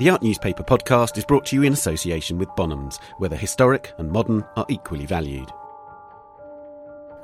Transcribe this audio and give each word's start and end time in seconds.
The 0.00 0.08
Art 0.08 0.22
Newspaper 0.22 0.62
podcast 0.62 1.18
is 1.18 1.26
brought 1.26 1.44
to 1.44 1.56
you 1.56 1.62
in 1.62 1.74
association 1.74 2.38
with 2.38 2.48
Bonhams, 2.56 2.98
where 3.18 3.28
the 3.28 3.36
historic 3.36 3.92
and 3.98 4.10
modern 4.10 4.42
are 4.56 4.64
equally 4.70 5.04
valued. 5.04 5.50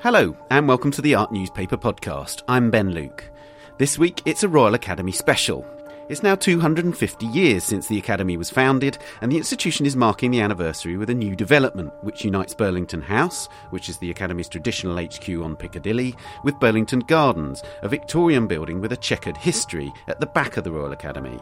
Hello, 0.00 0.36
and 0.50 0.68
welcome 0.68 0.90
to 0.90 1.00
the 1.00 1.14
Art 1.14 1.32
Newspaper 1.32 1.78
podcast. 1.78 2.42
I'm 2.46 2.70
Ben 2.70 2.90
Luke. 2.90 3.30
This 3.78 3.98
week 3.98 4.20
it's 4.26 4.42
a 4.42 4.48
Royal 4.50 4.74
Academy 4.74 5.12
special. 5.12 5.64
It's 6.08 6.22
now 6.22 6.36
250 6.36 7.26
years 7.26 7.64
since 7.64 7.88
the 7.88 7.98
Academy 7.98 8.36
was 8.36 8.48
founded, 8.48 8.96
and 9.20 9.32
the 9.32 9.36
institution 9.36 9.84
is 9.86 9.96
marking 9.96 10.30
the 10.30 10.40
anniversary 10.40 10.96
with 10.96 11.10
a 11.10 11.14
new 11.14 11.34
development 11.34 11.92
which 12.02 12.24
unites 12.24 12.54
Burlington 12.54 13.02
House, 13.02 13.48
which 13.70 13.88
is 13.88 13.98
the 13.98 14.10
Academy's 14.10 14.48
traditional 14.48 15.04
HQ 15.04 15.28
on 15.42 15.56
Piccadilly, 15.56 16.14
with 16.44 16.60
Burlington 16.60 17.00
Gardens, 17.00 17.64
a 17.82 17.88
Victorian 17.88 18.46
building 18.46 18.80
with 18.80 18.92
a 18.92 18.96
checkered 18.96 19.36
history 19.36 19.92
at 20.06 20.20
the 20.20 20.26
back 20.26 20.56
of 20.56 20.62
the 20.62 20.70
Royal 20.70 20.92
Academy. 20.92 21.40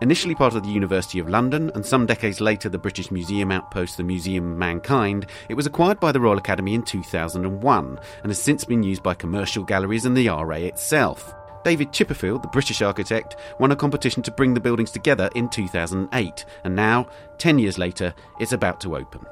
Initially 0.00 0.34
part 0.34 0.54
of 0.54 0.62
the 0.62 0.70
University 0.70 1.18
of 1.18 1.28
London, 1.28 1.70
and 1.74 1.84
some 1.84 2.06
decades 2.06 2.40
later 2.40 2.70
the 2.70 2.78
British 2.78 3.10
Museum 3.10 3.52
outpost, 3.52 3.98
the 3.98 4.02
Museum 4.02 4.52
of 4.52 4.56
Mankind, 4.56 5.26
it 5.50 5.54
was 5.54 5.66
acquired 5.66 6.00
by 6.00 6.10
the 6.10 6.20
Royal 6.20 6.38
Academy 6.38 6.72
in 6.72 6.82
2001 6.82 8.00
and 8.22 8.30
has 8.30 8.42
since 8.42 8.64
been 8.64 8.82
used 8.82 9.02
by 9.02 9.12
commercial 9.12 9.62
galleries 9.62 10.06
and 10.06 10.16
the 10.16 10.30
RA 10.30 10.56
itself. 10.56 11.35
David 11.66 11.90
Chipperfield, 11.90 12.42
the 12.42 12.48
British 12.48 12.80
architect, 12.80 13.34
won 13.58 13.72
a 13.72 13.76
competition 13.76 14.22
to 14.22 14.30
bring 14.30 14.54
the 14.54 14.60
buildings 14.60 14.92
together 14.92 15.28
in 15.34 15.48
2008, 15.48 16.44
and 16.62 16.76
now, 16.76 17.08
10 17.38 17.58
years 17.58 17.76
later, 17.76 18.14
it's 18.38 18.52
about 18.52 18.80
to 18.82 18.96
open. 18.96 19.26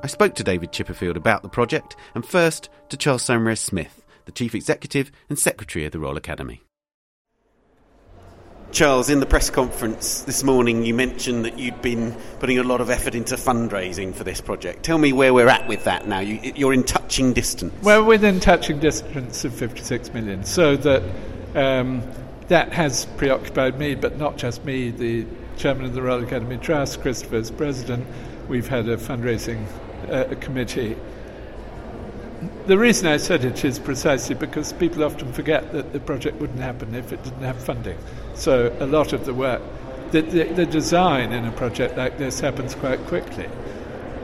I 0.00 0.06
spoke 0.06 0.36
to 0.36 0.44
David 0.44 0.70
Chipperfield 0.70 1.16
about 1.16 1.42
the 1.42 1.48
project, 1.48 1.96
and 2.14 2.24
first 2.24 2.68
to 2.90 2.96
Charles 2.96 3.24
Saumarez 3.24 3.58
Smith, 3.58 4.04
the 4.24 4.30
Chief 4.30 4.54
Executive 4.54 5.10
and 5.28 5.36
Secretary 5.36 5.84
of 5.84 5.90
the 5.90 5.98
Royal 5.98 6.16
Academy. 6.16 6.62
Charles, 8.70 9.10
in 9.10 9.18
the 9.18 9.26
press 9.26 9.50
conference 9.50 10.22
this 10.22 10.44
morning, 10.44 10.84
you 10.84 10.94
mentioned 10.94 11.44
that 11.44 11.58
you'd 11.58 11.82
been 11.82 12.16
putting 12.38 12.60
a 12.60 12.62
lot 12.62 12.80
of 12.80 12.88
effort 12.88 13.16
into 13.16 13.34
fundraising 13.34 14.14
for 14.14 14.22
this 14.22 14.40
project. 14.40 14.84
Tell 14.84 14.98
me 14.98 15.12
where 15.12 15.34
we're 15.34 15.48
at 15.48 15.66
with 15.66 15.82
that 15.84 16.06
now. 16.06 16.20
You, 16.20 16.68
are 16.68 16.72
in 16.72 16.84
touching 16.84 17.32
distance. 17.32 17.74
We're 17.82 18.04
within 18.04 18.38
touching 18.38 18.78
distance 18.78 19.44
of 19.44 19.52
56 19.52 20.14
million, 20.14 20.44
so 20.44 20.76
that 20.76 21.02
um, 21.54 22.02
that 22.48 22.72
has 22.72 23.06
preoccupied 23.16 23.78
me, 23.78 23.94
but 23.94 24.18
not 24.18 24.36
just 24.36 24.64
me, 24.64 24.90
the 24.90 25.26
chairman 25.56 25.84
of 25.84 25.94
the 25.94 26.02
Royal 26.02 26.24
Academy 26.24 26.56
Trust, 26.56 27.00
Christopher 27.00 27.36
as 27.36 27.50
president. 27.50 28.06
We've 28.48 28.68
had 28.68 28.88
a 28.88 28.96
fundraising 28.96 29.64
uh, 30.10 30.34
committee. 30.40 30.96
The 32.66 32.78
reason 32.78 33.06
I 33.06 33.18
said 33.18 33.44
it 33.44 33.64
is 33.64 33.78
precisely 33.78 34.34
because 34.34 34.72
people 34.72 35.04
often 35.04 35.32
forget 35.32 35.72
that 35.72 35.92
the 35.92 36.00
project 36.00 36.40
wouldn't 36.40 36.60
happen 36.60 36.94
if 36.94 37.12
it 37.12 37.22
didn't 37.22 37.42
have 37.42 37.62
funding. 37.62 37.98
So 38.34 38.74
a 38.80 38.86
lot 38.86 39.12
of 39.12 39.26
the 39.26 39.34
work, 39.34 39.60
the, 40.10 40.22
the, 40.22 40.44
the 40.44 40.66
design 40.66 41.32
in 41.32 41.44
a 41.44 41.52
project 41.52 41.96
like 41.96 42.18
this 42.18 42.40
happens 42.40 42.74
quite 42.74 42.98
quickly. 43.06 43.46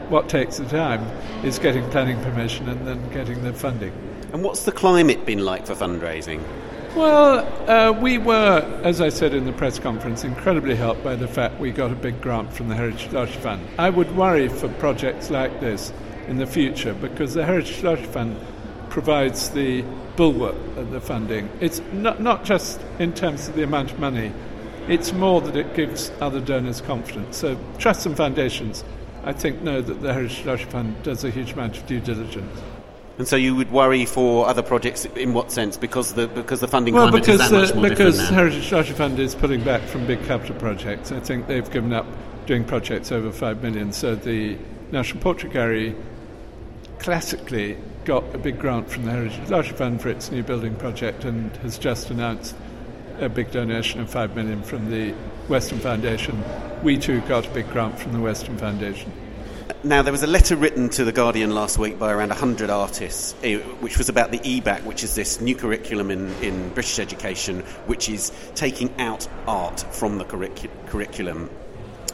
What 0.08 0.28
takes 0.28 0.56
the 0.56 0.64
time 0.66 1.04
is 1.44 1.58
getting 1.58 1.88
planning 1.90 2.20
permission 2.22 2.68
and 2.68 2.86
then 2.86 3.08
getting 3.10 3.42
the 3.42 3.52
funding. 3.52 3.92
And 4.32 4.42
what's 4.42 4.64
the 4.64 4.72
climate 4.72 5.26
been 5.26 5.44
like 5.44 5.66
for 5.66 5.74
fundraising? 5.74 6.42
Well, 6.96 7.70
uh, 7.70 7.92
we 7.92 8.16
were, 8.16 8.80
as 8.82 9.02
I 9.02 9.10
said 9.10 9.34
in 9.34 9.44
the 9.44 9.52
press 9.52 9.78
conference, 9.78 10.24
incredibly 10.24 10.74
helped 10.74 11.04
by 11.04 11.14
the 11.14 11.28
fact 11.28 11.60
we 11.60 11.70
got 11.70 11.92
a 11.92 11.94
big 11.94 12.22
grant 12.22 12.54
from 12.54 12.70
the 12.70 12.74
Heritage 12.74 13.12
Lottery 13.12 13.34
Fund. 13.34 13.68
I 13.78 13.90
would 13.90 14.16
worry 14.16 14.48
for 14.48 14.70
projects 14.70 15.28
like 15.28 15.60
this 15.60 15.92
in 16.26 16.38
the 16.38 16.46
future 16.46 16.94
because 16.94 17.34
the 17.34 17.44
Heritage 17.44 17.82
Lottery 17.82 18.06
Fund 18.06 18.40
provides 18.88 19.50
the 19.50 19.82
bulwark 20.16 20.54
of 20.78 20.90
the 20.90 21.02
funding. 21.02 21.50
It's 21.60 21.82
not, 21.92 22.22
not 22.22 22.46
just 22.46 22.80
in 22.98 23.12
terms 23.12 23.46
of 23.46 23.56
the 23.56 23.62
amount 23.62 23.92
of 23.92 23.98
money, 23.98 24.32
it's 24.88 25.12
more 25.12 25.42
that 25.42 25.54
it 25.54 25.74
gives 25.74 26.10
other 26.22 26.40
donors 26.40 26.80
confidence. 26.80 27.36
So, 27.36 27.58
trusts 27.76 28.06
and 28.06 28.16
foundations, 28.16 28.84
I 29.22 29.34
think, 29.34 29.60
know 29.60 29.82
that 29.82 30.00
the 30.00 30.14
Heritage 30.14 30.46
Lottery 30.46 30.70
Fund 30.70 31.02
does 31.02 31.24
a 31.24 31.30
huge 31.30 31.52
amount 31.52 31.76
of 31.76 31.86
due 31.86 32.00
diligence. 32.00 32.58
And 33.18 33.26
so 33.26 33.36
you 33.36 33.54
would 33.54 33.72
worry 33.72 34.04
for 34.04 34.46
other 34.46 34.62
projects 34.62 35.06
in 35.06 35.32
what 35.32 35.50
sense? 35.50 35.76
Because 35.76 36.14
the 36.14 36.26
because 36.28 36.60
the 36.60 36.68
funding 36.68 36.94
well, 36.94 37.10
because, 37.10 37.40
is 37.40 37.50
that 37.50 37.52
much 37.52 37.70
uh, 37.70 37.74
more 37.74 37.88
because 37.88 38.18
different 38.18 38.30
now. 38.30 38.36
Heritage 38.36 38.72
Lottery 38.72 38.94
Fund 38.94 39.18
is 39.18 39.34
pulling 39.34 39.64
back 39.64 39.82
from 39.82 40.06
big 40.06 40.22
capital 40.24 40.54
projects. 40.56 41.12
I 41.12 41.20
think 41.20 41.46
they've 41.46 41.70
given 41.70 41.92
up 41.94 42.06
doing 42.46 42.64
projects 42.64 43.10
over 43.12 43.32
five 43.32 43.62
million. 43.62 43.92
So 43.92 44.14
the 44.14 44.58
National 44.92 45.22
Portrait 45.22 45.52
Gallery 45.52 45.96
classically 46.98 47.78
got 48.04 48.22
a 48.34 48.38
big 48.38 48.58
grant 48.58 48.90
from 48.90 49.04
the 49.04 49.12
Heritage 49.12 49.48
Lottery 49.48 49.76
Fund 49.76 50.00
for 50.02 50.10
its 50.10 50.30
new 50.30 50.42
building 50.42 50.76
project 50.76 51.24
and 51.24 51.54
has 51.58 51.78
just 51.78 52.10
announced 52.10 52.54
a 53.20 53.28
big 53.28 53.50
donation 53.50 54.00
of 54.00 54.10
five 54.10 54.36
million 54.36 54.62
from 54.62 54.90
the 54.90 55.14
Weston 55.48 55.78
Foundation. 55.78 56.42
We 56.82 56.98
too 56.98 57.20
got 57.22 57.46
a 57.46 57.50
big 57.50 57.68
grant 57.70 57.98
from 57.98 58.12
the 58.12 58.20
Weston 58.20 58.58
Foundation. 58.58 59.10
Now, 59.82 60.02
there 60.02 60.12
was 60.12 60.22
a 60.22 60.28
letter 60.28 60.54
written 60.54 60.88
to 60.90 61.04
The 61.04 61.12
Guardian 61.12 61.54
last 61.54 61.76
week 61.76 61.98
by 61.98 62.12
around 62.12 62.28
100 62.28 62.70
artists, 62.70 63.34
eh, 63.42 63.58
which 63.80 63.98
was 63.98 64.08
about 64.08 64.30
the 64.30 64.38
EBacc, 64.38 64.84
which 64.84 65.02
is 65.02 65.14
this 65.14 65.40
new 65.40 65.56
curriculum 65.56 66.10
in, 66.10 66.32
in 66.42 66.68
British 66.70 66.98
education, 66.98 67.60
which 67.86 68.08
is 68.08 68.30
taking 68.54 68.94
out 69.00 69.26
art 69.46 69.80
from 69.92 70.18
the 70.18 70.24
curricu- 70.24 70.70
curriculum. 70.86 71.50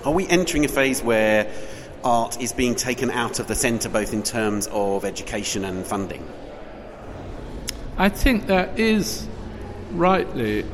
Are 0.04 0.12
we 0.12 0.26
entering 0.28 0.64
a 0.64 0.68
phase 0.68 1.02
where 1.02 1.52
art 2.04 2.40
is 2.40 2.52
being 2.52 2.74
taken 2.74 3.10
out 3.10 3.38
of 3.38 3.48
the 3.48 3.54
centre, 3.54 3.88
both 3.88 4.12
in 4.12 4.22
terms 4.22 4.66
of 4.72 5.04
education 5.04 5.64
and 5.64 5.86
funding? 5.86 6.26
I 7.98 8.08
think 8.08 8.46
there 8.46 8.72
is 8.76 9.28
rightly 9.92 10.64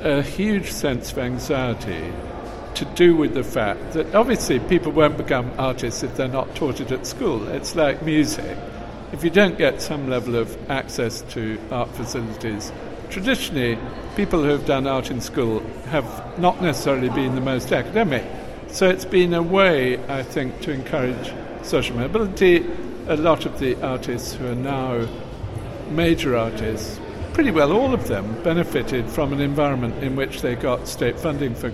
a 0.00 0.22
huge 0.22 0.72
sense 0.72 1.12
of 1.12 1.18
anxiety 1.18 2.12
to 2.76 2.84
do 2.84 3.16
with 3.16 3.34
the 3.34 3.44
fact 3.44 3.92
that 3.92 4.14
obviously 4.14 4.58
people 4.60 4.92
won't 4.92 5.16
become 5.16 5.50
artists 5.58 6.02
if 6.02 6.16
they're 6.16 6.28
not 6.28 6.54
taught 6.54 6.80
it 6.80 6.90
at 6.92 7.06
school. 7.06 7.46
It's 7.48 7.74
like 7.74 8.02
music. 8.02 8.56
If 9.12 9.22
you 9.22 9.30
don't 9.30 9.58
get 9.58 9.82
some 9.82 10.08
level 10.08 10.36
of 10.36 10.70
access 10.70 11.22
to 11.32 11.58
art 11.70 11.90
facilities, 11.90 12.72
traditionally 13.10 13.78
people 14.16 14.42
who 14.42 14.48
have 14.48 14.64
done 14.64 14.86
art 14.86 15.10
in 15.10 15.20
school 15.20 15.60
have 15.86 16.38
not 16.38 16.62
necessarily 16.62 17.10
been 17.10 17.34
the 17.34 17.40
most 17.40 17.72
academic. 17.72 18.24
So 18.68 18.88
it's 18.88 19.04
been 19.04 19.34
a 19.34 19.42
way, 19.42 20.02
I 20.08 20.22
think, 20.22 20.62
to 20.62 20.72
encourage 20.72 21.32
social 21.62 21.96
mobility. 21.96 22.66
A 23.08 23.16
lot 23.16 23.44
of 23.44 23.58
the 23.58 23.80
artists 23.82 24.32
who 24.32 24.50
are 24.50 24.54
now 24.54 25.06
major 25.90 26.36
artists, 26.36 26.98
pretty 27.34 27.50
well 27.50 27.72
all 27.72 27.92
of 27.92 28.08
them, 28.08 28.42
benefited 28.42 29.10
from 29.10 29.32
an 29.32 29.40
environment 29.40 30.02
in 30.02 30.16
which 30.16 30.40
they 30.40 30.54
got 30.54 30.88
state 30.88 31.18
funding 31.20 31.54
for 31.54 31.70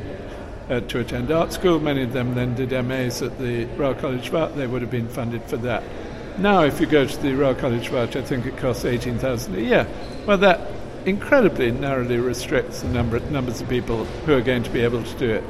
uh, 0.68 0.80
to 0.80 1.00
attend 1.00 1.30
art 1.30 1.52
school. 1.52 1.80
Many 1.80 2.02
of 2.02 2.12
them 2.12 2.34
then 2.34 2.54
did 2.54 2.70
MAs 2.70 3.22
at 3.22 3.38
the 3.38 3.64
Royal 3.76 3.94
College 3.94 4.28
of 4.28 4.34
Art. 4.34 4.56
They 4.56 4.66
would 4.66 4.82
have 4.82 4.90
been 4.90 5.08
funded 5.08 5.42
for 5.44 5.56
that. 5.58 5.82
Now, 6.38 6.62
if 6.62 6.80
you 6.80 6.86
go 6.86 7.06
to 7.06 7.16
the 7.22 7.34
Royal 7.34 7.54
College 7.54 7.88
of 7.88 7.94
Art, 7.94 8.16
I 8.16 8.22
think 8.22 8.46
it 8.46 8.56
costs 8.58 8.84
18000 8.84 9.54
a 9.54 9.60
year. 9.60 9.86
Well, 10.26 10.38
that 10.38 10.60
incredibly 11.04 11.70
narrowly 11.70 12.18
restricts 12.18 12.82
the 12.82 12.88
number, 12.88 13.18
numbers 13.30 13.60
of 13.60 13.68
people 13.68 14.04
who 14.04 14.34
are 14.34 14.40
going 14.40 14.62
to 14.62 14.70
be 14.70 14.80
able 14.80 15.02
to 15.02 15.18
do 15.18 15.30
it. 15.30 15.44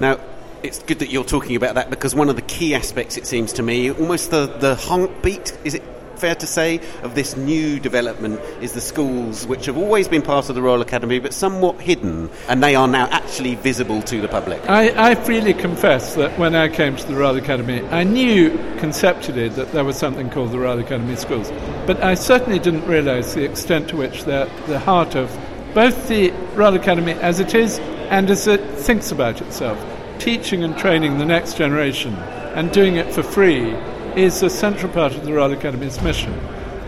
Now, 0.00 0.18
it's 0.62 0.82
good 0.82 1.00
that 1.00 1.10
you're 1.10 1.24
talking 1.24 1.56
about 1.56 1.74
that 1.74 1.90
because 1.90 2.14
one 2.14 2.28
of 2.28 2.36
the 2.36 2.42
key 2.42 2.74
aspects, 2.74 3.16
it 3.16 3.26
seems 3.26 3.52
to 3.54 3.62
me, 3.62 3.90
almost 3.90 4.30
the, 4.30 4.46
the 4.46 4.74
heartbeat, 4.76 5.56
is 5.64 5.74
it 5.74 5.82
fair 6.22 6.34
to 6.36 6.46
say, 6.46 6.80
of 7.02 7.16
this 7.16 7.36
new 7.36 7.80
development 7.80 8.38
is 8.60 8.74
the 8.74 8.80
schools 8.80 9.44
which 9.44 9.66
have 9.66 9.76
always 9.76 10.06
been 10.06 10.22
part 10.22 10.48
of 10.48 10.54
the 10.54 10.62
Royal 10.62 10.80
Academy 10.80 11.18
but 11.18 11.34
somewhat 11.34 11.80
hidden, 11.80 12.30
and 12.46 12.62
they 12.62 12.76
are 12.76 12.86
now 12.86 13.08
actually 13.10 13.56
visible 13.56 14.00
to 14.02 14.20
the 14.20 14.28
public. 14.28 14.60
I, 14.70 15.10
I 15.10 15.14
freely 15.16 15.52
confess 15.52 16.14
that 16.14 16.38
when 16.38 16.54
I 16.54 16.68
came 16.68 16.94
to 16.94 17.06
the 17.08 17.16
Royal 17.16 17.36
Academy, 17.38 17.80
I 17.88 18.04
knew 18.04 18.50
conceptually 18.78 19.48
that 19.48 19.72
there 19.72 19.82
was 19.82 19.96
something 19.96 20.30
called 20.30 20.52
the 20.52 20.60
Royal 20.60 20.78
Academy 20.78 21.16
Schools, 21.16 21.50
but 21.88 22.00
I 22.04 22.14
certainly 22.14 22.60
didn't 22.60 22.86
realise 22.86 23.34
the 23.34 23.44
extent 23.44 23.88
to 23.88 23.96
which 23.96 24.22
they're 24.22 24.46
the 24.68 24.78
heart 24.78 25.16
of 25.16 25.28
both 25.74 26.06
the 26.06 26.30
Royal 26.54 26.76
Academy 26.76 27.14
as 27.14 27.40
it 27.40 27.52
is 27.52 27.80
and 28.10 28.30
as 28.30 28.46
it 28.46 28.60
thinks 28.78 29.10
about 29.10 29.42
itself, 29.42 29.84
teaching 30.20 30.62
and 30.62 30.78
training 30.78 31.18
the 31.18 31.26
next 31.26 31.56
generation 31.56 32.14
and 32.54 32.70
doing 32.70 32.94
it 32.94 33.12
for 33.12 33.24
free 33.24 33.74
is 34.16 34.42
a 34.42 34.50
central 34.50 34.92
part 34.92 35.14
of 35.14 35.24
the 35.24 35.32
Royal 35.32 35.52
Academy's 35.52 36.00
mission. 36.02 36.32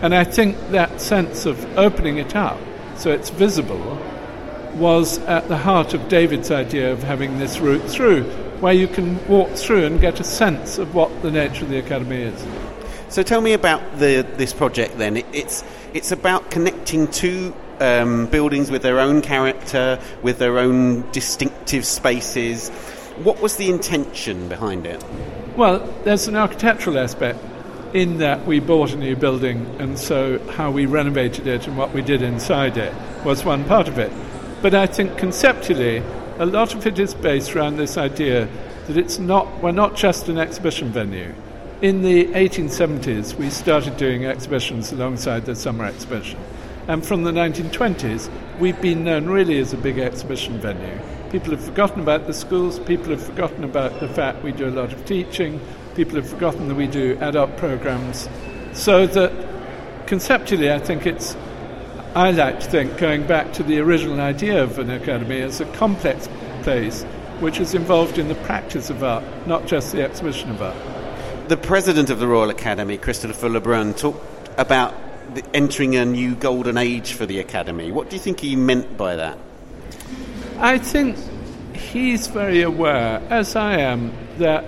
And 0.01 0.13
I 0.13 0.23
think 0.23 0.57
that 0.69 1.01
sense 1.01 1.45
of 1.45 1.77
opening 1.77 2.17
it 2.17 2.35
up 2.35 2.59
so 2.97 3.11
it's 3.11 3.29
visible 3.29 3.99
was 4.75 5.19
at 5.19 5.47
the 5.47 5.57
heart 5.57 5.93
of 5.93 6.07
David's 6.09 6.51
idea 6.51 6.91
of 6.91 7.03
having 7.03 7.39
this 7.39 7.59
route 7.59 7.89
through, 7.89 8.23
where 8.59 8.73
you 8.73 8.87
can 8.87 9.25
walk 9.27 9.51
through 9.51 9.85
and 9.85 10.01
get 10.01 10.19
a 10.19 10.23
sense 10.23 10.77
of 10.77 10.95
what 10.95 11.21
the 11.21 11.31
nature 11.31 11.63
of 11.63 11.69
the 11.69 11.77
Academy 11.77 12.21
is. 12.21 12.45
So 13.09 13.23
tell 13.23 13.41
me 13.41 13.53
about 13.53 13.99
the, 13.99 14.25
this 14.35 14.53
project 14.53 14.97
then. 14.97 15.17
It, 15.17 15.25
it's, 15.31 15.63
it's 15.93 16.11
about 16.11 16.51
connecting 16.51 17.07
two 17.07 17.53
um, 17.79 18.27
buildings 18.27 18.71
with 18.71 18.81
their 18.81 18.99
own 18.99 19.21
character, 19.21 19.99
with 20.21 20.39
their 20.39 20.57
own 20.57 21.09
distinctive 21.11 21.85
spaces. 21.85 22.69
What 23.23 23.41
was 23.41 23.57
the 23.57 23.69
intention 23.69 24.49
behind 24.49 24.85
it? 24.85 25.03
Well, 25.55 25.87
there's 26.03 26.27
an 26.27 26.35
architectural 26.35 26.99
aspect 26.99 27.39
in 27.93 28.17
that 28.17 28.45
we 28.45 28.59
bought 28.59 28.91
a 28.91 28.97
new 28.97 29.15
building, 29.15 29.65
and 29.79 29.97
so 29.97 30.37
how 30.49 30.69
we 30.69 30.85
renovated 30.85 31.47
it 31.47 31.65
and 31.65 31.77
what 31.77 31.93
we 31.93 32.01
did 32.01 32.21
inside 32.21 32.75
it 32.75 32.93
was 33.23 33.45
one 33.45 33.63
part 33.63 33.87
of 33.87 33.97
it. 33.97 34.11
But 34.61 34.75
I 34.75 34.85
think 34.85 35.17
conceptually, 35.17 36.03
a 36.39 36.45
lot 36.45 36.75
of 36.75 36.85
it 36.85 36.99
is 36.99 37.13
based 37.13 37.55
around 37.55 37.77
this 37.77 37.97
idea 37.97 38.49
that 38.87 38.97
it's 38.97 39.17
not, 39.17 39.63
we're 39.63 39.71
not 39.71 39.95
just 39.95 40.27
an 40.27 40.37
exhibition 40.37 40.89
venue. 40.89 41.33
In 41.81 42.01
the 42.01 42.25
1870s, 42.25 43.35
we 43.35 43.49
started 43.49 43.95
doing 43.95 44.25
exhibitions 44.25 44.91
alongside 44.91 45.45
the 45.45 45.55
summer 45.55 45.85
exhibition. 45.85 46.37
And 46.89 47.05
from 47.05 47.23
the 47.23 47.31
1920s, 47.31 48.29
we've 48.59 48.81
been 48.81 49.05
known 49.05 49.27
really 49.27 49.59
as 49.59 49.71
a 49.71 49.77
big 49.77 49.99
exhibition 49.99 50.59
venue. 50.59 50.99
People 51.35 51.51
have 51.51 51.65
forgotten 51.65 51.99
about 51.99 52.27
the 52.27 52.33
schools, 52.33 52.79
people 52.79 53.09
have 53.09 53.21
forgotten 53.21 53.65
about 53.65 53.99
the 53.99 54.07
fact 54.07 54.41
we 54.41 54.53
do 54.53 54.69
a 54.69 54.71
lot 54.71 54.93
of 54.93 55.03
teaching, 55.03 55.59
people 55.93 56.15
have 56.15 56.29
forgotten 56.29 56.69
that 56.69 56.75
we 56.75 56.87
do 56.87 57.17
adult 57.19 57.57
programs. 57.57 58.29
So 58.71 59.05
that 59.05 60.07
conceptually, 60.07 60.71
I 60.71 60.79
think 60.79 61.05
it's, 61.05 61.35
I 62.15 62.31
like 62.31 62.61
to 62.61 62.67
think, 62.67 62.97
going 62.97 63.27
back 63.27 63.51
to 63.55 63.63
the 63.63 63.79
original 63.79 64.21
idea 64.21 64.63
of 64.63 64.79
an 64.79 64.89
academy 64.89 65.41
as 65.41 65.59
a 65.59 65.65
complex 65.73 66.29
place 66.61 67.03
which 67.41 67.59
is 67.59 67.75
involved 67.75 68.17
in 68.17 68.29
the 68.29 68.35
practice 68.35 68.89
of 68.89 69.03
art, 69.03 69.25
not 69.45 69.67
just 69.67 69.91
the 69.91 70.01
exhibition 70.01 70.51
of 70.51 70.61
art. 70.61 71.49
The 71.49 71.57
president 71.57 72.09
of 72.09 72.19
the 72.19 72.27
Royal 72.27 72.49
Academy, 72.49 72.97
Christopher 72.97 73.49
Le 73.49 73.59
Brun, 73.59 73.93
talked 73.93 74.25
about 74.57 74.95
entering 75.53 75.97
a 75.97 76.05
new 76.05 76.33
golden 76.33 76.77
age 76.77 77.11
for 77.11 77.25
the 77.25 77.41
Academy. 77.41 77.91
What 77.91 78.09
do 78.09 78.15
you 78.15 78.21
think 78.21 78.39
he 78.39 78.55
meant 78.55 78.95
by 78.95 79.17
that? 79.17 79.37
I 80.57 80.77
think 80.77 81.17
he's 81.75 82.27
very 82.27 82.61
aware, 82.61 83.21
as 83.29 83.57
I 83.57 83.77
am, 83.77 84.13
that 84.37 84.63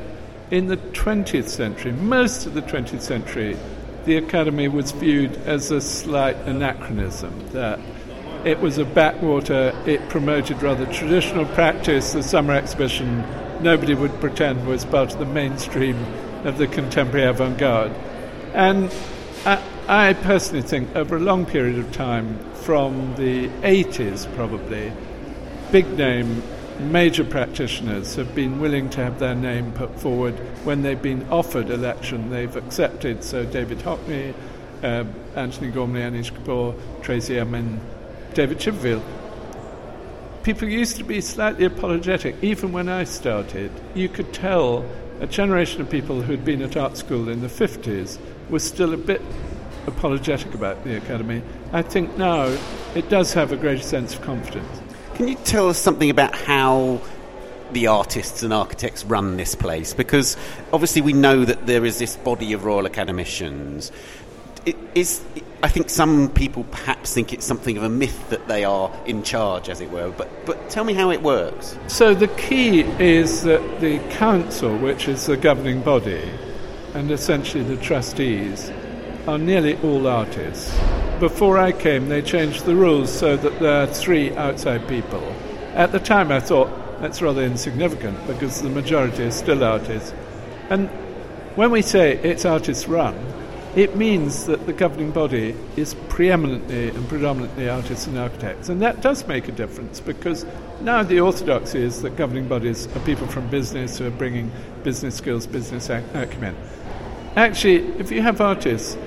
in 0.51 0.67
the 0.67 0.75
20th 0.77 1.47
century, 1.47 1.93
most 1.93 2.45
of 2.45 2.53
the 2.53 2.61
20th 2.61 3.01
century, 3.01 3.57
the 4.03 4.17
Academy 4.17 4.67
was 4.67 4.91
viewed 4.91 5.35
as 5.45 5.71
a 5.71 5.79
slight 5.79 6.35
anachronism, 6.45 7.33
that 7.51 7.79
it 8.43 8.59
was 8.59 8.77
a 8.77 8.85
backwater, 8.85 9.73
it 9.85 10.07
promoted 10.09 10.61
rather 10.61 10.85
traditional 10.87 11.45
practice. 11.45 12.13
The 12.13 12.23
summer 12.23 12.53
exhibition, 12.53 13.23
nobody 13.61 13.93
would 13.93 14.19
pretend 14.19 14.67
was 14.67 14.83
part 14.83 15.13
of 15.13 15.19
the 15.19 15.25
mainstream 15.25 15.97
of 16.43 16.57
the 16.57 16.67
contemporary 16.67 17.27
avant 17.27 17.57
garde. 17.57 17.93
And 18.53 18.93
I, 19.45 19.61
I 19.87 20.13
personally 20.13 20.63
think 20.63 20.95
over 20.97 21.15
a 21.15 21.19
long 21.19 21.45
period 21.45 21.79
of 21.79 21.91
time, 21.93 22.39
from 22.55 23.15
the 23.15 23.47
80s 23.63 24.33
probably, 24.35 24.91
big 25.71 25.87
name 25.97 26.41
major 26.79 27.23
practitioners 27.23 28.15
have 28.15 28.33
been 28.35 28.59
willing 28.59 28.89
to 28.91 29.03
have 29.03 29.19
their 29.19 29.35
name 29.35 29.71
put 29.73 29.99
forward 29.99 30.35
when 30.63 30.83
they've 30.83 31.01
been 31.01 31.27
offered 31.29 31.69
election. 31.69 32.29
They've 32.29 32.55
accepted. 32.55 33.23
So 33.23 33.45
David 33.45 33.79
Hockney, 33.79 34.33
uh, 34.83 35.05
Antony 35.35 35.71
Gormley, 35.71 36.01
Anish 36.01 36.31
Kapoor, 36.31 36.75
Tracey 37.01 37.39
Emin, 37.39 37.81
David 38.33 38.59
Chipperfield. 38.59 39.03
People 40.43 40.69
used 40.69 40.97
to 40.97 41.03
be 41.03 41.19
slightly 41.19 41.65
apologetic. 41.65 42.35
Even 42.41 42.71
when 42.71 42.87
I 42.87 43.03
started, 43.03 43.71
you 43.95 44.07
could 44.07 44.31
tell 44.33 44.85
a 45.19 45.27
generation 45.27 45.81
of 45.81 45.89
people 45.89 46.21
who'd 46.21 46.45
been 46.45 46.61
at 46.61 46.77
art 46.77 46.95
school 46.95 47.27
in 47.27 47.41
the 47.41 47.47
50s 47.47 48.19
was 48.49 48.63
still 48.63 48.93
a 48.93 48.97
bit 48.97 49.21
apologetic 49.87 50.53
about 50.53 50.83
the 50.83 50.95
academy. 50.95 51.41
I 51.73 51.81
think 51.81 52.17
now 52.17 52.55
it 52.95 53.09
does 53.09 53.33
have 53.33 53.51
a 53.51 53.57
greater 53.57 53.81
sense 53.81 54.13
of 54.13 54.21
confidence. 54.21 54.76
Can 55.17 55.27
you 55.27 55.33
tell 55.33 55.67
us 55.67 55.79
something 55.79 56.11
about 56.11 56.35
how 56.35 57.01
the 57.71 57.87
artists 57.87 58.43
and 58.43 58.53
architects 58.53 59.03
run 59.03 59.35
this 59.35 59.55
place? 59.55 59.95
Because 59.95 60.37
obviously 60.71 61.01
we 61.01 61.11
know 61.11 61.43
that 61.43 61.65
there 61.65 61.85
is 61.85 61.97
this 61.97 62.15
body 62.17 62.53
of 62.53 62.65
Royal 62.65 62.85
Academicians. 62.85 63.91
It 64.67 64.77
is, 64.93 65.23
I 65.63 65.69
think 65.69 65.89
some 65.89 66.29
people 66.29 66.65
perhaps 66.65 67.15
think 67.15 67.33
it's 67.33 67.47
something 67.47 67.77
of 67.77 67.83
a 67.83 67.89
myth 67.89 68.29
that 68.29 68.47
they 68.47 68.63
are 68.63 68.95
in 69.07 69.23
charge, 69.23 69.69
as 69.69 69.81
it 69.81 69.89
were. 69.89 70.11
But, 70.11 70.29
but 70.45 70.69
tell 70.69 70.83
me 70.83 70.93
how 70.93 71.09
it 71.09 71.23
works. 71.23 71.75
So 71.87 72.13
the 72.13 72.27
key 72.27 72.81
is 72.81 73.41
that 73.41 73.81
the 73.81 73.97
council, 74.11 74.77
which 74.77 75.07
is 75.07 75.25
the 75.25 75.35
governing 75.35 75.81
body, 75.81 76.29
and 76.93 77.09
essentially 77.09 77.63
the 77.63 77.77
trustees, 77.77 78.71
are 79.27 79.39
nearly 79.39 79.77
all 79.77 80.05
artists. 80.05 80.77
Before 81.19 81.57
I 81.57 81.71
came, 81.71 82.09
they 82.09 82.21
changed 82.21 82.65
the 82.65 82.75
rules 82.75 83.11
so 83.11 83.37
that 83.37 83.59
there 83.59 83.81
are 83.83 83.87
three 83.87 84.35
outside 84.35 84.87
people. 84.87 85.23
At 85.73 85.91
the 85.91 85.99
time, 85.99 86.31
I 86.31 86.39
thought 86.39 86.69
that's 86.99 87.23
rather 87.23 87.41
insignificant 87.41 88.27
because 88.27 88.61
the 88.61 88.69
majority 88.69 89.23
are 89.23 89.31
still 89.31 89.63
artists. 89.63 90.13
And 90.69 90.89
when 91.55 91.71
we 91.71 91.81
say 91.81 92.17
it's 92.17 92.45
artists 92.45 92.87
run, 92.87 93.15
it 93.75 93.95
means 93.95 94.45
that 94.45 94.67
the 94.67 94.73
governing 94.73 95.09
body 95.09 95.55
is 95.75 95.95
preeminently 96.09 96.89
and 96.89 97.07
predominantly 97.09 97.67
artists 97.67 98.05
and 98.05 98.17
architects. 98.17 98.69
And 98.69 98.81
that 98.83 99.01
does 99.01 99.27
make 99.27 99.47
a 99.47 99.51
difference 99.51 99.99
because 99.99 100.45
now 100.81 101.01
the 101.01 101.19
orthodoxy 101.19 101.81
is 101.81 102.03
that 102.03 102.15
governing 102.15 102.47
bodies 102.47 102.87
are 102.95 102.99
people 103.01 103.25
from 103.25 103.47
business 103.49 103.97
who 103.97 104.05
are 104.05 104.11
bringing 104.11 104.51
business 104.83 105.15
skills, 105.15 105.47
business 105.47 105.89
acumen. 105.89 106.55
Actually, 107.35 107.87
if 107.99 108.11
you 108.11 108.21
have 108.21 108.41
artists, 108.41 108.97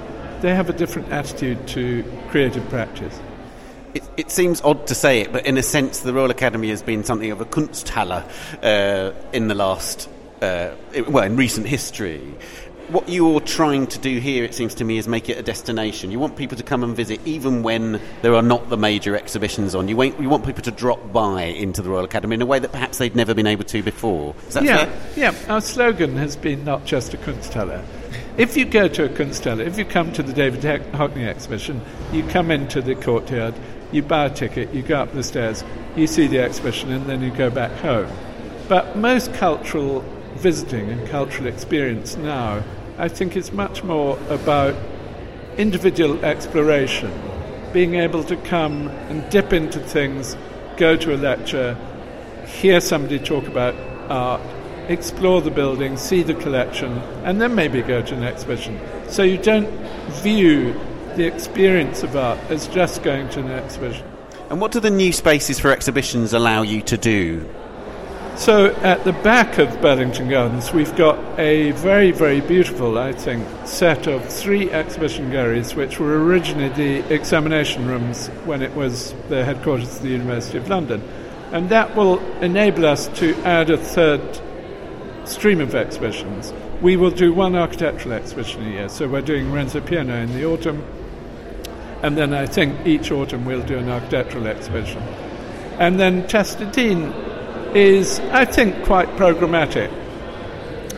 they 0.40 0.54
have 0.54 0.70
a 0.70 0.72
different 0.72 1.10
attitude 1.10 1.66
to 1.68 2.04
creative 2.28 2.66
practice. 2.68 3.18
It, 3.94 4.08
it, 4.16 4.30
seems 4.30 4.60
odd 4.60 4.86
to 4.86 4.94
say 4.94 5.20
it, 5.20 5.32
but 5.32 5.46
in 5.46 5.58
a 5.58 5.62
sense, 5.62 6.00
the 6.00 6.12
Royal 6.12 6.30
Academy 6.30 6.68
has 6.70 6.82
been 6.82 7.02
something 7.02 7.30
of 7.32 7.40
a 7.40 7.44
Kunsthalle 7.44 8.24
uh, 8.62 9.12
in 9.32 9.48
the 9.48 9.54
last, 9.56 10.08
uh, 10.40 10.70
well, 11.08 11.24
in 11.24 11.36
recent 11.36 11.66
history. 11.66 12.20
What 12.88 13.08
you're 13.08 13.40
trying 13.40 13.88
to 13.88 13.98
do 13.98 14.18
here, 14.18 14.44
it 14.44 14.54
seems 14.54 14.74
to 14.76 14.84
me, 14.84 14.98
is 14.98 15.08
make 15.08 15.28
it 15.28 15.38
a 15.38 15.42
destination. 15.42 16.12
You 16.12 16.20
want 16.20 16.36
people 16.36 16.56
to 16.56 16.62
come 16.62 16.84
and 16.84 16.94
visit, 16.94 17.20
even 17.24 17.64
when 17.64 18.00
there 18.22 18.34
are 18.34 18.42
not 18.42 18.68
the 18.68 18.76
major 18.76 19.16
exhibitions 19.16 19.74
on. 19.74 19.88
You 19.88 19.96
want, 19.96 20.20
you 20.20 20.28
want 20.28 20.44
people 20.44 20.62
to 20.62 20.72
drop 20.72 21.12
by 21.12 21.42
into 21.42 21.82
the 21.82 21.90
Royal 21.90 22.04
Academy 22.04 22.34
in 22.34 22.42
a 22.42 22.46
way 22.46 22.60
that 22.60 22.70
perhaps 22.70 22.98
they'd 22.98 23.16
never 23.16 23.34
been 23.34 23.46
able 23.48 23.64
to 23.64 23.82
before. 23.82 24.36
yeah, 24.60 24.84
fair? 24.84 25.00
yeah. 25.16 25.52
Our 25.52 25.60
slogan 25.60 26.16
has 26.16 26.36
been 26.36 26.64
not 26.64 26.84
just 26.84 27.12
a 27.14 27.16
Kunsthalle 27.16 27.84
if 28.36 28.56
you 28.56 28.64
go 28.64 28.88
to 28.88 29.04
a 29.04 29.08
Kunsthalle, 29.08 29.64
if 29.66 29.78
you 29.78 29.84
come 29.84 30.12
to 30.12 30.22
the 30.22 30.32
David 30.32 30.60
Hockney 30.92 31.26
exhibition, 31.26 31.80
you 32.12 32.22
come 32.24 32.50
into 32.50 32.80
the 32.80 32.94
courtyard, 32.94 33.54
you 33.92 34.02
buy 34.02 34.26
a 34.26 34.30
ticket, 34.30 34.72
you 34.72 34.82
go 34.82 34.96
up 35.00 35.12
the 35.12 35.22
stairs, 35.22 35.64
you 35.96 36.06
see 36.06 36.26
the 36.26 36.38
exhibition, 36.38 36.92
and 36.92 37.06
then 37.06 37.22
you 37.22 37.30
go 37.30 37.50
back 37.50 37.72
home. 37.80 38.10
But 38.68 38.96
most 38.96 39.34
cultural 39.34 40.04
visiting 40.36 40.88
and 40.88 41.08
cultural 41.08 41.48
experience 41.48 42.16
now, 42.16 42.62
I 42.98 43.08
think, 43.08 43.36
is 43.36 43.52
much 43.52 43.82
more 43.82 44.18
about 44.28 44.74
individual 45.58 46.24
exploration, 46.24 47.12
being 47.72 47.96
able 47.96 48.24
to 48.24 48.36
come 48.36 48.88
and 49.08 49.28
dip 49.30 49.52
into 49.52 49.80
things, 49.80 50.36
go 50.76 50.96
to 50.96 51.14
a 51.14 51.18
lecture, 51.18 51.76
hear 52.46 52.80
somebody 52.80 53.18
talk 53.18 53.46
about 53.46 53.74
art, 54.08 54.40
explore 54.90 55.40
the 55.40 55.50
building, 55.50 55.96
see 55.96 56.22
the 56.22 56.34
collection, 56.34 56.92
and 57.24 57.40
then 57.40 57.54
maybe 57.54 57.80
go 57.82 58.02
to 58.02 58.14
an 58.14 58.22
exhibition. 58.22 58.80
So 59.08 59.22
you 59.22 59.38
don't 59.38 59.70
view 60.22 60.74
the 61.16 61.26
experience 61.26 62.02
of 62.02 62.16
art 62.16 62.38
as 62.50 62.68
just 62.68 63.02
going 63.02 63.28
to 63.30 63.40
an 63.40 63.50
exhibition. 63.50 64.06
And 64.48 64.60
what 64.60 64.72
do 64.72 64.80
the 64.80 64.90
new 64.90 65.12
spaces 65.12 65.60
for 65.60 65.70
exhibitions 65.70 66.32
allow 66.32 66.62
you 66.62 66.82
to 66.82 66.96
do? 66.96 67.48
So, 68.36 68.74
at 68.76 69.04
the 69.04 69.12
back 69.12 69.58
of 69.58 69.82
Burlington 69.82 70.30
Gardens, 70.30 70.72
we've 70.72 70.96
got 70.96 71.18
a 71.38 71.72
very, 71.72 72.10
very 72.10 72.40
beautiful, 72.40 72.96
I 72.96 73.12
think, 73.12 73.46
set 73.66 74.06
of 74.06 74.24
three 74.24 74.70
exhibition 74.70 75.30
galleries, 75.30 75.74
which 75.74 76.00
were 76.00 76.24
originally 76.24 76.70
the 76.70 77.14
examination 77.14 77.86
rooms 77.86 78.28
when 78.46 78.62
it 78.62 78.74
was 78.74 79.14
the 79.28 79.44
headquarters 79.44 79.96
of 79.96 80.02
the 80.02 80.08
University 80.08 80.56
of 80.56 80.70
London. 80.70 81.02
And 81.52 81.68
that 81.68 81.94
will 81.94 82.18
enable 82.40 82.86
us 82.86 83.08
to 83.18 83.34
add 83.42 83.68
a 83.68 83.76
third 83.76 84.40
stream 85.30 85.60
of 85.60 85.74
exhibitions. 85.74 86.52
We 86.82 86.96
will 86.96 87.10
do 87.10 87.32
one 87.32 87.54
architectural 87.54 88.14
exhibition 88.14 88.66
a 88.66 88.70
year, 88.70 88.88
so 88.88 89.08
we're 89.08 89.22
doing 89.22 89.52
Renzo 89.52 89.80
Piano 89.80 90.14
in 90.14 90.32
the 90.32 90.44
autumn, 90.44 90.84
and 92.02 92.16
then 92.16 92.34
I 92.34 92.46
think 92.46 92.86
each 92.86 93.10
autumn 93.10 93.44
we'll 93.44 93.62
do 93.62 93.78
an 93.78 93.88
architectural 93.88 94.46
exhibition. 94.46 95.02
And 95.78 95.98
then 96.00 96.26
Tacita 96.26 97.74
is, 97.74 98.18
I 98.32 98.44
think, 98.44 98.84
quite 98.84 99.08
programmatic 99.10 99.90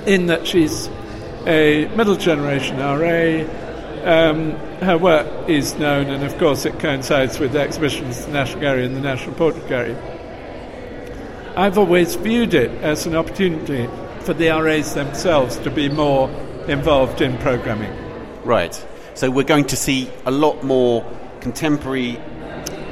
in 0.07 0.27
that 0.27 0.47
she's 0.47 0.89
a 1.47 1.89
middle 1.97 2.17
generation 2.17 2.79
RA. 2.79 3.45
Um, 4.05 4.53
her 4.81 4.99
work 4.99 5.49
is 5.49 5.79
known, 5.79 6.09
and 6.09 6.25
of 6.25 6.37
course, 6.39 6.65
it 6.65 6.79
coincides 6.81 7.39
with 7.39 7.53
the 7.53 7.61
exhibitions 7.61 8.21
at 8.21 8.27
the 8.27 8.33
National 8.33 8.61
Gallery 8.61 8.87
and 8.87 8.97
the 8.97 9.01
National 9.01 9.35
Portrait 9.35 9.69
Gallery. 9.69 9.97
I've 11.55 11.77
always 11.77 12.15
viewed 12.15 12.55
it 12.55 12.71
as 12.83 13.07
an 13.07 13.15
opportunity 13.15 13.89
for 14.23 14.35
the 14.35 14.49
RAs 14.49 14.95
themselves 14.95 15.57
to 15.59 15.71
be 15.71 15.89
more 15.89 16.31
involved 16.69 17.21
in 17.21 17.37
programming. 17.39 17.93
Right. 18.45 18.75
So 19.15 19.31
we're 19.31 19.45
going 19.45 19.67
to 19.67 19.77
see 19.77 20.11
a 20.25 20.31
lot 20.31 20.63
more 20.63 21.05
contemporary. 21.41 22.19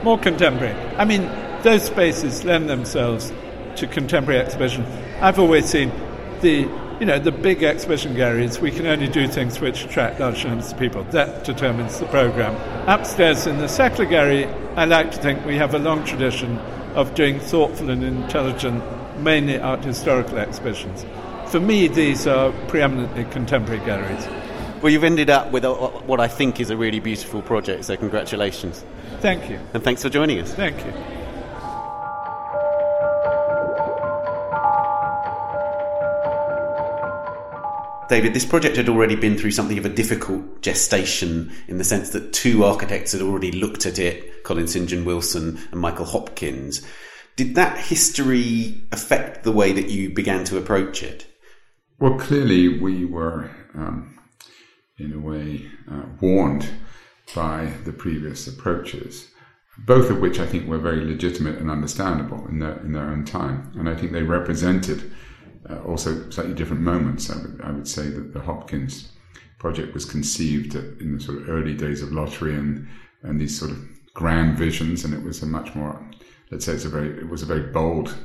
More 0.02 0.18
contemporary. 0.18 0.75
I 0.96 1.04
mean, 1.04 1.22
those 1.62 1.84
spaces 1.84 2.44
lend 2.44 2.68
themselves 2.68 3.32
to 3.76 3.87
contemporary 3.87 4.40
exhibition. 4.40 4.84
I've 5.20 5.38
always 5.38 5.66
seen 5.66 5.92
the 6.40 6.68
you 7.00 7.06
know 7.06 7.18
the 7.18 7.32
big 7.32 7.62
exhibition 7.62 8.14
galleries. 8.14 8.60
We 8.60 8.70
can 8.70 8.87
only 8.87 9.08
do 9.08 9.26
things 9.26 9.58
which 9.58 9.84
attract 9.84 10.20
large 10.20 10.44
numbers 10.44 10.72
of 10.72 10.78
people. 10.78 11.04
That 11.04 11.44
determines 11.44 11.99
the 11.99 12.06
program. 12.06 12.54
Upstairs 12.87 13.46
in 13.46 13.58
the 13.58 13.66
Sackler 13.66 14.08
Gallery, 14.08 14.44
I 14.76 14.84
like 14.84 15.10
to 15.12 15.18
think 15.18 15.44
we 15.46 15.56
have 15.56 15.75
a 15.75 15.78
long 15.78 16.04
tradition 16.04 16.58
of 16.94 17.14
doing 17.14 17.40
thoughtful 17.40 17.88
and 17.88 18.04
intelligent 18.04 18.82
mainly 19.20 19.58
art 19.58 19.84
historical 19.84 20.38
exhibitions. 20.38 21.04
For 21.50 21.60
me, 21.60 21.88
these 21.88 22.26
are 22.26 22.52
preeminently 22.68 23.24
contemporary 23.24 23.84
galleries. 23.84 24.26
Well, 24.82 24.90
you've 24.90 25.04
ended 25.04 25.30
up 25.30 25.52
with 25.52 25.64
a, 25.64 25.72
what 25.72 26.20
I 26.20 26.28
think 26.28 26.60
is 26.60 26.70
a 26.70 26.76
really 26.76 27.00
beautiful 27.00 27.42
project, 27.42 27.84
so 27.84 27.96
congratulations. 27.96 28.84
Thank 29.20 29.50
you. 29.50 29.58
And 29.74 29.82
thanks 29.82 30.02
for 30.02 30.08
joining 30.08 30.38
us. 30.40 30.54
Thank 30.54 30.78
you. 30.84 30.92
David, 38.08 38.34
this 38.34 38.44
project 38.44 38.76
had 38.76 38.88
already 38.88 39.14
been 39.14 39.38
through 39.38 39.52
something 39.52 39.78
of 39.78 39.84
a 39.84 39.88
difficult 39.88 40.62
gestation 40.62 41.52
in 41.68 41.78
the 41.78 41.84
sense 41.84 42.10
that 42.10 42.32
two 42.32 42.64
architects 42.64 43.12
had 43.12 43.22
already 43.22 43.52
looked 43.52 43.86
at 43.86 44.00
it 44.00 44.42
Colin 44.42 44.66
St. 44.66 44.88
John 44.88 45.04
Wilson 45.04 45.60
and 45.70 45.80
Michael 45.80 46.06
Hopkins. 46.06 46.84
Did 47.37 47.54
that 47.54 47.78
history 47.78 48.82
affect 48.92 49.44
the 49.44 49.52
way 49.52 49.72
that 49.72 49.88
you 49.88 50.10
began 50.10 50.44
to 50.44 50.58
approach 50.58 51.02
it? 51.02 51.26
Well, 51.99 52.18
clearly, 52.18 52.80
we 52.80 53.04
were, 53.04 53.50
um, 53.75 54.18
in 54.99 55.12
a 55.12 55.18
way, 55.18 55.70
uh, 55.90 56.02
warned 56.20 56.68
by 57.34 57.72
the 57.84 57.92
previous 57.92 58.46
approaches, 58.46 59.30
both 59.87 60.10
of 60.10 60.20
which 60.20 60.38
I 60.38 60.46
think 60.46 60.66
were 60.66 60.78
very 60.78 61.04
legitimate 61.04 61.58
and 61.58 61.70
understandable 61.70 62.46
in 62.49 62.58
their, 62.58 62.78
in 62.80 62.92
their 62.92 63.08
own 63.08 63.25
time. 63.25 63.72
And 63.78 63.88
I 63.88 63.94
think 63.94 64.12
they 64.12 64.22
represented 64.22 65.12
uh, 65.68 65.80
also 65.82 66.28
slightly 66.30 66.54
different 66.54 66.82
moments. 66.82 67.30
I 67.30 67.37
would, 67.37 67.60
I 67.62 67.70
would 67.70 67.88
say 67.88 68.08
that 68.08 68.32
the 68.32 68.40
Hopkins 68.40 69.12
project 69.58 69.94
was 69.94 70.04
conceived 70.04 70.75
in 70.75 71.14
the 71.14 71.20
sort 71.20 71.38
of 71.38 71.49
early 71.49 71.75
days 71.75 72.02
of 72.02 72.12
lottery 72.12 72.54
and, 72.54 72.88
and 73.22 73.40
these 73.40 73.58
sort 73.58 73.70
of 73.70 73.78
grand 74.14 74.56
visions, 74.58 75.04
and 75.04 75.14
it 75.14 75.22
was 75.22 75.42
a 75.42 75.46
much 75.46 75.75
more, 75.75 76.09
let's 76.50 76.64
say, 76.64 76.73
it's 76.73 76.85
a 76.85 76.88
very, 76.88 77.19
it 77.19 77.28
was 77.28 77.42
a 77.42 77.47
very 77.47 77.73
bold 77.73 78.16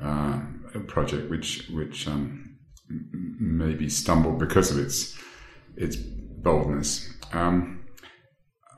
uh, 0.00 0.40
project, 0.86 1.30
which 1.30 1.68
which 1.68 2.06
um, 2.08 2.56
maybe 2.88 3.88
stumbled 3.88 4.38
because 4.38 4.70
of 4.70 4.78
its 4.78 5.16
its 5.76 5.96
boldness. 5.96 7.10
Um, 7.32 7.86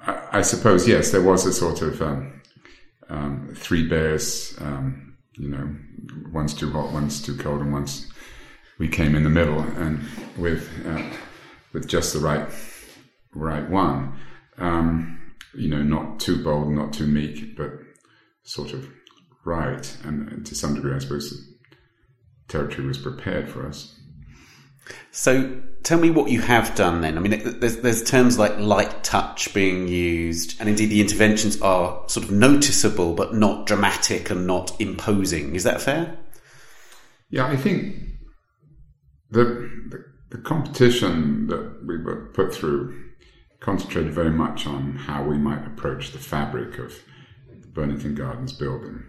I, 0.07 0.39
I, 0.39 0.43
suppose 0.43 0.87
yes, 0.87 1.11
there 1.11 1.23
was 1.23 1.47
a 1.47 1.53
sort 1.53 1.83
of 1.83 2.01
um, 2.03 2.41
um 3.09 3.53
three 3.55 3.87
bears 3.87 4.57
um, 4.61 5.17
you 5.33 5.49
know, 5.49 5.75
one's 6.33 6.55
too 6.55 6.71
hot, 6.73 6.93
one's 6.93 7.23
too 7.23 7.37
cold, 7.37 7.61
and 7.61 7.73
once 7.73 8.11
we 8.79 8.89
came 8.89 9.15
in 9.15 9.25
the 9.25 9.31
middle, 9.31 9.61
and 9.61 10.01
with 10.37 10.69
uh, 10.87 11.03
with 11.73 11.89
just 11.89 12.13
the 12.13 12.21
right 12.21 12.49
right 13.35 13.69
one. 13.69 14.19
You 15.55 15.69
know, 15.69 15.83
not 15.83 16.21
too 16.21 16.45
bold, 16.45 16.69
not 16.69 16.93
too 16.93 17.07
meek, 17.07 17.57
but 17.57 17.73
sort 18.49 18.73
of 18.73 18.89
right. 19.45 19.97
And 20.05 20.45
to 20.47 20.55
some 20.55 20.75
degree, 20.75 20.95
I 20.95 20.99
suppose 20.99 21.31
the 21.31 21.57
territory 22.49 22.87
was 22.87 22.97
prepared 22.97 23.49
for 23.49 23.67
us. 23.67 23.95
So 25.11 25.61
tell 25.83 25.99
me 25.99 26.11
what 26.11 26.31
you 26.31 26.41
have 26.41 26.75
done 26.75 27.03
then. 27.03 27.19
I 27.19 27.21
mean, 27.21 27.61
there's, 27.61 27.77
there's 27.79 28.03
terms 28.03 28.39
like 28.39 28.59
light 28.59 29.05
touch 29.05 29.53
being 29.53 29.87
used, 29.87 30.59
and 30.59 30.67
indeed 30.67 30.87
the 30.87 31.03
interventions 31.03 31.61
are 31.61 32.09
sort 32.09 32.25
of 32.25 32.33
noticeable 32.33 33.13
but 33.13 33.35
not 33.35 33.67
dramatic 33.67 34.31
and 34.31 34.47
not 34.47 34.81
imposing. 34.81 35.55
Is 35.55 35.65
that 35.65 35.83
fair? 35.83 36.17
Yeah, 37.29 37.47
I 37.47 37.57
think 37.57 37.97
the, 39.31 39.45
the, 39.91 40.05
the 40.31 40.39
competition 40.39 41.49
that 41.49 41.85
we 41.87 41.99
were 41.99 42.31
put 42.33 42.55
through 42.55 42.99
concentrated 43.61 44.15
very 44.15 44.31
much 44.31 44.67
on 44.67 44.95
how 44.97 45.23
we 45.23 45.37
might 45.37 45.67
approach 45.67 46.13
the 46.13 46.19
fabric 46.19 46.79
of 46.79 46.95
the 47.79 47.87
Burlington 47.87 48.15
Gardens 48.15 48.53
building. 48.53 49.05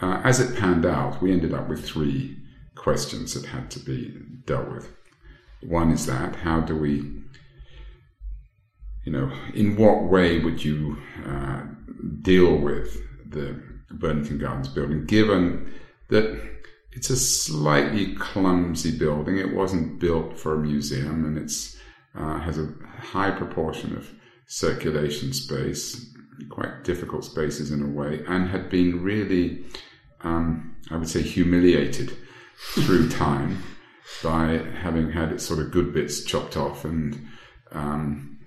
Uh, 0.00 0.20
as 0.24 0.40
it 0.40 0.58
panned 0.58 0.84
out, 0.84 1.22
we 1.22 1.32
ended 1.32 1.54
up 1.54 1.68
with 1.68 1.84
three 1.84 2.36
questions 2.74 3.34
that 3.34 3.48
had 3.48 3.70
to 3.70 3.80
be 3.80 4.14
dealt 4.44 4.70
with. 4.70 4.92
One 5.62 5.90
is 5.90 6.06
that 6.06 6.36
how 6.36 6.60
do 6.60 6.76
we, 6.76 6.96
you 9.04 9.12
know, 9.12 9.32
in 9.54 9.76
what 9.76 10.04
way 10.04 10.38
would 10.40 10.62
you 10.62 10.98
uh, 11.24 11.62
deal 12.22 12.56
with 12.56 13.00
the 13.30 13.60
Burlington 13.90 14.38
Gardens 14.38 14.68
building, 14.68 15.06
given 15.06 15.72
that 16.08 16.38
it's 16.92 17.10
a 17.10 17.16
slightly 17.16 18.14
clumsy 18.14 18.96
building. 18.96 19.38
It 19.38 19.54
wasn't 19.54 19.98
built 19.98 20.38
for 20.38 20.54
a 20.54 20.58
museum, 20.58 21.24
and 21.24 21.38
it's 21.38 21.76
uh, 22.14 22.38
has 22.40 22.58
a 22.58 22.72
high 22.98 23.30
proportion 23.30 23.94
of 23.96 24.10
circulation 24.46 25.32
space, 25.32 26.15
quite 26.48 26.84
difficult 26.84 27.24
spaces 27.24 27.70
in 27.70 27.82
a 27.82 27.86
way, 27.86 28.22
and 28.26 28.48
had 28.48 28.70
been 28.70 29.02
really, 29.02 29.64
um, 30.22 30.76
I 30.90 30.96
would 30.96 31.08
say, 31.08 31.22
humiliated 31.22 32.16
through 32.74 33.08
time 33.10 33.62
by 34.22 34.62
having 34.80 35.10
had 35.10 35.32
its 35.32 35.44
sort 35.44 35.60
of 35.60 35.70
good 35.70 35.92
bits 35.92 36.22
chopped 36.24 36.56
off 36.56 36.84
and 36.84 37.26
um, 37.72 38.38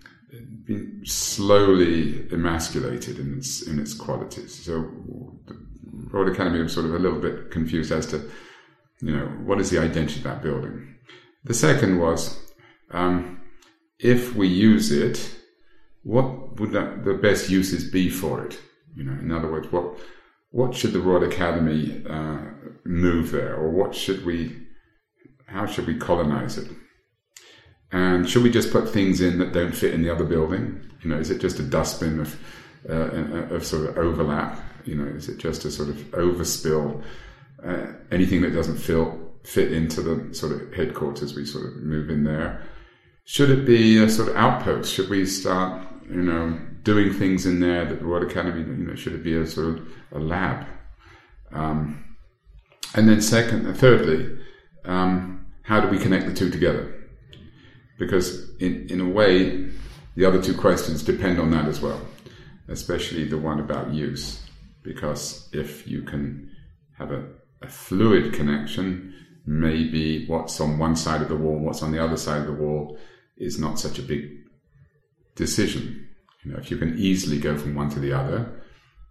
been 0.66 1.02
slowly 1.06 2.28
emasculated 2.32 3.20
in 3.20 3.38
its 3.38 3.62
in 3.64 3.80
its 3.80 3.94
qualities. 3.94 4.64
So 4.64 4.90
the 5.46 5.58
Royal 6.12 6.32
Academy 6.32 6.62
was 6.62 6.74
sort 6.74 6.86
of 6.86 6.94
a 6.94 7.00
little 7.00 7.20
bit 7.20 7.52
confused 7.52 7.92
as 7.92 8.06
to, 8.08 8.18
you 9.02 9.16
know, 9.16 9.26
what 9.46 9.60
is 9.60 9.70
the 9.70 9.80
identity 9.80 10.18
of 10.18 10.24
that 10.24 10.42
building. 10.42 10.96
The 11.44 11.54
second 11.54 12.00
was, 12.00 12.40
um, 12.92 13.42
if 14.00 14.36
we 14.36 14.48
use 14.48 14.92
it, 14.92 15.36
what 16.04 16.49
would 16.60 16.72
that, 16.72 17.06
the 17.06 17.14
best 17.14 17.50
uses 17.50 17.90
be 17.90 18.10
for 18.10 18.46
it? 18.46 18.60
You 18.96 19.04
know, 19.04 19.14
in 19.14 19.32
other 19.32 19.52
words, 19.52 19.72
what 19.72 19.98
what 20.52 20.76
should 20.76 20.94
the 20.94 21.00
Royal 21.00 21.24
Academy 21.24 22.04
uh, 22.10 22.40
move 22.84 23.32
there, 23.32 23.56
or 23.56 23.70
what 23.70 23.94
should 23.94 24.26
we 24.26 24.56
how 25.46 25.66
should 25.66 25.88
we 25.88 25.98
colonize 25.98 26.58
it? 26.58 26.70
And 27.92 28.30
should 28.30 28.44
we 28.44 28.52
just 28.52 28.72
put 28.72 28.90
things 28.90 29.22
in 29.22 29.40
that 29.40 29.54
don't 29.54 29.74
fit 29.74 29.94
in 29.94 30.04
the 30.04 30.12
other 30.12 30.24
building? 30.24 30.80
You 31.02 31.10
know, 31.10 31.18
is 31.18 31.32
it 31.32 31.40
just 31.40 31.60
a 31.60 31.64
dustbin 31.64 32.20
of 32.20 32.40
uh, 32.90 33.54
of 33.56 33.66
sort 33.66 33.90
of 33.90 33.98
overlap? 33.98 34.60
You 34.86 34.96
know, 34.96 35.06
is 35.06 35.30
it 35.30 35.38
just 35.38 35.66
a 35.66 35.72
sort 35.72 35.90
of 35.90 35.98
overspill? 36.12 37.04
Uh, 37.64 37.88
anything 38.12 38.42
that 38.42 38.54
doesn't 38.54 38.78
feel 38.78 39.30
fit 39.44 39.72
into 39.72 40.02
the 40.02 40.34
sort 40.34 40.54
of 40.54 40.74
headquarters, 40.74 41.36
we 41.36 41.46
sort 41.46 41.66
of 41.66 41.78
move 41.78 42.10
in 42.10 42.24
there. 42.24 42.62
Should 43.26 43.50
it 43.50 43.66
be 43.66 44.02
a 44.02 44.10
sort 44.10 44.30
of 44.30 44.36
outpost? 44.36 44.94
Should 44.94 45.10
we 45.10 45.26
start, 45.26 45.86
you 46.10 46.24
know, 46.24 46.60
doing 46.84 47.14
things 47.14 47.46
in 47.46 47.60
there 47.60 47.86
that 47.86 48.00
the 48.00 48.06
Royal 48.06 48.26
Academy, 48.26 48.62
you 48.62 48.88
know, 48.88 48.96
should 48.96 49.14
it 49.14 49.24
be 49.24 49.36
a 49.36 49.46
sort 49.46 49.78
of 49.78 49.88
a 50.12 50.20
lab? 50.20 50.66
Um, 51.52 52.04
and 52.96 53.08
then 53.08 53.22
second, 53.22 53.72
thirdly, 53.76 54.38
um, 54.86 55.46
how 55.62 55.80
do 55.80 55.88
we 55.88 56.00
connect 56.00 56.26
the 56.26 56.34
two 56.34 56.50
together? 56.50 56.96
Because 58.00 58.56
in, 58.58 58.88
in 58.90 59.02
a 59.02 59.10
way, 59.10 59.70
the 60.16 60.26
other 60.26 60.42
two 60.42 60.58
questions 60.58 61.04
depend 61.04 61.40
on 61.40 61.52
that 61.52 61.66
as 61.66 61.80
well, 61.80 62.02
especially 62.68 63.26
the 63.26 63.38
one 63.38 63.60
about 63.60 63.94
use. 63.94 64.44
Because 64.82 65.48
if 65.54 65.88
you 65.88 66.02
can 66.02 66.50
have 66.98 67.12
a, 67.12 67.26
a 67.62 67.68
fluid 67.68 68.34
connection, 68.34 69.14
maybe 69.46 70.26
what's 70.28 70.60
on 70.60 70.80
one 70.80 70.96
side 70.96 71.22
of 71.22 71.30
the 71.30 71.36
wall, 71.36 71.60
what's 71.60 71.84
on 71.84 71.92
the 71.92 72.04
other 72.04 72.18
side 72.18 72.42
of 72.42 72.48
the 72.48 72.54
wall 72.54 72.98
is 73.38 73.60
not 73.60 73.80
such 73.80 74.00
a 74.00 74.04
big 74.04 74.30
decision. 75.36 75.99
You 76.44 76.52
know, 76.52 76.58
if 76.58 76.72
you 76.72 76.78
can 76.78 76.98
easily 76.98 77.40
go 77.40 77.58
from 77.58 77.76
one 77.76 77.90
to 77.90 78.00
the 78.00 78.14
other, 78.14 78.64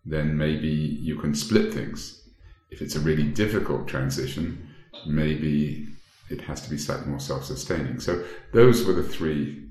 then 0.05 0.37
maybe 0.37 0.69
you 0.69 1.17
can 1.17 1.35
split 1.35 1.73
things. 1.73 2.29
If 2.71 2.81
it's 2.81 2.97
a 2.97 3.01
really 3.01 3.25
difficult 3.25 3.87
transition, 3.89 4.69
maybe 5.07 5.87
it 6.31 6.41
has 6.43 6.63
to 6.63 6.71
be 6.71 6.79
slightly 6.79 7.07
more 7.07 7.21
self-sustaining. 7.21 8.01
So 8.01 8.25
those 8.53 8.85
were 8.85 8.93
the 8.93 9.03
three 9.03 9.65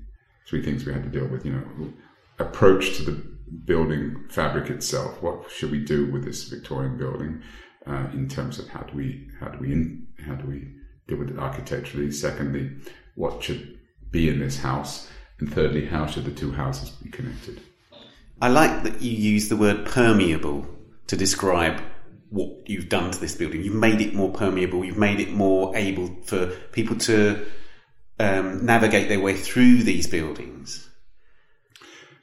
three 0.48 0.62
things 0.62 0.86
we 0.86 0.92
had 0.92 1.02
to 1.02 1.10
deal 1.10 1.28
with. 1.28 1.44
You 1.44 1.52
know, 1.52 1.92
approach 2.38 2.96
to 2.96 3.02
the 3.02 3.22
building 3.64 4.24
fabric 4.30 4.70
itself. 4.70 5.22
What 5.22 5.50
should 5.50 5.70
we 5.70 5.84
do 5.84 6.10
with 6.10 6.24
this 6.24 6.44
Victorian 6.44 6.96
building 6.96 7.42
uh, 7.86 8.08
in 8.12 8.28
terms 8.28 8.58
of 8.58 8.68
how 8.68 8.80
do 8.80 8.96
we 8.96 9.28
how 9.40 9.48
do 9.48 9.58
we 9.58 9.72
in, 9.72 10.06
how 10.24 10.34
do 10.34 10.46
we 10.46 10.68
deal 11.06 11.18
with 11.18 11.30
it 11.30 11.38
architecturally? 11.38 12.10
Secondly, 12.10 12.70
what 13.14 13.42
should 13.42 13.78
be 14.10 14.28
in 14.28 14.38
this 14.38 14.58
house? 14.58 15.08
And 15.40 15.52
thirdly, 15.52 15.86
how 15.86 16.06
should 16.06 16.24
the 16.24 16.32
two 16.32 16.52
houses 16.52 16.90
be 16.90 17.10
connected? 17.10 17.60
I 18.40 18.48
like 18.48 18.82
that 18.84 19.00
you 19.02 19.10
use 19.10 19.48
the 19.48 19.56
word 19.56 19.86
permeable 19.86 20.66
to 21.08 21.16
describe 21.16 21.80
what 22.30 22.68
you've 22.68 22.88
done 22.88 23.10
to 23.10 23.20
this 23.20 23.34
building. 23.34 23.62
You've 23.62 23.74
made 23.74 24.00
it 24.00 24.14
more 24.14 24.30
permeable. 24.30 24.84
You've 24.84 24.98
made 24.98 25.20
it 25.20 25.30
more 25.30 25.74
able 25.76 26.14
for 26.24 26.48
people 26.72 26.96
to 26.98 27.46
um, 28.18 28.64
navigate 28.64 29.08
their 29.08 29.20
way 29.20 29.34
through 29.34 29.82
these 29.82 30.06
buildings. 30.06 30.88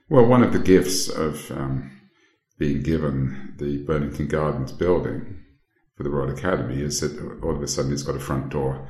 Well, 0.09 0.25
one 0.25 0.43
of 0.43 0.53
the 0.53 0.59
gifts 0.59 1.09
of 1.09 1.49
um, 1.51 1.91
being 2.59 2.83
given 2.83 3.55
the 3.57 3.83
Burlington 3.83 4.27
Gardens 4.27 4.71
building 4.71 5.43
for 5.97 6.03
the 6.03 6.09
Royal 6.09 6.31
Academy 6.31 6.81
is 6.81 6.99
that 7.01 7.19
all 7.43 7.55
of 7.55 7.61
a 7.61 7.67
sudden 7.67 7.91
it's 7.91 8.03
got 8.03 8.15
a 8.15 8.19
front 8.19 8.49
door 8.49 8.87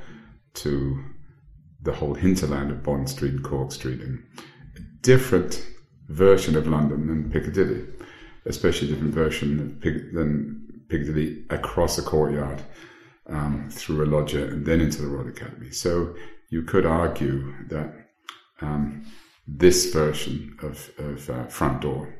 to 0.55 1.03
the 1.85 1.93
whole 1.93 2.15
hinterland 2.15 2.69
of 2.71 2.83
Bond 2.83 3.09
Street 3.09 3.33
and 3.33 3.43
Cork 3.43 3.71
Street, 3.71 4.01
and 4.01 4.23
a 4.75 4.81
different 5.01 5.65
version 6.09 6.55
of 6.57 6.67
London 6.67 7.07
than 7.07 7.31
Piccadilly, 7.31 7.81
especially 8.45 8.89
a 8.89 8.91
different 8.91 9.13
version 9.13 9.79
Pic- 9.81 10.13
than 10.13 10.83
Piccadilly 10.89 11.45
across 11.49 11.97
a 11.97 12.01
courtyard. 12.01 12.61
um, 13.27 13.69
through 13.69 14.05
a 14.05 14.07
lodger 14.07 14.45
and 14.45 14.65
then 14.65 14.81
into 14.81 15.01
the 15.01 15.07
Royal 15.07 15.27
Academy. 15.27 15.71
So 15.71 16.15
you 16.49 16.63
could 16.63 16.85
argue 16.85 17.53
that 17.69 17.93
um, 18.61 19.05
this 19.47 19.91
version 19.91 20.57
of, 20.61 20.89
of 20.97 21.29
uh, 21.29 21.45
front 21.47 21.81
door 21.81 22.15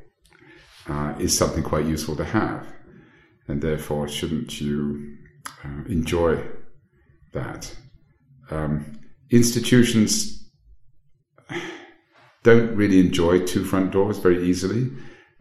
uh, 0.88 1.14
is 1.18 1.36
something 1.36 1.62
quite 1.62 1.86
useful 1.86 2.16
to 2.16 2.24
have, 2.24 2.66
and 3.48 3.62
therefore 3.62 4.08
shouldn't 4.08 4.60
you 4.60 5.16
uh, 5.64 5.84
enjoy 5.88 6.42
that? 7.32 7.74
Um, 8.50 8.98
institutions 9.30 10.50
don't 12.42 12.76
really 12.76 13.00
enjoy 13.00 13.44
two 13.44 13.64
front 13.64 13.90
doors 13.90 14.18
very 14.18 14.46
easily 14.46 14.90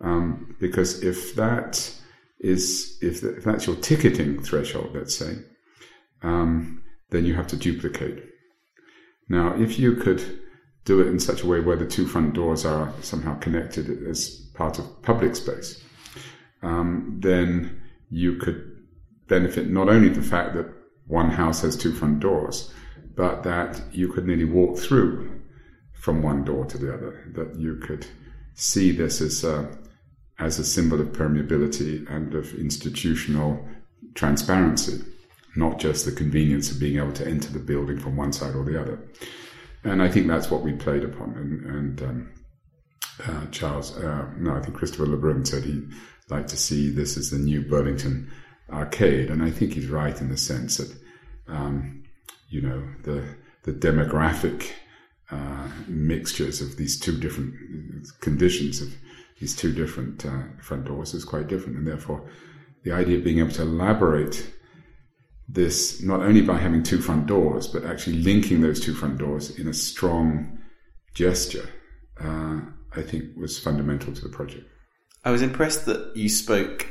um, 0.02 0.56
because 0.60 1.04
if 1.04 1.36
that 1.36 1.92
is 2.40 2.98
if, 3.02 3.24
if 3.24 3.44
that's 3.44 3.68
your 3.68 3.76
ticketing 3.78 4.42
threshold, 4.42 4.92
let's 4.94 5.16
say, 5.16 5.38
um, 6.22 6.84
then 7.10 7.26
you 7.26 7.34
have 7.34 7.48
to 7.48 7.56
duplicate. 7.56 8.24
Now, 9.30 9.56
if 9.56 9.80
you 9.80 9.96
could 9.96 10.24
do 10.84 11.02
it 11.02 11.08
in 11.08 11.20
such 11.20 11.42
a 11.42 11.48
way 11.48 11.60
where 11.60 11.76
the 11.76 11.88
two 11.88 12.06
front 12.06 12.34
doors 12.34 12.66
are 12.66 12.94
somehow 13.02 13.38
connected 13.40 14.06
as 14.08 14.30
part 14.54 14.78
of 14.78 15.02
public 15.02 15.36
space, 15.36 15.84
um, 16.62 17.20
then 17.22 17.82
you 18.10 18.36
could 18.38 18.64
benefit 19.28 19.68
not 19.68 19.90
only 19.90 20.10
the 20.10 20.22
fact 20.22 20.54
that 20.54 20.72
one 21.08 21.32
house 21.32 21.62
has 21.62 21.76
two 21.76 21.92
front 21.94 22.20
doors, 22.20 22.72
but 23.16 23.44
that 23.44 23.82
you 23.92 24.12
could 24.12 24.26
nearly 24.26 24.46
walk 24.46 24.78
through 24.78 25.42
from 25.94 26.22
one 26.22 26.44
door 26.44 26.66
to 26.66 26.78
the 26.78 26.94
other, 26.94 27.32
that 27.36 27.56
you 27.56 27.78
could 27.78 28.06
see 28.54 28.92
this 28.92 29.22
as 29.22 29.44
a, 29.44 29.78
as 30.40 30.60
a 30.60 30.66
symbol 30.66 31.02
of 31.02 31.08
permeability 31.08 32.10
and 32.10 32.34
of 32.36 32.54
institutional 32.56 33.66
transparency 34.14 35.02
not 35.56 35.80
just 35.80 36.06
the 36.06 36.12
convenience 36.12 36.72
of 36.72 36.80
being 36.80 36.98
able 36.98 37.14
to 37.14 37.28
enter 37.28 37.52
the 37.52 37.60
building 37.60 38.00
from 38.00 38.16
one 38.16 38.34
side 38.34 38.56
or 38.56 38.64
the 38.64 38.80
other. 38.80 39.00
And 39.84 40.02
I 40.02 40.10
think 40.10 40.28
that's 40.28 40.52
what 40.52 40.62
we 40.62 40.74
played 40.74 41.04
upon. 41.04 41.34
And, 41.36 41.66
and 41.66 42.02
um, 42.02 42.32
uh, 43.26 43.46
Charles, 43.52 43.98
uh, 43.98 44.30
no, 44.38 44.56
I 44.56 44.62
think 44.62 44.76
Christopher 44.76 45.06
Le 45.06 45.18
Brun 45.18 45.46
said 45.46 45.64
he'd 45.64 45.90
like 46.30 46.48
to 46.48 46.58
see 46.58 46.90
this 46.90 47.18
as 47.18 47.32
the 47.32 47.38
new 47.38 47.62
Burlington 47.62 48.32
arcade. 48.70 49.30
And 49.30 49.44
I 49.44 49.52
think 49.52 49.74
he's 49.74 49.88
right 49.88 50.20
in 50.20 50.30
the 50.30 50.38
sense 50.38 50.78
that, 50.78 50.96
um, 51.48 52.04
you 52.48 52.62
know, 52.62 52.84
the, 53.04 53.24
the 53.64 53.74
demographic 53.74 54.72
uh, 55.32 55.68
mixtures 55.88 56.62
of 56.62 56.78
these 56.78 57.00
two 57.00 57.18
different 57.20 57.54
conditions 58.22 58.82
of 58.82 58.94
these 59.40 59.56
two 59.56 59.74
different 59.74 60.26
uh, 60.26 60.44
front 60.62 60.86
doors 60.86 61.14
is 61.14 61.26
quite 61.26 61.48
different. 61.48 61.78
And 61.78 61.88
therefore, 61.88 62.30
the 62.84 62.92
idea 62.92 63.18
of 63.18 63.24
being 63.24 63.40
able 63.40 63.52
to 63.52 63.64
elaborate 63.64 64.52
this 65.48 66.02
not 66.02 66.22
only 66.22 66.42
by 66.42 66.58
having 66.58 66.84
two 66.84 67.02
front 67.02 67.28
doors, 67.28 67.68
but 67.68 67.84
actually 67.86 68.18
linking 68.18 68.62
those 68.62 68.80
two 68.80 68.94
front 68.94 69.18
doors 69.18 69.58
in 69.60 69.68
a 69.68 69.74
strong 69.74 70.60
gesture, 71.14 71.68
uh, 72.20 72.62
I 72.96 73.02
think 73.02 73.36
was 73.36 73.60
fundamental 73.60 74.14
to 74.14 74.22
the 74.22 74.30
project. 74.30 74.68
I 75.24 75.32
was 75.32 75.42
impressed 75.42 75.86
that 75.86 76.16
you 76.16 76.30
spoke 76.30 76.88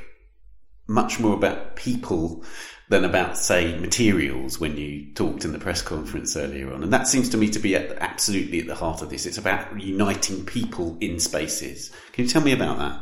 much 0.86 1.18
more 1.18 1.34
about 1.34 1.76
people 1.76 2.44
than 2.88 3.04
about, 3.04 3.38
say, 3.38 3.78
materials 3.78 4.60
when 4.60 4.76
you 4.76 5.12
talked 5.14 5.44
in 5.44 5.52
the 5.52 5.58
press 5.58 5.80
conference 5.80 6.36
earlier 6.36 6.72
on. 6.72 6.82
And 6.82 6.92
that 6.92 7.08
seems 7.08 7.30
to 7.30 7.36
me 7.36 7.48
to 7.50 7.58
be 7.58 7.74
at, 7.74 7.96
absolutely 7.98 8.60
at 8.60 8.66
the 8.66 8.74
heart 8.74 9.00
of 9.00 9.10
this. 9.10 9.24
It's 9.24 9.38
about 9.38 9.80
uniting 9.80 10.44
people 10.44 10.98
in 11.00 11.18
spaces. 11.18 11.90
Can 12.12 12.24
you 12.24 12.30
tell 12.30 12.42
me 12.42 12.52
about 12.52 12.78
that? 12.78 13.00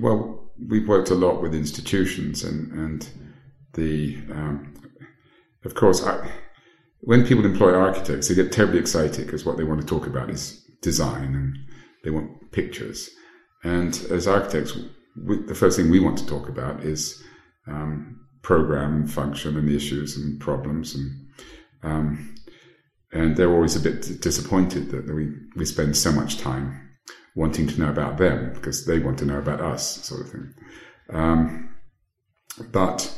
Well, 0.00 0.46
we've 0.68 0.88
worked 0.88 1.10
a 1.10 1.14
lot 1.14 1.40
with 1.40 1.54
institutions 1.54 2.42
and, 2.42 2.72
and 2.72 3.08
the 3.74 4.18
um, 4.30 4.74
of 5.64 5.74
course 5.74 6.04
I, 6.04 6.30
when 7.00 7.26
people 7.26 7.44
employ 7.44 7.74
architects 7.74 8.28
they 8.28 8.34
get 8.34 8.52
terribly 8.52 8.78
excited 8.78 9.26
because 9.26 9.44
what 9.44 9.56
they 9.56 9.64
want 9.64 9.80
to 9.80 9.86
talk 9.86 10.06
about 10.06 10.30
is 10.30 10.64
design 10.80 11.34
and 11.34 11.56
they 12.04 12.10
want 12.10 12.52
pictures 12.52 13.10
and 13.62 13.94
as 14.10 14.26
architects 14.26 14.76
we, 15.24 15.42
the 15.42 15.54
first 15.54 15.76
thing 15.76 15.90
we 15.90 16.00
want 16.00 16.18
to 16.18 16.26
talk 16.26 16.48
about 16.48 16.82
is 16.82 17.22
um, 17.66 18.20
program 18.42 19.06
function 19.06 19.56
and 19.56 19.68
the 19.68 19.76
issues 19.76 20.16
and 20.16 20.40
problems 20.40 20.94
and 20.94 21.26
um, 21.82 22.34
and 23.12 23.36
they're 23.36 23.52
always 23.52 23.76
a 23.76 23.80
bit 23.80 24.20
disappointed 24.20 24.90
that 24.90 25.06
we, 25.14 25.32
we 25.54 25.64
spend 25.64 25.96
so 25.96 26.10
much 26.10 26.38
time 26.38 26.90
wanting 27.36 27.66
to 27.66 27.78
know 27.80 27.88
about 27.88 28.18
them 28.18 28.52
because 28.54 28.84
they 28.86 28.98
want 28.98 29.18
to 29.18 29.24
know 29.24 29.38
about 29.38 29.60
us 29.60 30.04
sort 30.04 30.22
of 30.22 30.30
thing 30.30 30.54
um, 31.12 31.74
but 32.72 33.16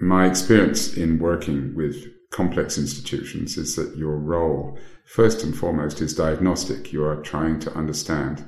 my 0.00 0.26
experience 0.26 0.96
in 0.96 1.18
working 1.18 1.74
with 1.76 2.04
complex 2.32 2.76
institutions 2.76 3.56
is 3.56 3.76
that 3.76 3.96
your 3.96 4.16
role, 4.18 4.78
first 5.06 5.44
and 5.44 5.56
foremost, 5.56 6.00
is 6.00 6.14
diagnostic. 6.14 6.92
You 6.92 7.04
are 7.04 7.22
trying 7.22 7.60
to 7.60 7.72
understand 7.74 8.44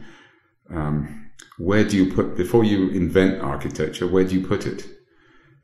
um, 0.70 1.30
where 1.58 1.84
do 1.84 1.96
you 1.96 2.12
put, 2.12 2.36
before 2.36 2.64
you 2.64 2.88
invent 2.88 3.40
architecture, 3.40 4.08
where 4.08 4.24
do 4.24 4.34
you 4.34 4.44
put 4.44 4.66
it? 4.66 4.84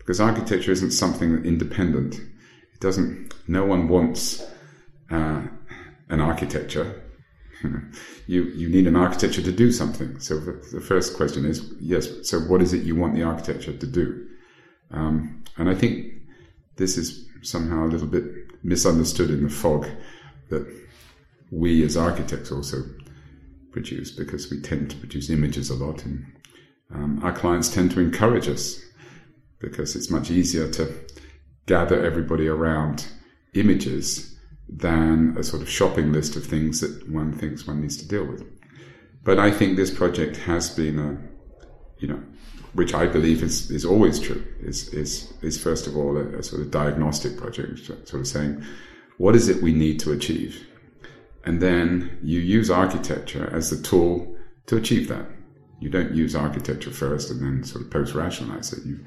Because 0.01 0.21
architecture 0.21 0.73
isn't 0.73 0.91
something 0.91 1.45
independent. 1.45 2.17
It 2.17 2.81
doesn't, 2.81 3.33
no 3.47 3.65
one 3.65 3.89
wants 3.89 4.45
uh, 5.11 5.43
an 6.09 6.21
architecture. 6.21 7.03
you, 8.27 8.45
you 8.45 8.69
need 8.69 8.87
an 8.87 8.97
architecture 8.97 9.43
to 9.43 9.53
do 9.53 9.71
something. 9.71 10.19
So 10.19 10.41
the, 10.41 10.81
first 10.81 11.17
question 11.17 11.45
is, 11.45 11.73
yes, 11.79 12.09
so 12.29 12.41
what 12.41 12.63
is 12.63 12.73
it 12.73 12.83
you 12.83 12.97
want 12.97 13.15
the 13.15 13.23
architecture 13.23 13.77
to 13.77 13.87
do? 13.87 14.27
Um, 14.91 15.45
and 15.57 15.69
I 15.69 15.75
think 15.75 16.15
this 16.77 16.97
is 16.97 17.29
somehow 17.43 17.85
a 17.85 17.93
little 17.93 18.09
bit 18.09 18.25
misunderstood 18.65 19.31
in 19.31 19.45
the 19.45 19.51
fog 19.51 19.87
that 20.49 20.67
we 21.51 21.85
as 21.85 21.97
architects 21.97 22.51
also 22.51 22.83
produce 23.73 24.11
because 24.11 24.51
we 24.51 24.61
tend 24.61 24.91
to 24.91 24.97
produce 24.97 25.31
images 25.31 25.71
a 25.71 25.75
lot 25.75 26.05
and 26.05 26.27
um, 26.93 27.21
our 27.23 27.33
clients 27.33 27.69
tend 27.69 27.91
to 27.93 28.01
encourage 28.01 28.49
us 28.49 28.81
because 29.61 29.95
it's 29.95 30.11
much 30.11 30.31
easier 30.31 30.71
to 30.73 30.93
gather 31.67 32.05
everybody 32.05 32.49
around 32.49 33.07
images 33.55 34.37
than 34.69 35.37
a 35.37 35.43
sort 35.43 35.63
of 35.63 35.69
shopping 35.69 36.13
list 36.13 36.37
of 36.37 36.45
things 36.45 36.81
that 36.81 37.09
one 37.11 37.33
thinks 37.33 37.67
one 37.67 37.81
needs 37.81 37.97
to 37.97 38.09
deal 38.09 38.25
with. 38.25 38.45
But 39.23 39.39
I 39.39 39.51
think 39.51 39.77
this 39.77 39.91
project 39.91 40.37
has 40.39 40.71
been 40.71 40.99
a, 40.99 41.19
you 41.99 42.09
know, 42.09 42.23
which 42.73 42.95
I 42.95 43.07
believe 43.07 43.43
is, 43.43 43.71
is 43.71 43.85
always 43.85 44.21
true, 44.21 44.45
is, 44.61 44.89
is, 44.95 45.33
is 45.43 45.61
first 45.63 45.87
of 45.87 45.97
all 45.97 46.17
a, 46.17 46.39
a, 46.39 46.43
sort 46.43 46.63
of 46.63 46.71
diagnostic 46.71 47.37
project, 47.37 47.81
sort 47.85 48.15
of 48.15 48.27
saying, 48.27 48.65
what 49.19 49.35
is 49.35 49.49
it 49.49 49.63
we 49.63 49.73
need 49.73 49.99
to 50.01 50.13
achieve? 50.13 50.67
And 51.45 51.61
then 51.61 52.19
you 52.23 52.39
use 52.39 52.71
architecture 52.71 53.51
as 53.53 53.71
the 53.71 53.83
tool 53.83 54.37
to 54.67 54.77
achieve 54.77 55.09
that. 55.09 55.27
You 55.81 55.91
don't 55.91 56.15
use 56.15 56.37
architecture 56.37 56.91
first 56.91 57.31
and 57.31 57.43
then 57.43 57.65
sort 57.65 57.85
of 57.85 57.91
post 57.91 58.15
rationalize 58.15 58.73
it. 58.73 58.87
You, 58.87 59.01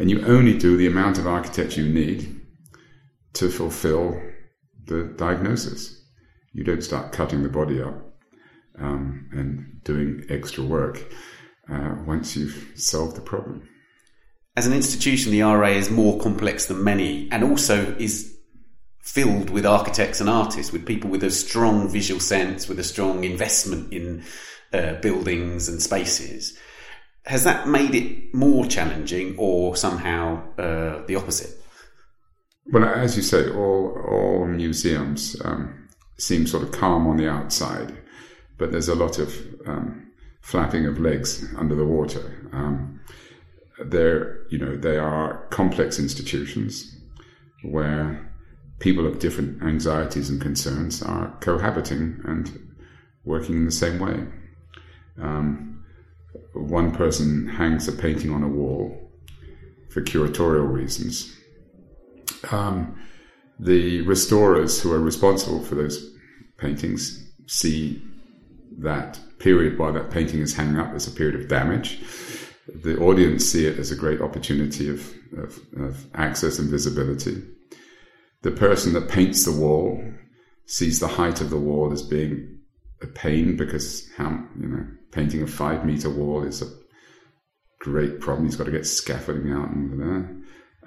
and 0.00 0.10
you 0.10 0.24
only 0.24 0.56
do 0.56 0.78
the 0.78 0.86
amount 0.86 1.18
of 1.18 1.26
architecture 1.26 1.82
you 1.82 1.92
need 1.92 2.40
to 3.34 3.50
fulfill 3.50 4.18
the 4.86 5.04
diagnosis. 5.18 6.02
You 6.54 6.64
don't 6.64 6.82
start 6.82 7.12
cutting 7.12 7.42
the 7.42 7.50
body 7.50 7.82
up 7.82 7.94
um, 8.78 9.28
and 9.32 9.84
doing 9.84 10.24
extra 10.30 10.64
work 10.64 11.12
uh, 11.70 11.96
once 12.06 12.34
you've 12.34 12.72
solved 12.76 13.14
the 13.14 13.20
problem. 13.20 13.68
As 14.56 14.66
an 14.66 14.72
institution, 14.72 15.32
the 15.32 15.42
RA 15.42 15.68
is 15.68 15.90
more 15.90 16.18
complex 16.18 16.64
than 16.64 16.82
many 16.82 17.28
and 17.30 17.44
also 17.44 17.94
is 17.98 18.34
filled 19.02 19.50
with 19.50 19.66
architects 19.66 20.18
and 20.18 20.30
artists, 20.30 20.72
with 20.72 20.86
people 20.86 21.10
with 21.10 21.22
a 21.22 21.30
strong 21.30 21.90
visual 21.90 22.20
sense, 22.20 22.68
with 22.68 22.78
a 22.78 22.84
strong 22.84 23.24
investment 23.24 23.92
in 23.92 24.24
uh, 24.72 24.94
buildings 25.02 25.68
and 25.68 25.82
spaces. 25.82 26.56
Has 27.30 27.44
that 27.44 27.68
made 27.68 27.94
it 27.94 28.34
more 28.34 28.66
challenging 28.66 29.36
or 29.38 29.76
somehow 29.76 30.42
uh, 30.58 31.06
the 31.06 31.14
opposite? 31.14 31.56
Well, 32.72 32.84
as 32.84 33.16
you 33.16 33.22
say, 33.22 33.48
all, 33.48 33.96
all 34.04 34.46
museums 34.46 35.40
um, 35.44 35.88
seem 36.18 36.48
sort 36.48 36.64
of 36.64 36.72
calm 36.72 37.06
on 37.06 37.18
the 37.18 37.30
outside, 37.30 37.96
but 38.58 38.72
there's 38.72 38.88
a 38.88 38.96
lot 38.96 39.20
of 39.20 39.32
um, 39.64 40.10
flapping 40.40 40.86
of 40.86 40.98
legs 40.98 41.46
under 41.56 41.76
the 41.76 41.84
water. 41.84 42.50
Um, 42.52 43.00
they're, 43.84 44.44
you 44.50 44.58
know, 44.58 44.76
they 44.76 44.98
are 44.98 45.46
complex 45.50 46.00
institutions 46.00 46.96
where 47.62 48.28
people 48.80 49.06
of 49.06 49.20
different 49.20 49.62
anxieties 49.62 50.30
and 50.30 50.40
concerns 50.40 51.00
are 51.00 51.38
cohabiting 51.40 52.22
and 52.24 52.74
working 53.24 53.54
in 53.54 53.66
the 53.66 53.70
same 53.70 54.00
way. 54.00 54.26
Um, 55.22 55.69
one 56.54 56.92
person 56.92 57.48
hangs 57.48 57.88
a 57.88 57.92
painting 57.92 58.32
on 58.32 58.42
a 58.42 58.48
wall 58.48 59.10
for 59.90 60.02
curatorial 60.02 60.70
reasons. 60.70 61.36
Um, 62.50 63.00
the 63.58 64.00
restorers 64.02 64.80
who 64.80 64.92
are 64.92 65.00
responsible 65.00 65.62
for 65.62 65.74
those 65.74 66.14
paintings 66.56 67.30
see 67.46 68.02
that 68.78 69.20
period 69.38 69.78
while 69.78 69.92
that 69.92 70.10
painting 70.10 70.40
is 70.40 70.54
hanging 70.54 70.78
up 70.78 70.94
as 70.94 71.06
a 71.06 71.10
period 71.10 71.40
of 71.40 71.48
damage. 71.48 72.00
the 72.82 72.98
audience 72.98 73.44
see 73.44 73.66
it 73.66 73.78
as 73.78 73.90
a 73.90 73.96
great 73.96 74.20
opportunity 74.20 74.88
of, 74.88 75.12
of, 75.36 75.58
of 75.76 76.06
access 76.14 76.58
and 76.58 76.70
visibility. 76.70 77.42
The 78.42 78.52
person 78.52 78.92
that 78.92 79.08
paints 79.08 79.44
the 79.44 79.52
wall 79.52 80.02
sees 80.66 81.00
the 81.00 81.08
height 81.08 81.40
of 81.40 81.50
the 81.50 81.58
wall 81.58 81.92
as 81.92 82.02
being 82.02 82.59
a 83.02 83.06
pain 83.06 83.56
because 83.56 84.08
how 84.16 84.30
you 84.58 84.68
know 84.68 84.86
painting 85.12 85.42
a 85.42 85.46
five 85.46 85.84
meter 85.84 86.10
wall 86.10 86.44
is 86.44 86.62
a 86.62 86.70
great 87.80 88.20
problem. 88.20 88.46
He's 88.46 88.56
got 88.56 88.64
to 88.64 88.70
get 88.70 88.86
scaffolding 88.86 89.52
out 89.52 89.70
and 89.70 90.00
there. 90.00 90.36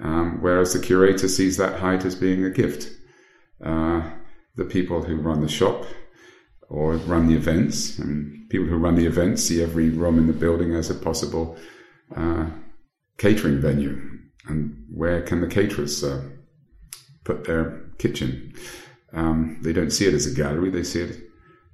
Um, 0.00 0.38
whereas 0.40 0.72
the 0.72 0.80
curator 0.80 1.28
sees 1.28 1.56
that 1.56 1.78
height 1.78 2.04
as 2.04 2.14
being 2.14 2.44
a 2.44 2.50
gift. 2.50 2.90
Uh, 3.64 4.10
the 4.56 4.64
people 4.64 5.02
who 5.02 5.16
run 5.16 5.40
the 5.40 5.48
shop 5.48 5.84
or 6.68 6.96
run 6.96 7.28
the 7.28 7.36
events, 7.36 8.00
I 8.00 8.04
mean, 8.04 8.46
people 8.50 8.66
who 8.66 8.76
run 8.76 8.96
the 8.96 9.06
events 9.06 9.44
see 9.44 9.62
every 9.62 9.90
room 9.90 10.18
in 10.18 10.26
the 10.26 10.32
building 10.32 10.74
as 10.74 10.90
a 10.90 10.94
possible 10.94 11.56
uh, 12.14 12.46
catering 13.18 13.60
venue. 13.60 14.00
And 14.46 14.84
where 14.92 15.22
can 15.22 15.40
the 15.40 15.46
caterers 15.46 16.02
uh, 16.02 16.22
put 17.24 17.44
their 17.44 17.80
kitchen? 17.98 18.54
Um, 19.12 19.58
they 19.62 19.72
don't 19.72 19.90
see 19.90 20.06
it 20.06 20.14
as 20.14 20.26
a 20.26 20.34
gallery, 20.34 20.70
they 20.70 20.82
see 20.82 21.02
it. 21.02 21.23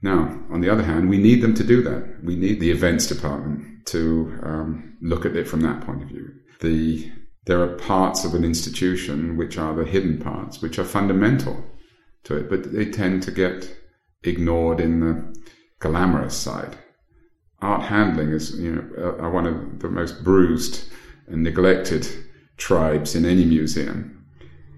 Now, 0.02 0.40
on 0.50 0.60
the 0.60 0.70
other 0.70 0.82
hand, 0.82 1.10
we 1.10 1.18
need 1.18 1.42
them 1.42 1.54
to 1.54 1.64
do 1.64 1.82
that. 1.82 2.24
We 2.24 2.36
need 2.36 2.60
the 2.60 2.70
events 2.70 3.06
department 3.06 3.86
to 3.86 4.38
um, 4.42 4.96
look 5.02 5.26
at 5.26 5.36
it 5.36 5.46
from 5.46 5.60
that 5.60 5.82
point 5.82 6.02
of 6.02 6.08
view. 6.08 6.32
The 6.60 7.10
there 7.46 7.62
are 7.62 7.74
parts 7.76 8.24
of 8.24 8.34
an 8.34 8.44
institution 8.44 9.36
which 9.36 9.56
are 9.58 9.74
the 9.74 9.84
hidden 9.84 10.18
parts, 10.18 10.60
which 10.60 10.78
are 10.78 10.84
fundamental 10.84 11.64
to 12.24 12.36
it, 12.36 12.50
but 12.50 12.72
they 12.72 12.84
tend 12.84 13.22
to 13.24 13.30
get 13.30 13.76
ignored 14.22 14.78
in 14.78 15.00
the 15.00 15.34
glamorous 15.78 16.36
side. 16.36 16.76
Art 17.62 17.82
handling 17.82 18.30
is, 18.30 18.58
you 18.58 18.74
know, 18.74 19.16
are 19.18 19.30
one 19.30 19.46
of 19.46 19.80
the 19.80 19.88
most 19.88 20.22
bruised 20.22 20.84
and 21.28 21.42
neglected 21.42 22.06
tribes 22.56 23.14
in 23.14 23.24
any 23.24 23.44
museum. 23.44 24.26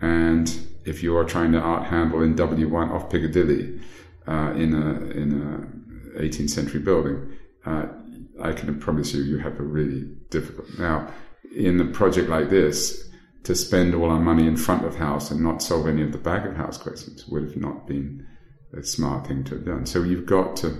And 0.00 0.48
if 0.84 1.02
you 1.02 1.16
are 1.16 1.24
trying 1.24 1.52
to 1.52 1.60
art 1.60 1.84
handle 1.86 2.22
in 2.22 2.34
W1 2.36 2.90
off 2.90 3.10
Piccadilly 3.10 3.80
uh, 4.26 4.52
in 4.54 4.74
a 4.74 5.10
in 5.10 5.68
a 6.16 6.20
18th 6.20 6.50
century 6.50 6.80
building, 6.80 7.32
uh, 7.64 7.86
I 8.40 8.52
can 8.52 8.78
promise 8.78 9.14
you 9.14 9.22
you 9.22 9.38
have 9.38 9.58
a 9.58 9.62
really 9.62 10.02
difficult. 10.30 10.68
Now, 10.78 11.08
in 11.54 11.80
a 11.80 11.86
project 11.86 12.28
like 12.28 12.50
this, 12.50 13.08
to 13.44 13.54
spend 13.54 13.94
all 13.94 14.10
our 14.10 14.20
money 14.20 14.46
in 14.46 14.56
front 14.56 14.84
of 14.84 14.96
house 14.96 15.30
and 15.30 15.40
not 15.40 15.62
solve 15.62 15.86
any 15.86 16.02
of 16.02 16.12
the 16.12 16.18
back 16.18 16.46
of 16.46 16.56
house 16.56 16.78
questions 16.78 17.26
would 17.26 17.42
have 17.42 17.56
not 17.56 17.86
been 17.86 18.26
a 18.76 18.82
smart 18.82 19.26
thing 19.26 19.44
to 19.44 19.56
have 19.56 19.64
done. 19.64 19.86
So 19.86 20.02
you've 20.02 20.26
got 20.26 20.56
to 20.58 20.76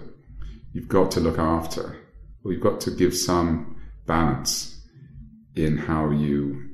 you've 0.72 0.88
got 0.88 1.10
to 1.12 1.20
look 1.20 1.38
after, 1.38 1.96
or 2.44 2.52
you've 2.52 2.62
got 2.62 2.80
to 2.82 2.90
give 2.90 3.14
some 3.16 3.76
balance 4.06 4.80
in 5.54 5.76
how 5.76 6.10
you 6.10 6.70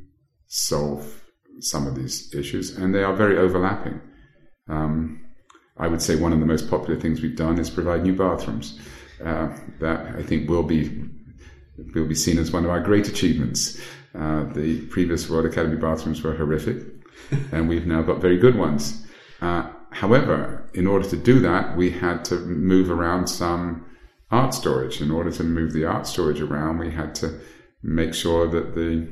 solve 0.47 1.25
some 1.61 1.87
of 1.87 1.97
these 1.97 2.33
issues, 2.35 2.77
and 2.77 2.95
they 2.95 3.03
are 3.03 3.15
very 3.15 3.37
overlapping. 3.39 4.01
Um, 4.69 5.25
I 5.79 5.89
would 5.89 6.03
say 6.03 6.17
one 6.17 6.33
of 6.33 6.41
the 6.41 6.47
most 6.47 6.69
popular 6.69 6.99
things 6.99 7.23
we've 7.23 7.37
done 7.37 7.59
is 7.59 7.71
provide 7.71 8.03
new 8.03 8.15
bathrooms. 8.15 8.79
Uh, 9.25 9.49
that 9.81 10.15
I 10.17 10.23
think 10.23 10.49
will 10.49 10.63
be 10.63 11.05
will 11.95 12.07
be 12.07 12.15
seen 12.15 12.39
as 12.39 12.53
one 12.53 12.65
of 12.65 12.71
our 12.71 12.81
great 12.81 13.09
achievements. 13.09 13.81
Uh, 14.15 14.45
the 14.53 14.81
previous 14.87 15.29
Royal 15.29 15.47
Academy 15.47 15.77
bathrooms 15.77 16.23
were 16.23 16.35
horrific, 16.35 16.85
and 17.53 17.69
we've 17.69 17.87
now 17.87 18.03
got 18.03 18.21
very 18.21 18.39
good 18.39 18.57
ones. 18.57 19.07
Uh, 19.41 19.71
however, 19.91 20.69
in 20.75 20.87
order 20.87 21.09
to 21.09 21.17
do 21.17 21.41
that, 21.41 21.77
we 21.77 21.91
had 21.91 22.25
to 22.27 22.37
move 22.37 22.91
around 22.91 23.27
some 23.27 23.85
art 24.31 24.55
storage. 24.55 25.01
In 25.01 25.11
order 25.11 25.31
to 25.33 25.45
move 25.45 25.73
the 25.73 25.85
art 25.85 26.07
storage 26.07 26.41
around, 26.41 26.79
we 26.79 26.91
had 26.91 27.15
to 27.17 27.41
make 27.83 28.15
sure 28.15 28.49
that 28.49 28.75
the 28.75 29.09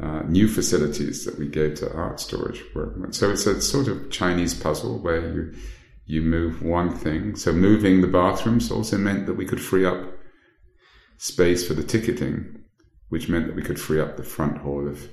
uh, 0.00 0.22
new 0.28 0.46
facilities 0.46 1.24
that 1.24 1.38
we 1.38 1.48
gave 1.48 1.74
to 1.76 1.92
art 1.92 2.20
storage 2.20 2.62
were. 2.74 3.08
So 3.10 3.30
it's 3.30 3.46
a 3.46 3.60
sort 3.60 3.88
of 3.88 4.10
Chinese 4.10 4.54
puzzle 4.54 4.98
where 4.98 5.32
you 5.32 5.54
you 6.08 6.22
move 6.22 6.62
one 6.62 6.90
thing. 6.90 7.36
So 7.36 7.52
moving 7.52 8.00
the 8.00 8.08
bathrooms 8.08 8.72
also 8.72 8.96
meant 8.96 9.26
that 9.26 9.34
we 9.34 9.44
could 9.44 9.60
free 9.60 9.84
up 9.84 10.14
space 11.18 11.68
for 11.68 11.74
the 11.74 11.82
ticketing, 11.82 12.64
which 13.10 13.28
meant 13.28 13.46
that 13.46 13.54
we 13.54 13.62
could 13.62 13.78
free 13.78 14.00
up 14.00 14.16
the 14.16 14.24
front 14.24 14.56
hall 14.56 14.88
of 14.88 15.06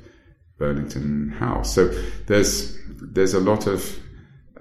Burlington 0.58 1.36
House. 1.38 1.76
So 1.76 1.90
there's 2.28 2.78
there's 2.88 3.34
a 3.34 3.42
lot 3.42 3.68
of 3.68 4.00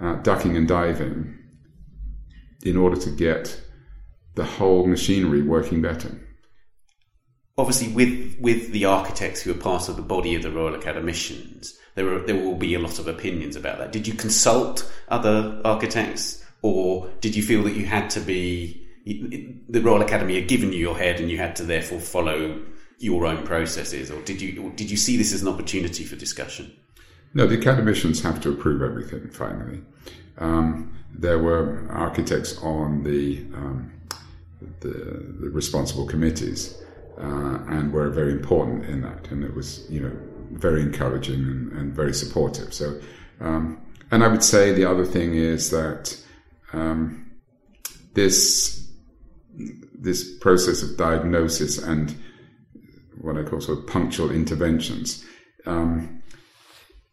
uh, 0.00 0.16
ducking 0.16 0.56
and 0.56 0.66
diving 0.66 1.38
in 2.64 2.76
order 2.76 3.00
to 3.00 3.10
get 3.10 3.60
the 4.34 4.44
whole 4.44 4.88
machinery 4.88 5.40
working 5.40 5.80
better. 5.80 6.20
Obviously, 7.56 7.88
with 7.88 8.36
with 8.40 8.72
the 8.72 8.84
architects 8.84 9.42
who 9.42 9.50
are 9.50 9.58
part 9.58 9.88
of 9.88 9.96
the 9.96 10.02
body 10.02 10.34
of 10.34 10.42
the 10.42 10.50
Royal 10.50 10.74
Academicians, 10.74 11.78
there 11.94 12.18
there 12.20 12.36
will 12.36 12.56
be 12.56 12.74
a 12.74 12.78
lot 12.78 12.98
of 12.98 13.06
opinions 13.06 13.56
about 13.56 13.78
that. 13.78 13.92
Did 13.92 14.06
you 14.06 14.14
consult 14.14 14.90
other 15.08 15.60
architects, 15.64 16.44
or 16.62 17.10
did 17.20 17.36
you 17.36 17.42
feel 17.42 17.62
that 17.62 17.76
you 17.76 17.86
had 17.86 18.10
to 18.10 18.20
be 18.20 18.84
the 19.04 19.80
Royal 19.80 20.02
Academy 20.02 20.34
had 20.34 20.48
given 20.48 20.72
you 20.72 20.78
your 20.78 20.96
head 20.96 21.20
and 21.20 21.30
you 21.30 21.36
had 21.36 21.54
to 21.56 21.62
therefore 21.62 22.00
follow 22.00 22.62
your 22.98 23.26
own 23.26 23.44
processes, 23.44 24.10
or 24.10 24.20
did 24.22 24.40
you 24.40 24.62
or 24.62 24.70
did 24.70 24.90
you 24.90 24.96
see 24.96 25.16
this 25.16 25.32
as 25.32 25.42
an 25.42 25.48
opportunity 25.48 26.04
for 26.04 26.16
discussion? 26.16 26.74
No, 27.34 27.46
the 27.46 27.58
academicians 27.58 28.22
have 28.22 28.40
to 28.42 28.50
approve 28.50 28.80
everything. 28.80 29.28
Finally, 29.30 29.82
um, 30.38 30.96
there 31.12 31.38
were 31.38 31.86
architects 31.90 32.56
on 32.58 33.02
the 33.02 33.44
um, 33.54 33.92
the, 34.80 34.88
the, 35.40 35.50
responsible 35.50 36.06
committees, 36.06 36.82
uh, 37.18 37.58
and 37.68 37.92
were 37.92 38.10
very 38.10 38.32
important 38.32 38.84
in 38.86 39.02
that, 39.02 39.30
and 39.30 39.44
it 39.44 39.54
was 39.54 39.88
you 39.90 40.00
know 40.00 40.16
very 40.52 40.82
encouraging 40.82 41.40
and, 41.40 41.72
and 41.72 41.94
very 41.94 42.14
supportive. 42.14 42.72
So, 42.72 43.00
um, 43.40 43.80
and 44.10 44.22
I 44.22 44.28
would 44.28 44.44
say 44.44 44.72
the 44.72 44.84
other 44.84 45.04
thing 45.04 45.34
is 45.34 45.70
that 45.70 46.16
um, 46.72 47.30
this 48.14 48.86
this 49.94 50.38
process 50.38 50.82
of 50.82 50.96
diagnosis 50.96 51.78
and 51.78 52.14
what 53.20 53.36
I 53.36 53.42
call 53.42 53.60
sort 53.60 53.78
of 53.78 53.86
punctual 53.86 54.30
interventions 54.30 55.24
um, 55.66 56.22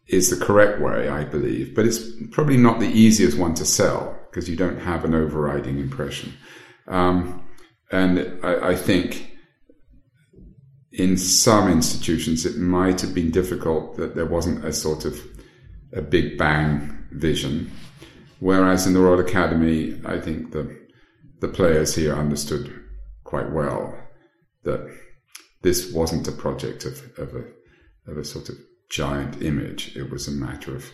is 0.06 0.28
the 0.30 0.44
correct 0.44 0.80
way, 0.80 1.08
I 1.08 1.24
believe, 1.24 1.74
but 1.74 1.86
it's 1.86 2.04
probably 2.30 2.56
not 2.56 2.80
the 2.80 2.88
easiest 2.88 3.38
one 3.38 3.54
to 3.54 3.64
sell 3.64 4.18
because 4.30 4.48
you 4.48 4.56
don't 4.56 4.78
have 4.78 5.04
an 5.04 5.14
overriding 5.14 5.78
impression. 5.78 6.34
Um, 6.86 7.48
and 7.90 8.38
I, 8.42 8.70
I, 8.70 8.74
think 8.74 9.31
in 10.92 11.16
some 11.16 11.70
institutions 11.70 12.44
it 12.44 12.58
might 12.58 13.00
have 13.00 13.14
been 13.14 13.30
difficult 13.30 13.96
that 13.96 14.14
there 14.14 14.26
wasn't 14.26 14.64
a 14.64 14.72
sort 14.72 15.04
of 15.04 15.18
a 15.92 16.02
big 16.02 16.38
bang 16.38 17.06
vision. 17.12 17.70
Whereas 18.40 18.86
in 18.86 18.92
the 18.92 19.00
Royal 19.00 19.20
Academy, 19.20 20.00
I 20.04 20.18
think 20.18 20.52
the 20.52 20.80
the 21.40 21.48
players 21.48 21.94
here 21.96 22.14
understood 22.14 22.72
quite 23.24 23.50
well 23.50 23.98
that 24.62 24.88
this 25.62 25.92
wasn't 25.92 26.28
a 26.28 26.32
project 26.32 26.84
of, 26.84 27.02
of, 27.18 27.34
a, 27.34 28.10
of 28.10 28.16
a 28.16 28.24
sort 28.24 28.48
of 28.48 28.54
giant 28.88 29.42
image. 29.42 29.96
It 29.96 30.08
was 30.08 30.28
a 30.28 30.30
matter 30.30 30.74
of 30.76 30.88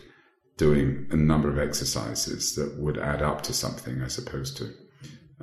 doing 0.57 1.07
a 1.11 1.15
number 1.15 1.49
of 1.49 1.59
exercises 1.59 2.55
that 2.55 2.79
would 2.79 2.97
add 2.97 3.21
up 3.21 3.43
to 3.43 3.53
something 3.53 4.01
as 4.01 4.17
opposed 4.17 4.57
to 4.57 4.73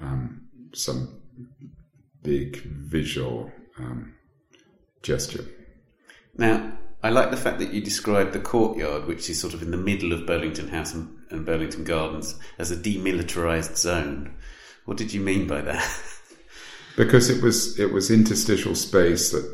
um, 0.03 0.49
some 0.75 1.21
big 2.25 2.57
visual 2.65 3.53
um, 3.79 4.16
gesture. 5.03 5.45
Now, 6.37 6.79
I 7.03 7.11
like 7.11 7.31
the 7.31 7.37
fact 7.37 7.59
that 7.61 7.73
you 7.73 7.81
described 7.81 8.33
the 8.33 8.41
courtyard, 8.41 9.07
which 9.07 9.31
is 9.31 9.41
sort 9.41 9.55
of 9.55 9.63
in 9.63 9.71
the 9.71 9.77
middle 9.77 10.13
of 10.13 10.27
Burlington 10.27 10.69
House 10.69 10.93
and, 10.95 11.17
and 11.31 11.47
Burlington 11.47 11.85
Gardens, 11.85 12.39
as 12.59 12.71
a 12.71 12.77
demilitarized 12.77 13.77
zone. 13.77 14.35
What 14.87 14.97
did 14.97 15.13
you 15.13 15.21
mean 15.21 15.47
by 15.47 15.61
that? 15.61 16.03
because 16.97 17.31
it 17.31 17.43
was 17.43 17.79
it 17.79 17.93
was 17.93 18.11
interstitial 18.11 18.75
space 18.75 19.31
that 19.31 19.47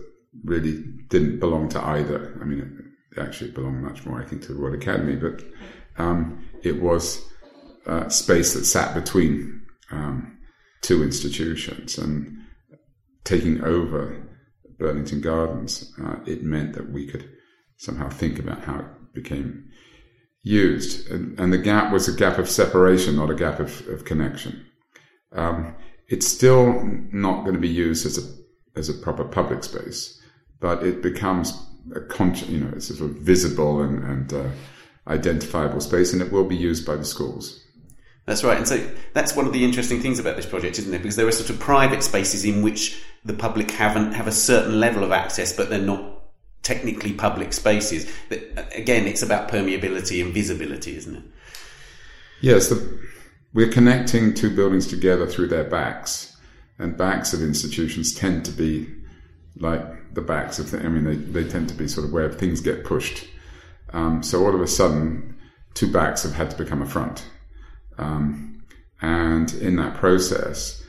really 0.44 0.83
didn't 1.09 1.40
belong 1.40 1.68
to 1.70 1.85
either. 1.85 2.38
I 2.40 2.44
mean, 2.44 2.94
it 3.14 3.20
actually 3.20 3.50
belonged 3.50 3.83
much 3.83 4.07
more, 4.07 4.22
I 4.22 4.24
think, 4.24 4.42
to 4.42 4.55
the 4.55 4.59
Royal 4.59 4.74
Academy, 4.74 5.16
but 5.16 5.44
um, 5.98 6.48
it 6.62 6.81
was 6.81 7.20
uh, 7.87 8.09
space 8.09 8.55
that 8.55 8.64
sat 8.64 8.94
between 8.94 9.62
um, 9.90 10.38
two 10.81 11.02
institutions 11.02 11.98
and 11.98 12.38
taking 13.24 13.62
over 13.62 14.16
Burlington 14.83 15.21
Gardens. 15.21 15.95
Uh, 16.03 16.16
it 16.27 16.42
meant 16.42 16.75
that 16.75 16.90
we 16.90 17.07
could 17.07 17.29
somehow 17.77 18.09
think 18.09 18.38
about 18.40 18.64
how 18.64 18.81
it 18.81 19.14
became 19.14 19.71
used, 20.42 21.09
and, 21.09 21.38
and 21.38 21.53
the 21.53 21.59
gap 21.59 21.92
was 21.92 22.09
a 22.09 22.16
gap 22.16 22.37
of 22.38 22.49
separation, 22.49 23.14
not 23.14 23.31
a 23.31 23.35
gap 23.35 23.61
of, 23.61 23.87
of 23.88 24.05
connection. 24.05 24.66
Um, 25.31 25.77
it's 26.09 26.27
still 26.27 26.83
not 27.12 27.42
going 27.45 27.55
to 27.55 27.61
be 27.61 27.68
used 27.68 28.05
as 28.05 28.18
a 28.18 28.27
as 28.75 28.88
a 28.88 28.95
proper 28.95 29.25
public 29.25 29.62
space, 29.62 30.21
but 30.59 30.83
it 30.83 31.03
becomes 31.03 31.53
a 31.95 32.01
conscious, 32.01 32.49
you 32.49 32.59
know, 32.59 32.73
it's 32.75 32.88
sort 32.88 33.11
of 33.11 33.16
visible 33.18 33.83
and, 33.83 34.03
and 34.03 34.33
uh, 34.33 34.49
identifiable 35.07 35.81
space, 35.81 36.12
and 36.12 36.23
it 36.23 36.33
will 36.33 36.45
be 36.45 36.57
used 36.57 36.85
by 36.87 36.97
the 36.97 37.05
schools. 37.05 37.62
That's 38.27 38.42
right, 38.42 38.57
and 38.57 38.66
so 38.66 38.79
that's 39.12 39.37
one 39.37 39.47
of 39.47 39.53
the 39.53 39.64
interesting 39.64 40.01
things 40.01 40.18
about 40.18 40.37
this 40.37 40.47
project, 40.47 40.79
isn't 40.79 40.95
it? 40.95 41.03
Because 41.03 41.16
there 41.16 41.29
are 41.29 41.33
sort 41.33 41.51
of 41.51 41.61
private 41.61 42.03
spaces 42.03 42.45
in 42.45 42.62
which 42.62 43.03
the 43.24 43.35
public 43.35 43.70
haven't 43.70 44.12
have 44.12 44.26
a 44.26 44.32
certain 44.32 44.80
level 44.80 45.04
of 45.04 45.12
access, 45.12 45.52
but 45.52 45.70
they're 45.70 45.80
not 45.80 46.22
technically 46.62 47.12
public 47.12 47.52
spaces. 47.52 48.11
But 48.28 48.42
again, 48.74 49.06
it's 49.06 49.22
about 49.22 49.48
permeability 49.48 50.24
and 50.24 50.32
visibility, 50.32 50.96
isn't 50.96 51.16
it? 51.16 51.22
Yes, 52.40 52.68
the, 52.68 53.00
we're 53.52 53.70
connecting 53.70 54.35
two 54.35 54.54
buildings 54.54 54.87
together 54.87 55.26
through 55.26 55.48
their 55.48 55.64
backs, 55.64 56.37
and 56.78 56.96
backs 56.96 57.32
of 57.32 57.42
institutions 57.42 58.14
tend 58.14 58.44
to 58.46 58.50
be 58.50 58.88
like 59.56 60.14
the 60.14 60.22
backs 60.22 60.58
of. 60.58 60.70
The, 60.70 60.80
I 60.80 60.88
mean, 60.88 61.04
they, 61.04 61.42
they 61.42 61.48
tend 61.48 61.68
to 61.68 61.74
be 61.74 61.87
sort 61.87 62.06
of 62.06 62.12
where 62.12 62.32
things 62.32 62.61
get 62.61 62.85
pushed. 62.85 63.28
Um, 63.92 64.22
so 64.22 64.44
all 64.44 64.54
of 64.54 64.61
a 64.61 64.66
sudden, 64.66 65.37
two 65.74 65.92
backs 65.92 66.22
have 66.22 66.32
had 66.32 66.50
to 66.50 66.56
become 66.56 66.82
a 66.82 66.87
front, 66.87 67.24
um, 67.98 68.64
and 69.00 69.52
in 69.54 69.76
that 69.76 69.94
process, 69.96 70.82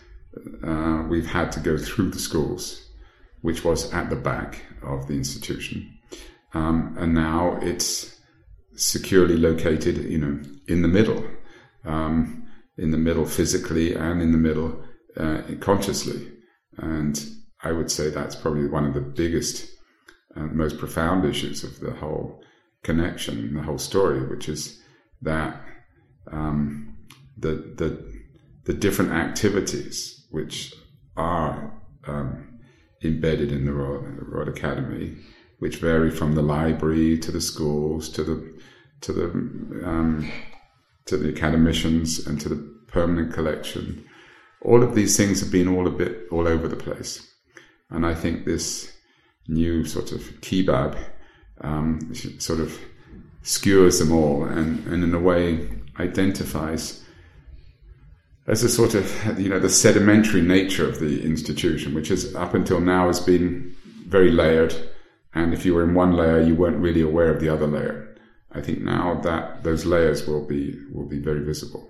uh, 0.63 1.03
we've 1.09 1.27
had 1.27 1.51
to 1.53 1.59
go 1.59 1.77
through 1.77 2.11
the 2.11 2.19
schools, 2.19 2.89
which 3.41 3.63
was 3.63 3.91
at 3.93 4.09
the 4.09 4.15
back 4.15 4.63
of 4.81 5.07
the 5.07 5.13
institution, 5.13 5.97
um, 6.53 6.95
and 6.99 7.13
now 7.13 7.57
it's 7.61 8.19
securely 8.75 9.37
located, 9.37 9.97
you 9.97 10.17
know, 10.17 10.41
in 10.67 10.81
the 10.81 10.87
middle, 10.87 11.23
um, 11.85 12.47
in 12.77 12.91
the 12.91 12.97
middle 12.97 13.25
physically 13.25 13.93
and 13.93 14.21
in 14.21 14.31
the 14.31 14.37
middle 14.37 14.83
uh, 15.17 15.41
consciously, 15.59 16.31
and 16.77 17.23
I 17.61 17.71
would 17.71 17.91
say 17.91 18.09
that's 18.09 18.35
probably 18.35 18.67
one 18.67 18.85
of 18.85 18.93
the 18.93 19.01
biggest 19.01 19.69
and 20.35 20.53
most 20.53 20.77
profound 20.77 21.25
issues 21.25 21.63
of 21.63 21.79
the 21.79 21.91
whole 21.91 22.43
connection, 22.83 23.53
the 23.53 23.61
whole 23.61 23.77
story, 23.77 24.25
which 24.27 24.49
is 24.49 24.81
that 25.21 25.61
um, 26.31 26.97
the 27.37 27.73
the 27.77 28.13
the 28.65 28.73
different 28.73 29.11
activities 29.11 30.22
which 30.33 30.73
are 31.15 31.71
um, 32.07 32.59
embedded 33.03 33.51
in 33.51 33.65
the 33.65 33.71
Royal, 33.71 34.01
the 34.01 34.25
Royal, 34.25 34.49
Academy, 34.49 35.15
which 35.59 35.77
vary 35.77 36.09
from 36.09 36.33
the 36.33 36.41
library 36.41 37.19
to 37.19 37.31
the 37.31 37.39
schools 37.39 38.09
to 38.09 38.23
the 38.23 38.59
to 39.01 39.13
the 39.13 39.25
um, 39.87 40.27
to 41.05 41.17
the 41.17 41.29
academicians 41.29 42.25
and 42.25 42.41
to 42.41 42.49
the 42.49 42.55
permanent 42.87 43.31
collection. 43.31 44.03
All 44.63 44.81
of 44.81 44.95
these 44.95 45.15
things 45.15 45.39
have 45.39 45.51
been 45.51 45.67
all 45.67 45.85
a 45.85 45.91
bit 45.91 46.27
all 46.31 46.47
over 46.47 46.67
the 46.67 46.83
place, 46.87 47.31
and 47.91 48.03
I 48.03 48.15
think 48.15 48.45
this 48.45 48.91
new 49.47 49.85
sort 49.85 50.11
of 50.11 50.21
kebab 50.41 50.97
um, 51.61 52.11
sort 52.39 52.59
of 52.59 52.79
skewers 53.43 53.99
them 53.99 54.11
all 54.11 54.45
and, 54.45 54.87
and 54.87 55.03
in 55.03 55.13
a 55.13 55.19
way 55.19 55.69
identifies 55.99 57.02
as 58.47 58.63
a 58.63 58.69
sort 58.69 58.93
of 58.93 59.39
you 59.39 59.49
know 59.49 59.59
the 59.59 59.69
sedimentary 59.69 60.41
nature 60.41 60.87
of 60.87 60.99
the 60.99 61.23
institution, 61.23 61.93
which 61.93 62.09
has 62.09 62.35
up 62.35 62.53
until 62.53 62.79
now 62.79 63.07
has 63.07 63.19
been 63.19 63.75
very 64.07 64.31
layered, 64.31 64.75
and 65.33 65.53
if 65.53 65.65
you 65.65 65.73
were 65.73 65.83
in 65.83 65.93
one 65.93 66.13
layer, 66.13 66.41
you 66.41 66.55
weren't 66.55 66.77
really 66.77 67.01
aware 67.01 67.33
of 67.33 67.39
the 67.39 67.49
other 67.49 67.67
layer. 67.67 68.15
I 68.51 68.61
think 68.61 68.81
now 68.81 69.19
that 69.21 69.63
those 69.63 69.85
layers 69.85 70.27
will 70.27 70.45
be 70.45 70.75
will 70.91 71.07
be 71.07 71.19
very 71.19 71.43
visible. 71.43 71.89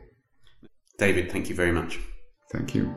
David, 0.97 1.31
thank 1.31 1.49
you 1.49 1.55
very 1.55 1.71
much. 1.71 1.99
Thank 2.51 2.75
you. 2.75 2.93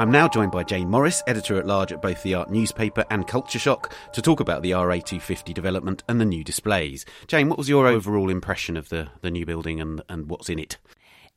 I'm 0.00 0.10
now 0.10 0.28
joined 0.28 0.50
by 0.50 0.64
Jane 0.64 0.88
Morris, 0.88 1.22
editor 1.26 1.58
at 1.58 1.66
large 1.66 1.92
at 1.92 2.00
both 2.00 2.22
the 2.22 2.32
Art 2.32 2.48
newspaper 2.48 3.04
and 3.10 3.26
Culture 3.26 3.58
Shock, 3.58 3.94
to 4.14 4.22
talk 4.22 4.40
about 4.40 4.62
the 4.62 4.70
RA250 4.70 5.52
development 5.52 6.02
and 6.08 6.18
the 6.18 6.24
new 6.24 6.42
displays. 6.42 7.04
Jane, 7.26 7.50
what 7.50 7.58
was 7.58 7.68
your 7.68 7.86
overall 7.86 8.30
impression 8.30 8.78
of 8.78 8.88
the, 8.88 9.10
the 9.20 9.30
new 9.30 9.44
building 9.44 9.78
and, 9.78 10.00
and 10.08 10.30
what's 10.30 10.48
in 10.48 10.58
it? 10.58 10.78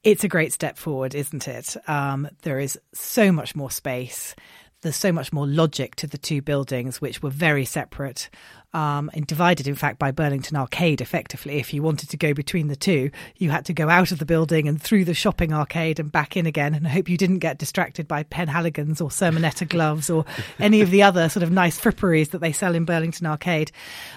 It's 0.06 0.24
a 0.24 0.30
great 0.30 0.54
step 0.54 0.78
forward, 0.78 1.14
isn't 1.14 1.46
it? 1.46 1.76
Um, 1.90 2.30
there 2.44 2.58
is 2.58 2.80
so 2.94 3.34
much 3.34 3.54
more 3.54 3.70
space. 3.70 4.34
There's 4.84 4.96
so 4.96 5.12
much 5.12 5.34
more 5.34 5.48
logic 5.48 5.96
to 5.96 6.08
the 6.08 6.18
two 6.18 6.42
buildings, 6.42 7.02
which 7.02 7.24
were 7.24 7.30
very 7.30 7.66
separate 7.66 8.30
um, 8.74 9.12
and 9.14 9.26
divided, 9.26 9.68
in 9.68 9.76
fact, 9.76 10.00
by 10.00 10.12
Burlington 10.12 10.58
Arcade 10.58 11.00
effectively. 11.00 11.58
If 11.58 11.74
you 11.74 11.84
wanted 11.84 12.10
to 12.10 12.18
go 12.18 12.34
between 12.34 12.68
the 12.68 12.76
two, 12.76 13.12
you 13.38 13.50
had 13.50 13.66
to 13.66 13.74
go 13.74 13.88
out 13.88 14.12
of 14.12 14.20
the 14.20 14.26
building 14.26 14.68
and 14.68 14.82
through 14.82 15.06
the 15.06 15.14
shopping 15.14 15.54
arcade 15.54 16.00
and 16.00 16.12
back 16.12 16.36
in 16.36 16.46
again. 16.46 16.74
And 16.74 16.88
I 16.88 16.90
hope 16.90 17.08
you 17.08 17.18
didn't 17.18 17.40
get 17.40 17.60
distracted 17.60 18.08
by 18.08 18.24
Penhaligon's 18.24 19.00
or 19.00 19.10
Sermoneta 19.10 19.70
gloves 19.70 20.10
or 20.10 20.26
any 20.60 20.82
of 20.82 20.92
the 20.92 21.04
other 21.04 21.30
sort 21.30 21.44
of 21.44 21.52
nice 21.52 21.80
fripperies 21.80 22.32
that 22.32 22.40
they 22.40 22.52
sell 22.52 22.76
in 22.76 22.84
Burlington 22.84 23.28
Arcade. 23.28 23.72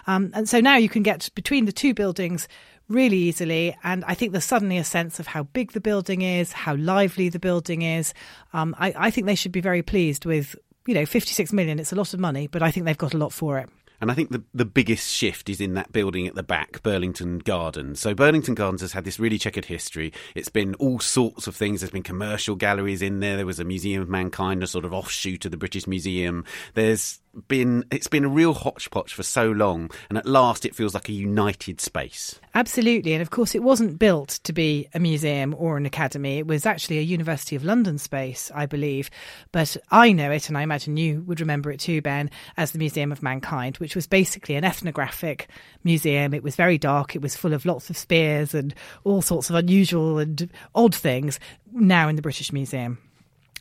Um, 0.07 0.31
and 0.35 0.49
so 0.49 0.61
now 0.61 0.77
you 0.77 0.89
can 0.89 1.03
get 1.03 1.29
between 1.35 1.67
the 1.67 1.73
two 1.73 1.93
buildings 1.93 2.49
really 2.89 3.17
easily. 3.17 3.77
And 3.83 4.05
I 4.05 4.15
think 4.15 4.33
there's 4.33 4.45
suddenly 4.45 4.79
a 4.79 4.85
sense 4.85 5.19
of 5.19 5.27
how 5.27 5.45
big 5.45 5.73
the 5.73 5.81
building 5.81 6.23
is, 6.23 6.53
how 6.53 6.77
lively 6.77 7.29
the 7.29 7.39
building 7.39 7.83
is. 7.83 8.15
Um, 8.53 8.75
I, 8.79 8.95
I 8.97 9.11
think 9.11 9.27
they 9.27 9.35
should 9.35 9.53
be 9.53 9.61
very 9.61 9.83
pleased 9.83 10.25
with, 10.25 10.57
you 10.87 10.95
know, 10.95 11.07
56 11.07 11.53
million. 11.53 11.79
It's 11.79 11.93
a 11.93 11.97
lot 11.97 12.15
of 12.15 12.21
money, 12.21 12.47
but 12.47 12.63
I 12.63 12.71
think 12.71 12.87
they've 12.87 12.97
got 12.97 13.15
a 13.15 13.19
lot 13.19 13.33
for 13.33 13.59
it. 13.59 13.69
And 14.01 14.11
I 14.11 14.15
think 14.15 14.31
the, 14.31 14.43
the 14.53 14.65
biggest 14.65 15.11
shift 15.11 15.49
is 15.49 15.61
in 15.61 15.75
that 15.75 15.93
building 15.93 16.27
at 16.27 16.35
the 16.35 16.43
back, 16.43 16.83
Burlington 16.83 17.39
Gardens. 17.39 18.01
So 18.01 18.15
Burlington 18.15 18.55
Gardens 18.55 18.83
has 18.83 18.93
had 18.93 19.05
this 19.05 19.19
really 19.19 19.39
checkered 19.39 19.65
history. 19.65 20.13
It's 20.35 20.51
been 20.51 20.75
all 20.75 21.01
sorts 21.01 21.47
of 21.47 21.57
things. 21.57 21.81
There's 21.81 21.91
been 21.91 22.03
commercial 22.03 22.57
galleries 22.57 23.03
in 23.03 23.21
there. 23.21 23.37
There 23.37 23.47
was 23.47 23.61
a 23.61 23.65
Museum 23.65 24.03
of 24.03 24.09
Mankind, 24.09 24.63
a 24.63 24.67
sort 24.67 24.85
of 24.85 24.93
offshoot 24.93 25.45
of 25.47 25.51
the 25.51 25.57
British 25.57 25.87
Museum. 25.87 26.45
There's 26.75 27.21
been 27.49 27.85
it's 27.91 28.07
been 28.07 28.25
a 28.25 28.29
real 28.29 28.55
hodgepodge 28.55 29.13
for 29.13 29.23
so 29.23 29.51
long, 29.51 29.91
and 30.09 30.19
at 30.19 30.27
last 30.27 30.65
it 30.65 30.75
feels 30.75 30.95
like 30.95 31.09
a 31.09 31.13
united 31.13 31.81
space. 31.81 32.41
Absolutely, 32.55 33.13
and 33.13 33.23
of 33.23 33.31
course 33.31 33.55
it 33.55 33.63
wasn't 33.63 33.99
built 33.99 34.41
to 34.45 34.53
be 34.53 34.89
a 34.95 34.99
museum 34.99 35.55
or 35.59 35.77
an 35.77 35.87
academy. 35.87 36.39
It 36.39 36.47
was 36.47 36.67
actually 36.67 36.99
a 36.99 37.03
University 37.03 37.57
of 37.57 37.65
London 37.65 37.99
space, 37.99 38.51
I 38.55 38.67
believe. 38.67 39.11
But 39.53 39.77
I 39.91 40.13
know 40.13 40.31
it, 40.31 40.49
and 40.49 40.57
I 40.57 40.63
imagine 40.63 40.97
you 40.97 41.23
would 41.23 41.41
remember 41.41 41.71
it 41.71 41.81
too, 41.81 42.03
Ben, 42.03 42.31
as 42.57 42.73
the 42.73 42.79
Museum 42.79 43.13
of 43.13 43.23
Mankind, 43.23 43.77
which 43.77 43.95
was 43.95 44.07
basically 44.07 44.55
an 44.55 44.65
ethnographic 44.65 45.49
museum. 45.85 46.35
It 46.35 46.43
was 46.43 46.57
very 46.57 46.79
dark. 46.79 47.15
It 47.15 47.23
was 47.23 47.37
full 47.37 47.53
of 47.53 47.67
lots 47.67 47.91
of 47.91 47.99
spears 47.99 48.55
and 48.55 48.75
all 49.05 49.23
sorts 49.23 49.51
of 49.51 49.57
unusual 49.57 50.19
and 50.19 50.51
odd 50.75 50.95
things. 50.95 51.39
Now 51.73 52.09
in 52.09 52.17
the 52.17 52.23
British 52.23 52.53
Museum. 52.53 52.99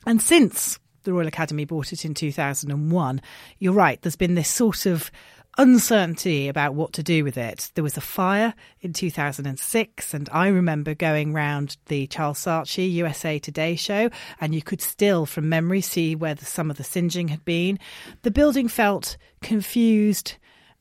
And 0.06 0.22
since 0.22 0.80
the 1.06 1.14
Royal 1.14 1.28
Academy 1.28 1.64
bought 1.66 1.94
it 1.94 2.04
in 2.04 2.14
2001. 2.14 3.22
You're 3.60 3.74
right, 3.74 4.02
there's 4.02 4.16
been 4.16 4.36
this 4.36 4.50
sort 4.50 4.86
of 4.86 5.10
uncertainty 5.58 6.50
about 6.50 6.74
what 6.74 6.94
to 6.94 7.04
do 7.04 7.24
with 7.24 7.38
it. 7.38 7.72
There 7.76 7.84
was 7.84 7.98
a 7.98 8.02
fire 8.02 8.54
in 8.82 8.94
2006, 8.94 10.14
and 10.14 10.30
I 10.32 10.48
remember 10.48 10.94
going 10.94 11.34
round 11.34 11.78
the 11.86 12.08
Charles 12.08 12.40
Saatchi 12.40 12.92
USA 12.92 13.40
Today 13.40 13.76
show, 13.76 14.10
and 14.42 14.54
you 14.54 14.62
could 14.62 14.82
still, 14.82 15.26
from 15.26 15.48
memory, 15.48 15.82
see 15.82 16.16
where 16.16 16.36
the, 16.36 16.46
some 16.46 16.70
of 16.70 16.78
the 16.78 16.84
singeing 16.84 17.30
had 17.30 17.46
been. 17.46 17.80
The 18.24 18.32
building 18.32 18.68
felt 18.68 19.18
confused 19.42 20.36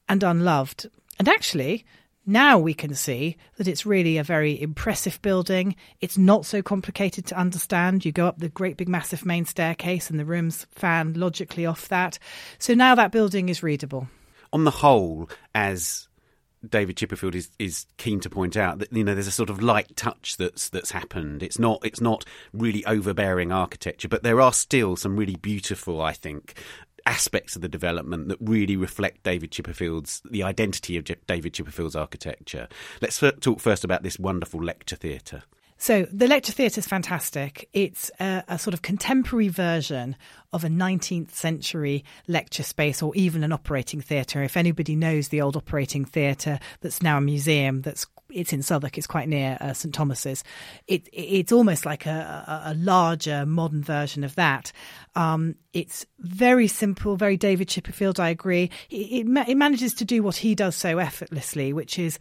and 0.09 0.23
unloved. 0.23 0.91
And 1.19 1.29
actually, 1.29 1.85
now 2.27 2.59
we 2.59 2.75
can 2.75 2.95
see 2.95 3.37
that 3.57 3.69
it's 3.69 3.87
really 3.87 4.19
a 4.19 4.25
very 4.25 4.61
impressive 4.61 5.21
building. 5.23 5.77
It's 6.01 6.19
not 6.19 6.47
so 6.47 6.63
complicated 6.63 7.27
to 7.27 7.39
understand. 7.39 8.05
You 8.05 8.13
go 8.13 8.27
up 8.27 8.39
the 8.39 8.49
great 8.49 8.77
big 8.77 8.89
massive 8.89 9.27
main 9.27 9.45
staircase 9.45 10.11
and 10.11 10.19
the 10.19 10.25
rooms 10.25 10.67
fan 10.73 11.15
logically 11.15 11.67
off 11.67 11.89
that. 11.89 12.19
So 12.59 12.75
now 12.75 12.95
that 12.95 13.13
building 13.13 13.49
is 13.49 13.63
readable. 13.63 14.09
On 14.53 14.65
the 14.65 14.71
whole, 14.71 15.29
as 15.55 16.09
David 16.69 16.97
Chipperfield 16.97 17.35
is, 17.35 17.51
is 17.59 17.87
keen 17.97 18.21
to 18.21 18.31
point 18.31 18.57
out 18.57 18.79
that 18.79 18.93
you 18.93 19.05
know 19.05 19.15
there's 19.15 19.27
a 19.27 19.33
sort 19.33 19.51
of 19.51 19.63
light 19.63 19.97
touch 19.97 20.37
that's 20.37 20.69
that's 20.71 20.91
happened. 20.91 21.43
It's 21.43 21.59
not 21.59 21.85
it's 21.85 22.01
not 22.01 22.25
really 22.53 22.85
overbearing 22.87 23.53
architecture, 23.53 24.09
but 24.09 24.23
there 24.23 24.41
are 24.41 24.53
still 24.53 24.97
some 24.97 25.17
really 25.17 25.37
beautiful, 25.37 26.01
I 26.01 26.13
think, 26.13 26.55
aspects 27.07 27.55
of 27.55 27.62
the 27.62 27.69
development 27.69 28.29
that 28.29 28.38
really 28.40 28.77
reflect 28.77 29.23
David 29.23 29.51
Chipperfield's 29.51 30.23
the 30.31 30.43
identity 30.43 30.97
of 30.97 31.05
David 31.27 31.53
Chipperfield's 31.53 31.97
architecture. 31.97 32.69
Let's 33.01 33.23
talk 33.40 33.61
first 33.61 33.85
about 33.85 34.03
this 34.03 34.19
wonderful 34.19 34.62
lecture 34.62 34.97
theatre. 34.97 35.43
So 35.85 36.07
the 36.11 36.29
lecture 36.29 36.51
theatre 36.51 36.79
is 36.79 36.87
fantastic. 36.87 37.68
It's 37.75 38.11
a, 38.18 38.42
a, 38.49 38.59
sort 38.59 38.73
of 38.73 38.81
contemporary 38.81 39.49
version 39.49 40.16
of 40.51 40.64
a 40.64 40.68
19th 40.68 41.33
century 41.33 42.07
lecture 42.27 42.62
space 42.62 43.03
or 43.03 43.14
even 43.14 43.44
an 43.44 43.53
operating 43.53 44.01
theatre. 44.01 44.42
If 44.42 44.57
anybody 44.57 44.97
knows 44.97 45.29
the 45.29 45.42
old 45.42 45.59
operating 45.59 46.07
theatre 46.07 46.59
that's 46.81 47.03
now 47.03 47.18
a 47.18 47.20
museum 47.20 47.83
that's 47.83 48.07
it's 48.31 48.55
in 48.55 48.62
Southwark. 48.62 48.97
It's 48.97 49.07
quite 49.07 49.29
near 49.29 49.59
uh, 49.61 49.75
St 49.75 49.94
Thomas's. 49.94 50.42
It, 50.88 51.07
it's 51.12 51.53
almost 51.53 51.85
like 51.85 52.07
a, 52.07 52.62
a, 52.64 52.75
larger 52.75 53.44
modern 53.44 53.83
version 53.83 54.25
of 54.25 54.35
that. 54.37 54.73
Um, 55.14 55.55
it's 55.75 56.07
very 56.18 56.66
simple, 56.66 57.16
very 57.16 57.37
David 57.37 57.68
Chipperfield. 57.68 58.18
I 58.18 58.31
agree. 58.31 58.70
It, 58.88 59.27
it, 59.29 59.49
it 59.49 59.55
manages 59.57 59.92
to 59.94 60.07
do 60.07 60.23
what 60.23 60.37
he 60.37 60.55
does 60.55 60.75
so 60.75 60.99
effortlessly, 60.99 61.75
which 61.75 61.99
is 61.99 62.18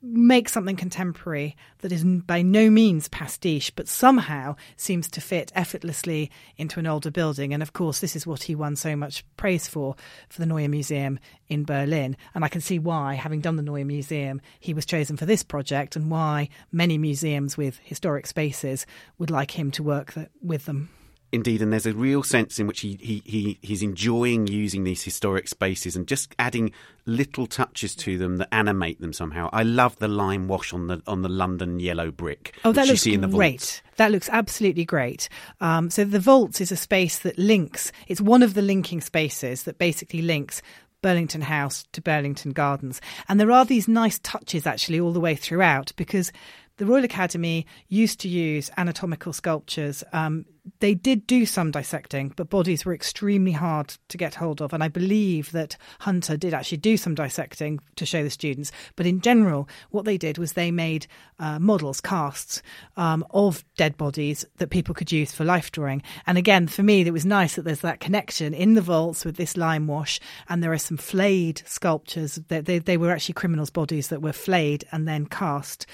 make 0.00 0.48
something 0.48 0.76
contemporary 0.76 1.56
that 1.78 1.92
is 1.92 2.04
by 2.04 2.42
no 2.42 2.70
means 2.70 3.08
pastiche, 3.08 3.74
but 3.74 3.88
somehow 3.88 4.54
seems 4.76 5.08
to 5.08 5.20
fit 5.20 5.52
effortlessly 5.54 6.30
into 6.56 6.78
an 6.78 6.86
older 6.86 7.10
building. 7.10 7.52
And 7.52 7.62
of 7.62 7.72
course, 7.72 7.98
this 8.00 8.14
is 8.14 8.26
what 8.26 8.44
he 8.44 8.54
won 8.54 8.76
so 8.76 8.94
much 8.94 9.24
praise 9.36 9.66
for 9.66 9.96
for 10.28 10.40
the 10.40 10.46
Neues 10.46 10.68
Museum 10.68 11.18
in 11.48 11.64
Berlin. 11.64 12.16
And 12.34 12.44
I 12.44 12.48
can 12.48 12.60
see 12.60 12.78
why, 12.78 13.14
having 13.14 13.40
done 13.40 13.56
the 13.56 13.62
Neues 13.62 13.86
Museum, 13.86 14.40
he 14.60 14.74
was 14.74 14.86
chosen 14.86 15.16
for 15.16 15.26
this 15.26 15.42
project 15.42 15.96
and 15.96 16.10
why 16.10 16.48
many 16.70 16.98
museums 16.98 17.56
with 17.56 17.80
historic 17.82 18.26
spaces 18.26 18.86
would 19.18 19.30
like 19.30 19.58
him 19.58 19.70
to 19.72 19.82
work 19.82 20.14
with 20.42 20.66
them. 20.66 20.90
Indeed, 21.30 21.60
and 21.60 21.70
there's 21.70 21.84
a 21.84 21.92
real 21.92 22.22
sense 22.22 22.58
in 22.58 22.66
which 22.66 22.80
he, 22.80 22.98
he, 23.02 23.22
he 23.26 23.58
he's 23.60 23.82
enjoying 23.82 24.46
using 24.46 24.84
these 24.84 25.02
historic 25.02 25.46
spaces 25.46 25.94
and 25.94 26.08
just 26.08 26.34
adding 26.38 26.72
little 27.04 27.46
touches 27.46 27.94
to 27.96 28.16
them 28.16 28.38
that 28.38 28.48
animate 28.50 29.00
them 29.00 29.12
somehow. 29.12 29.50
I 29.52 29.62
love 29.62 29.98
the 29.98 30.08
lime 30.08 30.48
wash 30.48 30.72
on 30.72 30.86
the 30.86 31.02
on 31.06 31.20
the 31.20 31.28
London 31.28 31.80
yellow 31.80 32.10
brick. 32.10 32.54
Oh, 32.64 32.72
that 32.72 32.86
looks 32.86 33.04
great. 33.04 33.28
Vaults. 33.28 33.82
That 33.96 34.10
looks 34.10 34.30
absolutely 34.32 34.86
great. 34.86 35.28
Um, 35.60 35.90
so 35.90 36.04
the 36.04 36.20
vaults 36.20 36.62
is 36.62 36.72
a 36.72 36.76
space 36.76 37.18
that 37.18 37.38
links. 37.38 37.92
It's 38.06 38.22
one 38.22 38.42
of 38.42 38.54
the 38.54 38.62
linking 38.62 39.02
spaces 39.02 39.64
that 39.64 39.76
basically 39.76 40.22
links 40.22 40.62
Burlington 41.02 41.42
House 41.42 41.84
to 41.92 42.00
Burlington 42.00 42.52
Gardens. 42.52 43.00
And 43.28 43.38
there 43.38 43.52
are 43.52 43.64
these 43.64 43.86
nice 43.86 44.18
touches 44.20 44.66
actually 44.66 45.00
all 45.00 45.12
the 45.12 45.20
way 45.20 45.34
throughout 45.34 45.92
because 45.96 46.32
the 46.78 46.86
Royal 46.86 47.04
Academy 47.04 47.66
used 47.88 48.20
to 48.20 48.28
use 48.28 48.70
anatomical 48.76 49.32
sculptures. 49.32 50.02
Um, 50.12 50.44
they 50.80 50.94
did 50.94 51.26
do 51.26 51.46
some 51.46 51.70
dissecting, 51.70 52.32
but 52.36 52.50
bodies 52.50 52.84
were 52.84 52.94
extremely 52.94 53.52
hard 53.52 53.94
to 54.08 54.16
get 54.16 54.34
hold 54.34 54.60
of. 54.60 54.72
And 54.72 54.82
I 54.82 54.88
believe 54.88 55.52
that 55.52 55.76
Hunter 56.00 56.36
did 56.36 56.54
actually 56.54 56.78
do 56.78 56.96
some 56.96 57.14
dissecting 57.14 57.80
to 57.96 58.06
show 58.06 58.22
the 58.22 58.30
students. 58.30 58.72
But 58.96 59.06
in 59.06 59.20
general, 59.20 59.68
what 59.90 60.04
they 60.04 60.18
did 60.18 60.38
was 60.38 60.52
they 60.52 60.70
made 60.70 61.06
uh, 61.38 61.58
models, 61.58 62.00
casts 62.00 62.62
um, 62.96 63.24
of 63.30 63.64
dead 63.76 63.96
bodies 63.96 64.44
that 64.56 64.70
people 64.70 64.94
could 64.94 65.12
use 65.12 65.32
for 65.32 65.44
life 65.44 65.70
drawing. 65.72 66.02
And 66.26 66.38
again, 66.38 66.66
for 66.66 66.82
me, 66.82 67.02
it 67.02 67.12
was 67.12 67.26
nice 67.26 67.54
that 67.56 67.62
there's 67.62 67.80
that 67.80 68.00
connection 68.00 68.54
in 68.54 68.74
the 68.74 68.80
vaults 68.80 69.24
with 69.24 69.36
this 69.36 69.56
lime 69.56 69.86
wash. 69.86 70.20
And 70.48 70.62
there 70.62 70.72
are 70.72 70.78
some 70.78 70.96
flayed 70.96 71.62
sculptures. 71.66 72.36
They, 72.48 72.60
they, 72.60 72.78
they 72.78 72.96
were 72.96 73.12
actually 73.12 73.34
criminals' 73.34 73.70
bodies 73.70 74.08
that 74.08 74.22
were 74.22 74.32
flayed 74.32 74.84
and 74.92 75.06
then 75.06 75.26
cast, 75.26 75.86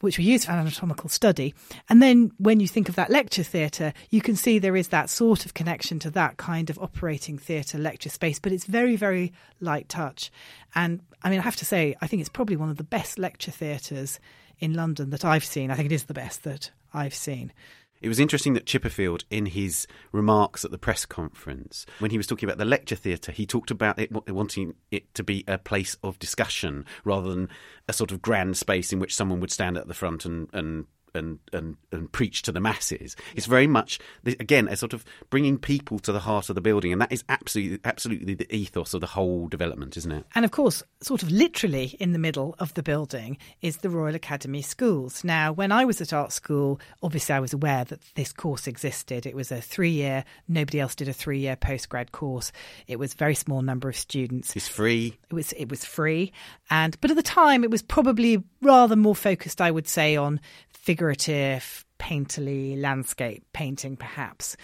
which 0.00 0.18
were 0.18 0.24
used 0.24 0.46
for 0.46 0.52
anatomical 0.52 1.08
study. 1.08 1.54
And 1.88 2.02
then 2.02 2.32
when 2.38 2.60
you 2.60 2.68
think 2.68 2.88
of 2.88 2.96
that 2.96 3.10
lecture 3.10 3.42
theatre, 3.42 3.92
you 4.10 4.17
you 4.18 4.22
can 4.22 4.34
see 4.34 4.58
there 4.58 4.74
is 4.74 4.88
that 4.88 5.08
sort 5.08 5.46
of 5.46 5.54
connection 5.54 6.00
to 6.00 6.10
that 6.10 6.38
kind 6.38 6.70
of 6.70 6.78
operating 6.80 7.38
theatre 7.38 7.78
lecture 7.78 8.08
space, 8.08 8.40
but 8.40 8.50
it's 8.50 8.64
very, 8.64 8.96
very 8.96 9.32
light 9.60 9.88
touch. 9.88 10.32
And 10.74 11.00
I 11.22 11.30
mean, 11.30 11.38
I 11.38 11.42
have 11.42 11.54
to 11.54 11.64
say, 11.64 11.94
I 12.00 12.08
think 12.08 12.18
it's 12.18 12.28
probably 12.28 12.56
one 12.56 12.68
of 12.68 12.78
the 12.78 12.82
best 12.82 13.16
lecture 13.16 13.52
theatres 13.52 14.18
in 14.58 14.74
London 14.74 15.10
that 15.10 15.24
I've 15.24 15.44
seen. 15.44 15.70
I 15.70 15.76
think 15.76 15.86
it 15.86 15.94
is 15.94 16.06
the 16.06 16.14
best 16.14 16.42
that 16.42 16.72
I've 16.92 17.14
seen. 17.14 17.52
It 18.00 18.08
was 18.08 18.18
interesting 18.18 18.54
that 18.54 18.66
Chipperfield, 18.66 19.22
in 19.30 19.46
his 19.46 19.86
remarks 20.10 20.64
at 20.64 20.72
the 20.72 20.78
press 20.78 21.06
conference, 21.06 21.86
when 22.00 22.10
he 22.10 22.16
was 22.16 22.26
talking 22.26 22.48
about 22.48 22.58
the 22.58 22.64
lecture 22.64 22.96
theatre, 22.96 23.30
he 23.30 23.46
talked 23.46 23.70
about 23.70 24.00
it 24.00 24.10
wanting 24.28 24.74
it 24.90 25.14
to 25.14 25.22
be 25.22 25.44
a 25.46 25.58
place 25.58 25.96
of 26.02 26.18
discussion 26.18 26.84
rather 27.04 27.32
than 27.32 27.48
a 27.86 27.92
sort 27.92 28.10
of 28.10 28.20
grand 28.20 28.56
space 28.56 28.92
in 28.92 28.98
which 28.98 29.14
someone 29.14 29.38
would 29.38 29.52
stand 29.52 29.78
at 29.78 29.86
the 29.86 29.94
front 29.94 30.24
and, 30.24 30.48
and 30.52 30.86
and, 31.14 31.38
and, 31.52 31.76
and 31.92 32.10
preach 32.12 32.42
to 32.42 32.52
the 32.52 32.60
masses. 32.60 33.16
It's 33.34 33.46
very 33.46 33.66
much 33.66 33.98
again 34.24 34.68
a 34.68 34.76
sort 34.76 34.92
of 34.92 35.04
bringing 35.30 35.58
people 35.58 35.98
to 36.00 36.12
the 36.12 36.20
heart 36.20 36.48
of 36.48 36.54
the 36.54 36.60
building, 36.60 36.92
and 36.92 37.00
that 37.00 37.12
is 37.12 37.24
absolutely 37.28 37.80
absolutely 37.84 38.34
the 38.34 38.54
ethos 38.54 38.94
of 38.94 39.00
the 39.00 39.06
whole 39.06 39.48
development, 39.48 39.96
isn't 39.96 40.12
it? 40.12 40.24
And 40.34 40.44
of 40.44 40.50
course, 40.50 40.82
sort 41.00 41.22
of 41.22 41.30
literally 41.30 41.96
in 41.98 42.12
the 42.12 42.18
middle 42.18 42.54
of 42.58 42.74
the 42.74 42.82
building 42.82 43.38
is 43.62 43.78
the 43.78 43.90
Royal 43.90 44.14
Academy 44.14 44.62
Schools. 44.62 45.24
Now, 45.24 45.52
when 45.52 45.72
I 45.72 45.84
was 45.84 46.00
at 46.00 46.12
art 46.12 46.32
school, 46.32 46.80
obviously 47.02 47.34
I 47.34 47.40
was 47.40 47.52
aware 47.52 47.84
that 47.84 48.00
this 48.14 48.32
course 48.32 48.66
existed. 48.66 49.26
It 49.26 49.34
was 49.34 49.50
a 49.52 49.60
three-year. 49.60 50.24
Nobody 50.48 50.80
else 50.80 50.94
did 50.94 51.08
a 51.08 51.12
three-year 51.12 51.56
postgrad 51.56 52.12
course. 52.12 52.52
It 52.86 52.98
was 52.98 53.14
a 53.14 53.16
very 53.16 53.34
small 53.34 53.62
number 53.62 53.88
of 53.88 53.96
students. 53.96 54.54
It's 54.56 54.68
free. 54.68 55.18
It 55.30 55.34
was 55.34 55.52
it 55.52 55.68
was 55.68 55.84
free, 55.84 56.32
and 56.70 56.98
but 57.00 57.10
at 57.10 57.16
the 57.16 57.22
time 57.22 57.64
it 57.64 57.70
was 57.70 57.82
probably 57.82 58.42
rather 58.62 58.96
more 58.96 59.14
focused, 59.14 59.60
I 59.60 59.70
would 59.70 59.88
say, 59.88 60.16
on 60.16 60.40
figurative, 60.80 61.84
painterly 61.98 62.80
landscape 62.80 63.44
painting, 63.52 63.96
perhaps. 63.96 64.56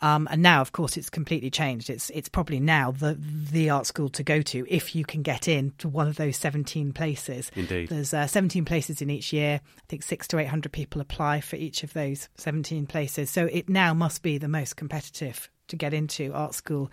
Um, 0.00 0.28
and 0.30 0.42
now, 0.42 0.60
of 0.60 0.72
course, 0.72 0.96
it's 0.96 1.10
completely 1.10 1.50
changed. 1.50 1.90
It's 1.90 2.10
it's 2.10 2.28
probably 2.28 2.60
now 2.60 2.90
the 2.90 3.16
the 3.18 3.70
art 3.70 3.86
school 3.86 4.08
to 4.10 4.22
go 4.22 4.42
to 4.42 4.66
if 4.68 4.94
you 4.94 5.04
can 5.04 5.22
get 5.22 5.48
in 5.48 5.72
to 5.78 5.88
one 5.88 6.08
of 6.08 6.16
those 6.16 6.36
seventeen 6.36 6.92
places. 6.92 7.50
Indeed, 7.56 7.88
there's 7.88 8.14
uh, 8.14 8.26
seventeen 8.26 8.64
places 8.64 9.02
in 9.02 9.10
each 9.10 9.32
year. 9.32 9.60
I 9.62 9.82
think 9.88 10.02
six 10.02 10.28
to 10.28 10.38
eight 10.38 10.48
hundred 10.48 10.72
people 10.72 11.00
apply 11.00 11.40
for 11.40 11.56
each 11.56 11.82
of 11.82 11.92
those 11.92 12.28
seventeen 12.36 12.86
places. 12.86 13.30
So 13.30 13.46
it 13.46 13.68
now 13.68 13.94
must 13.94 14.22
be 14.22 14.38
the 14.38 14.48
most 14.48 14.76
competitive 14.76 15.50
to 15.68 15.76
get 15.76 15.94
into 15.94 16.32
art 16.34 16.54
school 16.54 16.90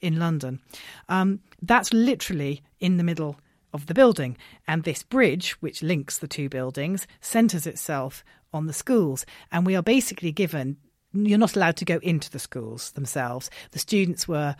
in 0.00 0.18
London. 0.18 0.60
Um, 1.08 1.40
that's 1.60 1.92
literally 1.92 2.62
in 2.80 2.96
the 2.96 3.04
middle 3.04 3.36
of 3.72 3.86
the 3.86 3.94
building. 3.94 4.36
And 4.66 4.84
this 4.84 5.02
bridge, 5.02 5.52
which 5.60 5.82
links 5.82 6.18
the 6.18 6.28
two 6.28 6.48
buildings, 6.48 7.06
centres 7.20 7.66
itself 7.66 8.24
on 8.52 8.66
the 8.66 8.72
schools. 8.72 9.24
And 9.50 9.66
we 9.66 9.76
are 9.76 9.82
basically 9.82 10.32
given 10.32 10.76
you're 11.14 11.38
not 11.38 11.56
allowed 11.56 11.76
to 11.76 11.84
go 11.84 11.98
into 12.02 12.30
the 12.30 12.38
schools 12.38 12.92
themselves. 12.92 13.50
The 13.72 13.78
students 13.78 14.26
were 14.26 14.56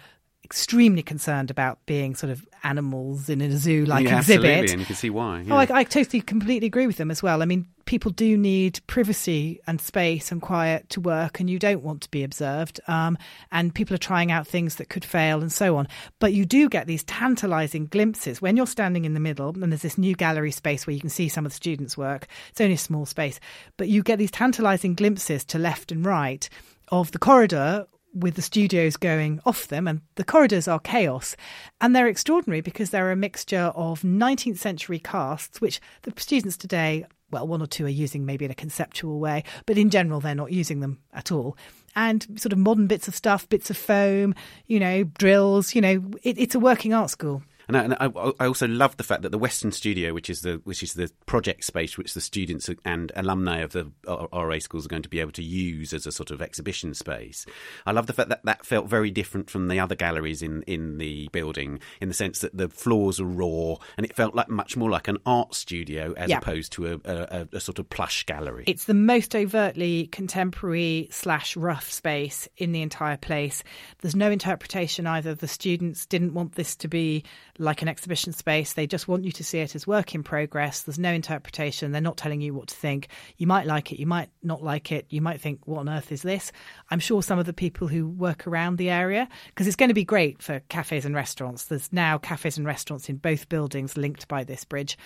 extremely 0.53 1.03
concerned 1.03 1.51
about 1.51 1.79
being 1.87 2.15
sort 2.15 2.31
of 2.31 2.47
animals 2.63 3.31
in 3.31 3.41
a 3.41 3.57
zoo 3.57 3.87
like 3.87 4.05
yeah, 4.05 4.19
exhibit. 4.19 4.45
Absolutely, 4.45 4.73
and 4.73 4.81
you 4.81 4.87
can 4.87 4.97
see 4.97 5.09
why. 5.09 5.41
Yeah. 5.41 5.55
Oh, 5.55 5.57
I, 5.57 5.79
I, 5.79 5.85
totally, 5.85 6.21
completely 6.21 6.67
agree 6.67 6.87
with 6.87 6.99
them 6.99 7.11
as 7.11 7.23
well. 7.23 7.41
I 7.41 7.47
mean, 7.47 7.65
people 7.87 8.11
do 8.11 8.37
need 8.37 8.79
privacy 8.87 9.61
and 9.67 9.81
space 9.81 10.31
and 10.31 10.43
quiet 10.43 10.91
to 10.91 11.01
work, 11.01 11.41
and 11.41 11.49
you 11.49 11.59
don't 11.59 11.83
want 11.83 12.03
to 12.03 12.11
be 12.11 12.23
observed. 12.23 12.81
Um, 12.87 13.17
and 13.51 13.75
people 13.75 13.95
are 13.95 13.99
trying 13.99 14.31
out 14.31 14.47
things 14.47 14.77
that 14.77 14.91
could 14.91 15.07
fail 15.07 15.41
and 15.41 15.51
so 15.51 15.79
on. 15.79 15.89
But 16.19 16.35
you 16.35 16.45
do 16.45 16.69
get 16.69 16.87
these 16.87 17.05
tantalizing 17.05 17.87
glimpses 17.87 18.43
when 18.43 18.59
you're 18.59 18.67
standing 18.67 19.07
in 19.07 19.15
the 19.15 19.21
middle, 19.21 19.55
and 19.63 19.73
there's 19.73 19.81
this 19.81 19.97
new 19.97 20.15
gallery 20.15 20.51
space 20.51 20.87
where 20.87 20.93
you 20.93 21.01
can 21.01 21.09
see 21.09 21.31
some 21.31 21.47
of 21.47 21.53
the 21.53 21.57
students' 21.57 21.97
work. 21.97 22.27
It's 22.51 22.61
only 22.61 22.75
a 22.75 22.79
small 22.79 23.07
space, 23.07 23.41
but 23.79 23.89
you 23.89 24.03
get 24.03 24.19
these 24.19 24.31
tantalizing 24.31 24.97
glimpses 24.97 25.47
to 25.47 25.59
left 25.59 25.91
and 25.91 26.05
right 26.05 26.47
of 26.89 27.11
the 27.13 27.19
corridor 27.19 27.87
with 28.15 28.35
the 28.35 28.43
studios 28.43 28.97
going 28.97 29.41
off 29.45 29.69
them, 29.69 29.89
and 29.89 30.01
the 30.17 30.25
corridors 30.25 30.69
are 30.69 30.81
chaos. 30.81 31.37
And 31.81 31.95
they're 31.95 32.09
extraordinary 32.09 32.61
because 32.61 32.91
they're 32.91 33.11
a 33.11 33.17
mixture 33.17 33.73
of 33.75 34.03
19th 34.03 34.59
century 34.59 34.99
casts, 34.99 35.61
which 35.61 35.81
the 36.03 36.13
students 36.17 36.57
today, 36.57 37.07
well, 37.31 37.47
one 37.47 37.63
or 37.63 37.67
two 37.67 37.87
are 37.87 37.91
using 37.91 38.27
maybe 38.27 38.45
in 38.45 38.51
a 38.51 38.57
conceptual 38.57 39.19
way, 39.19 39.45
but 39.67 39.79
in 39.79 39.91
general, 39.91 40.21
they're 40.21 40.35
not 40.35 40.53
using 40.53 40.81
them 40.81 40.99
at 41.13 41.33
all. 41.33 41.57
And 41.95 42.27
sort 42.37 42.53
of 42.53 42.59
modern 42.59 42.87
bits 42.87 43.09
of 43.09 43.15
stuff, 43.15 43.49
bits 43.49 43.69
of 43.69 43.77
foam, 43.77 44.35
you 44.67 44.81
know, 44.81 45.05
drills, 45.05 45.75
you 45.75 45.81
know, 45.81 46.03
it, 46.23 46.39
it's 46.39 46.55
a 46.55 46.61
working 46.61 46.95
art 46.95 47.11
school. 47.11 47.43
And 47.75 47.95
I, 47.95 48.07
and 48.07 48.15
I, 48.17 48.33
I, 48.41 48.47
also 48.47 48.69
love 48.69 48.97
the 48.97 49.05
fact 49.05 49.23
that 49.23 49.31
the 49.31 49.39
Weston 49.39 49.73
Studio, 49.73 50.13
which 50.13 50.29
is 50.29 50.43
the 50.43 50.61
which 50.65 50.83
is 50.83 50.95
the 50.95 51.11
project 51.27 51.65
space 51.65 51.97
which 51.97 52.15
the 52.15 52.21
students 52.21 52.69
and 52.85 53.13
alumni 53.17 53.59
of 53.59 53.73
the 53.73 53.91
RA 54.07 54.59
schools 54.59 54.85
are 54.85 54.89
going 54.89 55.03
to 55.03 55.09
be 55.09 55.21
able 55.21 55.33
to 55.33 55.43
use 55.43 55.93
as 55.93 56.07
a 56.07 56.13
sort 56.13 56.31
of 56.31 56.43
exhibition 56.43 56.95
space. 56.95 57.47
I 57.87 57.93
love 57.93 58.07
the 58.07 58.13
fact 58.13 58.29
that 58.29 58.45
that 58.45 58.67
felt 58.67 58.89
very 58.89 59.11
different 59.11 59.49
from 59.49 59.69
the 59.69 59.81
other 59.81 59.95
galleries 59.95 60.43
in 60.43 60.63
in 60.65 60.99
the 60.99 61.29
building, 61.33 61.81
in 62.01 62.09
the 62.09 62.15
sense 62.15 62.41
that 62.41 62.57
the 62.57 62.69
floors 62.69 63.21
are 63.21 63.25
raw 63.25 63.77
and 63.97 64.05
it 64.05 64.15
felt 64.15 64.35
like 64.35 64.49
much 64.49 64.77
more 64.77 64.91
like 64.91 65.09
an 65.09 65.19
art 65.25 65.55
studio 65.55 66.13
as 66.17 66.31
opposed 66.31 66.73
to 66.73 66.87
a, 66.93 67.01
a, 67.05 67.49
a 67.53 67.61
sort 67.61 67.79
of 67.79 67.89
plush 67.89 68.25
gallery. 68.25 68.65
It's 68.67 68.85
the 68.85 68.95
most 68.95 69.35
overtly 69.35 70.09
contemporary 70.09 71.09
slash 71.11 71.57
rough 71.57 71.91
space 71.91 72.49
in 72.57 72.73
the 72.73 72.83
entire 72.83 73.17
place. 73.17 73.65
There's 74.01 74.17
no 74.17 74.31
interpretation 74.31 75.07
either. 75.07 75.35
The 75.35 75.49
students 75.49 76.07
didn't 76.07 76.35
want 76.35 76.55
this 76.55 76.77
to 76.77 76.89
be 76.89 77.25
like 77.63 77.81
an 77.81 77.89
exhibition 77.89 78.33
space. 78.33 78.73
They 78.73 78.87
just 78.87 79.09
want 79.09 79.25
you 79.25 79.33
to 79.33 79.45
see 79.45 79.61
it 79.61 79.75
as 79.75 79.87
work 79.87 80.15
in 80.15 80.23
progress. 80.23 80.83
There's 80.83 80.99
no 80.99 81.13
interpretation. 81.13 81.93
They're 81.93 82.01
not 82.01 82.17
telling 82.17 82.41
you 82.41 82.53
what 82.53 82.69
to 82.69 82.75
think. 82.75 83.09
You 83.37 83.47
might 83.47 83.67
like 83.67 83.93
it, 83.93 83.99
you 83.99 84.07
might 84.07 84.31
not 84.43 84.63
like 84.63 84.93
it. 84.93 85.07
You 85.09 85.23
might 85.23 85.41
think, 85.41 85.67
what 85.67 85.79
on 85.79 85.89
earth 85.89 86.13
is 86.13 86.23
this? 86.23 86.53
I'm 86.91 86.99
sure 86.99 87.23
some 87.23 87.39
of 87.39 87.47
the 87.47 87.53
people 87.53 87.89
who 87.89 88.09
work 88.09 88.47
around 88.47 88.77
the 88.77 88.91
area, 88.91 89.29
because 89.47 89.67
it's 89.67 89.77
going 89.77 89.89
to 89.89 89.95
be 89.95 90.05
great 90.05 90.43
for 90.43 90.61
cafes 90.69 91.05
and 91.05 91.15
restaurants. 91.15 91.65
There's 91.65 91.93
now 91.93 92.19
cafes 92.19 92.59
and 92.59 92.67
restaurants 92.67 93.09
in 93.09 93.17
both 93.17 93.49
buildings 93.49 93.97
linked 93.97 94.29
by 94.29 94.45
this 94.45 94.65
bridge. 94.65 94.99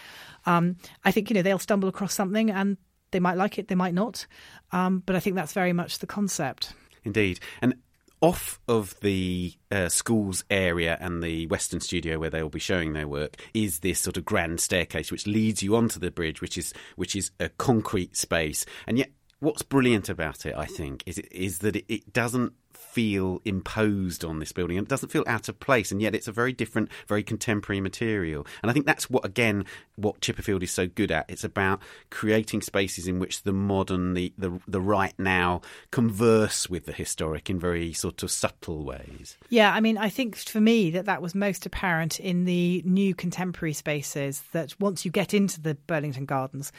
Um, 0.46 0.76
I 1.04 1.12
think, 1.12 1.30
you 1.30 1.34
know, 1.34 1.42
they'll 1.42 1.59
stumble 1.59 1.88
across 1.88 2.14
something 2.14 2.50
and 2.50 2.76
they 3.11 3.20
might 3.20 3.36
like 3.36 3.59
it, 3.59 3.68
they 3.68 3.74
might 3.74 3.94
not. 3.94 4.26
Um, 4.72 5.02
but 5.04 5.14
I 5.14 5.20
think 5.20 5.36
that's 5.36 5.52
very 5.52 5.72
much 5.72 5.98
the 5.98 6.07
concept. 6.07 6.72
Indeed. 7.04 7.38
And 7.62 7.74
off 8.20 8.60
of 8.68 8.98
the 9.00 9.52
uh, 9.70 9.88
school's 9.88 10.44
area 10.50 10.96
and 11.00 11.22
the 11.22 11.46
Weston 11.46 11.80
studio 11.80 12.18
where 12.18 12.30
they 12.30 12.42
will 12.42 12.48
be 12.48 12.58
showing 12.58 12.92
their 12.92 13.08
work 13.08 13.36
is 13.54 13.80
this 13.80 14.00
sort 14.00 14.16
of 14.16 14.24
grand 14.24 14.60
staircase 14.60 15.12
which 15.12 15.26
leads 15.26 15.62
you 15.62 15.76
onto 15.76 16.00
the 16.00 16.10
bridge, 16.10 16.40
which 16.40 16.56
is 16.56 16.72
which 16.96 17.14
is 17.14 17.30
a 17.40 17.48
concrete 17.50 18.16
space, 18.16 18.64
and 18.86 18.98
yet 18.98 19.10
what's 19.40 19.62
brilliant 19.62 20.08
about 20.08 20.46
it, 20.46 20.54
I 20.56 20.64
think, 20.64 21.02
is 21.06 21.58
that 21.58 21.76
it, 21.76 21.84
it 21.88 22.12
doesn't 22.12 22.52
feel 22.77 23.41
imposed 23.45 24.24
on 24.24 24.39
this 24.39 24.53
building 24.53 24.79
and 24.79 24.87
it 24.87 24.89
doesn't 24.89 25.11
feel 25.11 25.24
out 25.27 25.49
of 25.49 25.59
place 25.61 25.91
and 25.91 26.01
yet 26.01 26.14
it's 26.14 26.29
a 26.29 26.33
very 26.33 26.53
different 26.53 26.91
very 27.07 27.22
contemporary 27.22 27.81
material. 27.81 28.47
And 28.62 28.70
i 28.70 28.74
think 28.74 28.87
that's 28.87 29.11
what 29.11 29.24
again 29.24 29.64
what 29.97 30.20
chipperfield 30.20 30.62
is 30.62 30.70
so 30.70 30.87
good 30.87 31.11
at. 31.11 31.24
It's 31.29 31.45
about 31.45 31.81
creating 32.11 32.62
spaces 32.62 33.09
in 33.09 33.18
which 33.18 33.43
the 33.43 33.53
modern 33.53 34.14
the 34.14 34.33
the, 34.39 34.61
the 34.68 34.81
right 34.81 35.14
now 35.18 35.62
converse 35.91 36.68
with 36.68 36.87
the 36.87 36.93
historic 36.93 37.49
in 37.49 37.59
very 37.59 37.93
sort 37.93 38.22
of 38.22 38.31
subtle 38.31 38.85
ways. 38.85 39.37
Yeah 39.49 39.72
i 39.72 39.81
mean 39.81 39.99
i 39.99 40.09
think 40.09 40.37
for 40.37 40.61
me 40.61 40.91
that 40.91 41.07
that 41.07 41.22
was 41.22 41.35
most 41.35 41.66
apparent 41.66 42.20
in 42.20 42.45
the 42.45 42.83
new 42.85 43.14
contemporary 43.14 43.72
spaces 43.72 44.43
that 44.53 44.79
once 44.81 45.05
you 45.05 45.11
get 45.11 45.35
into 45.35 45.61
the 45.61 45.74
burlington 45.74 46.24
gardens 46.24 46.72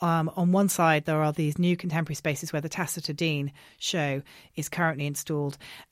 um, 0.00 0.30
on 0.36 0.52
one 0.52 0.68
side, 0.68 1.06
there 1.06 1.22
are 1.22 1.32
these 1.32 1.58
new 1.58 1.76
contemporary 1.76 2.14
spaces 2.14 2.52
where 2.52 2.62
the 2.62 2.68
Tacita 2.68 3.12
Dean 3.12 3.52
show 3.78 4.22
is 4.54 4.68
currently 4.68 5.06
installed. 5.06 5.37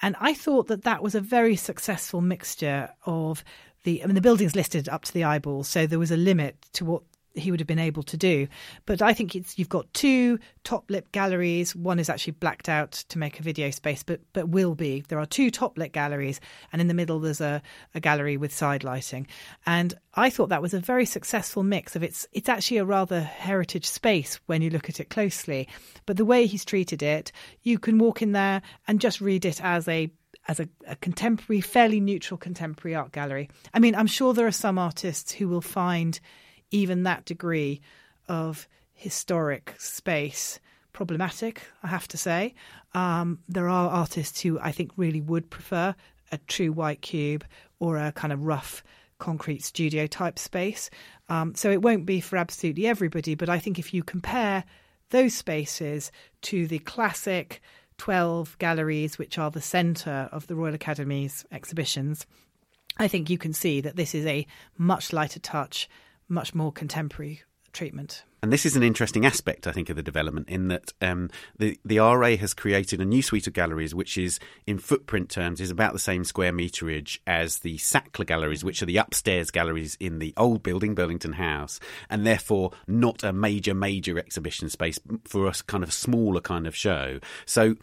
And 0.03 0.17
I 0.21 0.35
thought 0.35 0.69
that 0.69 0.83
that 0.83 1.03
was 1.03 1.15
a 1.15 1.21
very 1.21 1.57
successful 1.57 2.21
mixture 2.21 2.91
of 3.05 3.45
the, 3.85 4.03
I 4.03 4.07
mean, 4.07 4.15
the 4.15 4.21
building's 4.21 4.57
listed 4.57 4.89
up 4.89 5.05
to 5.05 5.15
the 5.15 5.25
eyeballs, 5.25 5.69
so 5.69 5.87
there 5.87 5.99
was 5.99 6.11
a 6.11 6.17
limit 6.17 6.57
to 6.73 6.85
what 6.85 7.03
he 7.37 7.51
would 7.51 7.61
have 7.61 7.67
been 7.67 7.79
able 7.79 8.03
to 8.05 8.17
do. 8.17 8.49
But 8.87 9.03
I 9.03 9.13
think 9.13 9.35
it's 9.35 9.59
you've 9.59 9.69
got 9.69 9.93
two 9.93 10.39
top 10.65 10.91
lit 10.91 11.13
galleries. 11.13 11.77
One 11.77 11.99
is 11.99 12.09
actually 12.09 12.33
blacked 12.33 12.69
out 12.69 12.93
to 12.93 13.19
make 13.19 13.39
a 13.39 13.43
video 13.43 13.71
space, 13.71 14.03
but 14.03 14.21
but 14.33 14.49
will 14.49 14.75
be. 14.75 15.05
There 15.09 15.19
are 15.19 15.27
two 15.27 15.51
top 15.51 15.79
lit 15.79 15.93
galleries, 15.93 16.41
and 16.73 16.81
in 16.81 16.89
the 16.89 16.95
middle 16.95 17.21
there's 17.21 17.41
a, 17.41 17.63
a 17.95 18.01
gallery 18.01 18.37
with 18.37 18.55
side 18.55 18.85
lighting. 18.85 19.27
And 19.67 19.95
I 20.15 20.31
thought 20.31 20.49
that 20.49 20.63
was 20.63 20.75
a 20.75 20.81
very 20.81 21.07
successful 21.07 21.63
mix 21.63 21.95
of 21.95 22.03
it's 22.03 22.27
it's 22.33 22.49
actually 22.49 22.79
a 22.79 22.85
rather 22.85 23.21
heritage 23.21 23.87
space 23.87 24.41
when 24.47 24.63
you 24.63 24.71
look 24.71 24.89
at 24.89 25.01
it 25.01 25.11
closely. 25.11 25.69
But 26.07 26.17
the 26.17 26.25
way 26.25 26.47
he's 26.47 26.65
treated 26.65 27.03
it, 27.03 27.33
you 27.63 27.79
can 27.79 27.99
walk 27.99 28.23
in 28.23 28.33
there 28.33 28.63
and 28.89 29.01
just 29.01 29.21
read 29.21 29.45
it 29.45 29.63
as 29.63 29.87
a 29.89 30.11
as 30.49 30.61
a, 30.61 30.69
a, 30.87 30.97
contemporary, 30.97 31.61
fairly 31.61 32.01
neutral 32.01 32.39
contemporary 32.39 32.95
art 32.95 33.13
gallery. 33.13 33.49
I 33.75 33.79
mean, 33.79 33.95
I'm 33.95 34.07
sure 34.07 34.33
there 34.33 34.47
are 34.47 34.53
some 34.53 34.79
artists 34.79 35.33
who 35.33 35.49
will 35.49 35.61
find 35.61 36.19
even 36.71 37.03
that 37.03 37.25
degree 37.25 37.81
of 38.29 38.67
historic 38.95 39.75
space 39.79 40.59
problematic, 40.93 41.63
I 41.83 41.89
have 41.89 42.09
to 42.09 42.17
say. 42.17 42.55
Um, 42.95 43.39
there 43.49 43.69
are 43.69 43.91
artists 43.91 44.41
who 44.41 44.59
I 44.61 44.73
think 44.73 44.93
really 44.97 45.21
would 45.21 45.51
prefer 45.51 45.95
a 46.33 46.39
true 46.39 46.73
white 46.73 47.03
cube 47.03 47.45
or 47.79 47.99
a 47.99 48.13
kind 48.13 48.33
of 48.33 48.45
rough 48.45 48.83
concrete 49.19 49.63
studio 49.63 50.07
type 50.07 50.39
space. 50.39 50.91
Um, 51.29 51.55
so 51.55 51.71
it 51.71 51.83
won't 51.83 52.07
be 52.07 52.21
for 52.21 52.37
absolutely 52.37 52.87
everybody, 52.87 53.35
but 53.35 53.49
I 53.49 53.59
think 53.59 53.79
if 53.79 53.93
you 53.93 54.03
compare 54.03 54.65
those 55.11 55.35
spaces 55.35 56.11
to 56.43 56.67
the 56.67 56.79
classic 56.81 57.61
12 57.99 58.59
galleries, 58.59 59.19
which 59.19 59.39
are 59.39 59.51
the 59.51 59.63
centre 59.63 60.29
of 60.33 60.47
the 60.47 60.55
Royal 60.55 60.75
Academy's 60.75 61.45
exhibitions, 61.53 62.27
I 62.99 63.09
think 63.09 63.29
you 63.29 63.39
can 63.39 63.53
see 63.53 63.81
that 63.83 63.97
this 63.97 64.15
is 64.15 64.27
a 64.27 64.47
much 64.79 65.13
lighter 65.13 65.41
touch 65.41 65.89
much 66.29 66.55
more 66.55 66.73
contemporary 66.73 67.43
treatment. 67.73 68.25
And 68.43 68.53
this 68.53 68.65
is 68.65 68.77
an 68.77 68.83
interesting 68.83 69.27
aspect, 69.27 69.67
I 69.67 69.73
think, 69.73 69.91
of 69.91 69.97
the 69.97 70.03
development 70.03 70.49
in 70.49 70.69
that 70.69 70.93
um, 71.01 71.31
the 71.59 71.79
the 71.85 71.99
RA 71.99 72.37
has 72.37 72.55
created 72.55 73.01
a 73.01 73.05
new 73.05 73.21
suite 73.23 73.47
of 73.47 73.53
galleries, 73.53 73.95
which 73.95 74.17
is, 74.17 74.39
in 74.67 74.79
footprint 74.79 75.31
terms, 75.31 75.61
is 75.61 75.71
about 75.71 75.93
the 75.93 75.99
same 75.99 76.25
square 76.25 76.53
meterage 76.53 77.19
as 77.27 77.59
the 77.59 77.77
Sackler 77.77 78.27
galleries, 78.27 78.65
which 78.65 78.83
are 78.83 78.87
the 78.87 78.97
upstairs 78.97 79.51
galleries 79.51 79.97
in 80.01 80.21
the 80.21 80.33
old 80.37 80.63
building, 80.63 80.95
Burlington 80.95 81.35
House, 81.35 81.81
and 82.09 82.27
therefore 82.27 82.73
not 82.87 83.23
a 83.23 83.33
major 83.33 83.75
major 83.75 84.19
exhibition 84.19 84.71
space 84.71 84.99
for 85.25 85.47
a 85.47 85.53
kind 85.67 85.83
of 85.83 85.93
smaller 85.93 86.41
kind 86.41 86.67
of 86.67 86.77
show. 86.77 87.19
So 87.45 87.75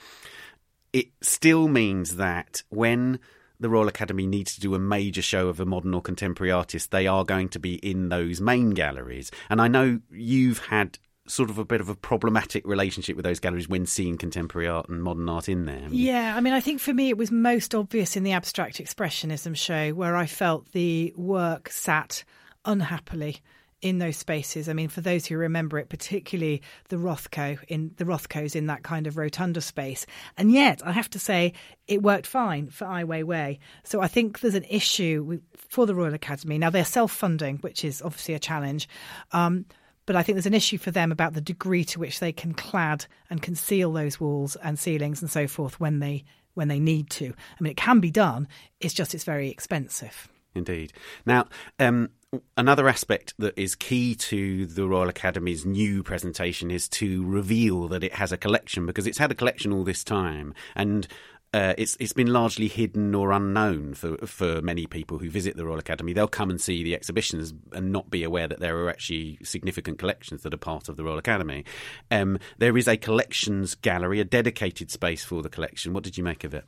it 0.91 1.07
still 1.21 1.67
means 1.67 2.15
that 2.15 2.63
when 2.69 3.19
the 3.63 3.69
Royal 3.69 3.87
Academy 3.87 4.27
needs 4.27 4.53
to 4.53 4.61
do 4.61 4.75
a 4.75 4.79
major 4.79 5.21
show 5.21 5.47
of 5.47 5.59
a 5.59 5.65
modern 5.65 5.93
or 5.93 6.01
contemporary 6.01 6.51
artist, 6.51 6.91
they 6.91 7.07
are 7.07 7.25
going 7.25 7.49
to 7.49 7.59
be 7.59 7.75
in 7.75 8.09
those 8.09 8.39
main 8.39 8.71
galleries. 8.71 9.31
And 9.49 9.59
I 9.59 9.67
know 9.67 9.99
you've 10.11 10.59
had 10.59 10.99
sort 11.25 11.49
of 11.49 11.57
a 11.57 11.65
bit 11.65 11.81
of 11.81 11.89
a 11.89 11.95
problematic 11.95 12.67
relationship 12.67 13.15
with 13.15 13.23
those 13.23 13.39
galleries 13.39 13.69
when 13.69 13.85
seeing 13.85 14.17
contemporary 14.17 14.67
art 14.67 14.89
and 14.89 15.01
modern 15.01 15.27
art 15.29 15.47
in 15.47 15.65
there. 15.65 15.87
Yeah, 15.89 16.35
I 16.35 16.41
mean, 16.41 16.53
I 16.53 16.59
think 16.59 16.81
for 16.81 16.93
me 16.93 17.09
it 17.09 17.17
was 17.17 17.31
most 17.31 17.73
obvious 17.73 18.15
in 18.15 18.23
the 18.23 18.33
abstract 18.33 18.83
expressionism 18.83 19.55
show 19.55 19.91
where 19.91 20.15
I 20.15 20.25
felt 20.25 20.71
the 20.73 21.13
work 21.15 21.69
sat 21.69 22.23
unhappily 22.65 23.41
in 23.83 23.99
those 23.99 24.15
spaces. 24.15 24.69
I 24.69 24.73
mean, 24.73 24.87
for 24.87 25.01
those 25.01 25.25
who 25.25 25.35
remember 25.35 25.77
it, 25.77 25.89
particularly 25.89 26.61
the 26.87 26.95
Rothko 26.95 27.61
in 27.67 27.91
the 27.97 28.05
Rothkos 28.05 28.55
in 28.55 28.67
that 28.67 28.81
kind 28.81 29.07
of 29.07 29.17
rotunda 29.17 29.59
space. 29.59 30.05
And 30.37 30.51
yet, 30.51 30.81
I 30.85 30.93
have 30.93 31.09
to 31.11 31.19
say, 31.19 31.53
it 31.87 32.01
worked 32.01 32.25
fine 32.25 32.69
for 32.69 32.85
Ai 32.85 33.03
Weiwei. 33.03 33.59
So 33.83 34.01
I 34.01 34.07
think 34.07 34.39
there's 34.39 34.55
an 34.55 34.65
issue 34.69 35.23
with, 35.27 35.41
for 35.57 35.85
the 35.85 35.93
Royal 35.93 36.13
Academy. 36.13 36.57
Now 36.57 36.69
they're 36.69 36.85
self-funding, 36.85 37.57
which 37.57 37.83
is 37.83 38.01
obviously 38.01 38.33
a 38.33 38.39
challenge. 38.39 38.87
Um, 39.33 39.65
but 40.05 40.15
I 40.15 40.23
think 40.23 40.37
there's 40.37 40.45
an 40.45 40.53
issue 40.53 40.77
for 40.77 40.91
them 40.91 41.11
about 41.11 41.33
the 41.33 41.41
degree 41.41 41.83
to 41.85 41.99
which 41.99 42.21
they 42.21 42.31
can 42.31 42.53
clad 42.53 43.05
and 43.29 43.41
conceal 43.41 43.91
those 43.91 44.17
walls 44.17 44.55
and 44.63 44.79
ceilings 44.79 45.21
and 45.21 45.29
so 45.29 45.47
forth 45.47 45.79
when 45.79 45.99
they 45.99 46.23
when 46.53 46.67
they 46.67 46.79
need 46.79 47.09
to. 47.09 47.25
I 47.25 47.63
mean, 47.63 47.71
it 47.71 47.77
can 47.77 47.99
be 47.99 48.11
done. 48.11 48.47
It's 48.79 48.93
just 48.93 49.13
it's 49.13 49.23
very 49.23 49.49
expensive. 49.49 50.29
Indeed. 50.55 50.93
Now, 51.25 51.47
um, 51.79 52.09
another 52.57 52.87
aspect 52.87 53.33
that 53.39 53.57
is 53.57 53.75
key 53.75 54.15
to 54.15 54.65
the 54.65 54.87
Royal 54.87 55.09
Academy's 55.09 55.65
new 55.65 56.03
presentation 56.03 56.71
is 56.71 56.87
to 56.89 57.25
reveal 57.25 57.87
that 57.89 58.03
it 58.03 58.13
has 58.13 58.31
a 58.31 58.37
collection 58.37 58.85
because 58.85 59.07
it's 59.07 59.17
had 59.17 59.31
a 59.31 59.35
collection 59.35 59.71
all 59.73 59.83
this 59.83 60.03
time 60.03 60.53
and. 60.75 61.07
Uh, 61.55 61.75
it's 61.77 61.95
it's 61.99 62.13
been 62.13 62.33
largely 62.33 62.67
hidden 62.67 63.13
or 63.13 63.31
unknown 63.31 63.93
for 63.93 64.17
for 64.25 64.59
many 64.63 64.87
people 64.87 65.19
who 65.19 65.29
visit 65.29 65.55
the 65.55 65.63
Royal 65.63 65.77
Academy. 65.77 66.11
They'll 66.11 66.27
come 66.27 66.49
and 66.49 66.59
see 66.59 66.81
the 66.81 66.95
exhibitions 66.95 67.53
and 67.73 67.91
not 67.91 68.09
be 68.09 68.23
aware 68.23 68.47
that 68.47 68.59
there 68.59 68.75
are 68.77 68.89
actually 68.89 69.37
significant 69.43 69.99
collections 69.99 70.41
that 70.41 70.53
are 70.55 70.57
part 70.57 70.89
of 70.89 70.97
the 70.97 71.03
Royal 71.03 71.19
Academy. 71.19 71.63
Um, 72.09 72.39
there 72.57 72.75
is 72.75 72.87
a 72.87 72.97
collections 72.97 73.75
gallery, 73.75 74.19
a 74.19 74.23
dedicated 74.23 74.89
space 74.89 75.23
for 75.23 75.43
the 75.43 75.49
collection. 75.49 75.93
What 75.93 76.03
did 76.03 76.17
you 76.17 76.23
make 76.23 76.43
of 76.43 76.55
it? 76.55 76.65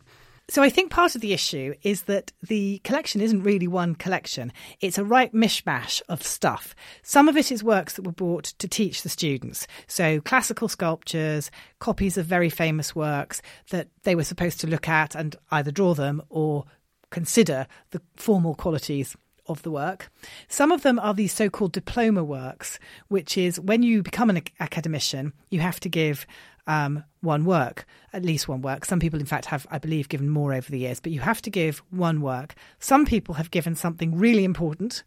So 0.48 0.62
I 0.62 0.70
think 0.70 0.92
part 0.92 1.16
of 1.16 1.22
the 1.22 1.34
issue 1.34 1.74
is 1.82 2.04
that 2.04 2.32
the 2.44 2.80
collection 2.84 3.20
isn't 3.20 3.42
really 3.42 3.68
one 3.68 3.96
collection. 3.96 4.54
It's 4.80 5.00
a 5.00 5.04
right 5.04 5.34
mishmash 5.34 6.04
of 6.08 6.22
stuff. 6.22 6.76
Some 7.02 7.28
of 7.28 7.36
it 7.36 7.52
is 7.52 7.64
works 7.64 7.94
that 7.94 8.06
were 8.06 8.12
bought 8.12 8.46
to 8.60 8.68
teach 8.68 9.02
the 9.02 9.10
students. 9.10 9.66
So 9.88 10.22
classical 10.22 10.68
sculptures, 10.68 11.50
copies 11.80 12.16
of 12.18 12.28
very 12.28 12.52
famous 12.52 12.96
works 12.96 13.42
that 13.72 13.88
they 14.04 14.14
were 14.14 14.24
supposed 14.24 14.62
to 14.62 14.68
look 14.68 14.88
at 14.88 15.16
and 15.16 15.36
either 15.50 15.72
draw 15.72 15.96
them 15.96 16.22
or 16.30 16.66
consider 17.10 17.66
the 17.90 18.02
formal 18.16 18.54
qualities 18.54 19.16
of 19.48 19.64
the 19.64 19.72
work. 19.72 20.12
Some 20.48 20.72
of 20.72 20.84
them 20.84 21.00
are 21.00 21.14
these 21.14 21.34
so 21.34 21.50
called 21.50 21.72
diploma 21.72 22.24
works, 22.24 22.80
which 23.08 23.38
is 23.38 23.60
when 23.60 23.84
you 23.84 24.04
become 24.04 24.30
an 24.30 24.42
academician, 24.60 25.34
you 25.50 25.60
have 25.60 25.80
to 25.82 25.90
give 25.90 26.26
um, 26.68 27.04
one 27.22 27.46
work, 27.46 27.86
at 28.14 28.24
least 28.24 28.48
one 28.48 28.62
work. 28.62 28.86
Some 28.86 29.00
people, 29.00 29.20
in 29.20 29.26
fact, 29.26 29.46
have, 29.46 29.68
I 29.70 29.78
believe, 29.78 30.10
given 30.10 30.30
more 30.30 30.54
over 30.54 30.70
the 30.70 30.80
years, 30.80 31.00
but 31.00 31.12
you 31.12 31.20
have 31.20 31.42
to 31.44 31.50
give 31.50 31.82
one 31.90 32.22
work. 32.22 32.56
Some 32.80 33.06
people 33.06 33.36
have 33.36 33.52
given 33.52 33.76
something 33.76 34.18
really 34.18 34.44
important, 34.44 35.04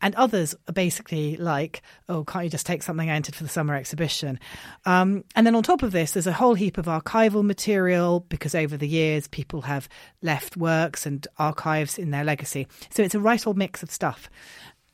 and 0.00 0.14
others 0.14 0.54
are 0.68 0.72
basically 0.72 1.36
like, 1.36 1.82
oh, 2.08 2.24
can't 2.24 2.44
you 2.44 2.50
just 2.50 2.66
take 2.66 2.82
something 2.82 3.10
I 3.10 3.14
entered 3.14 3.34
for 3.34 3.42
the 3.42 3.48
summer 3.48 3.74
exhibition? 3.74 4.38
Um, 4.84 5.24
and 5.34 5.46
then 5.46 5.54
on 5.54 5.62
top 5.62 5.82
of 5.82 5.92
this, 5.92 6.12
there's 6.12 6.26
a 6.26 6.32
whole 6.32 6.54
heap 6.54 6.78
of 6.78 6.86
archival 6.86 7.44
material 7.44 8.20
because 8.28 8.54
over 8.54 8.76
the 8.76 8.88
years 8.88 9.28
people 9.28 9.62
have 9.62 9.88
left 10.22 10.56
works 10.56 11.06
and 11.06 11.26
archives 11.38 11.98
in 11.98 12.10
their 12.10 12.24
legacy. 12.24 12.66
So 12.90 13.02
it's 13.02 13.14
a 13.14 13.20
right 13.20 13.46
old 13.46 13.56
mix 13.56 13.82
of 13.82 13.90
stuff. 13.90 14.30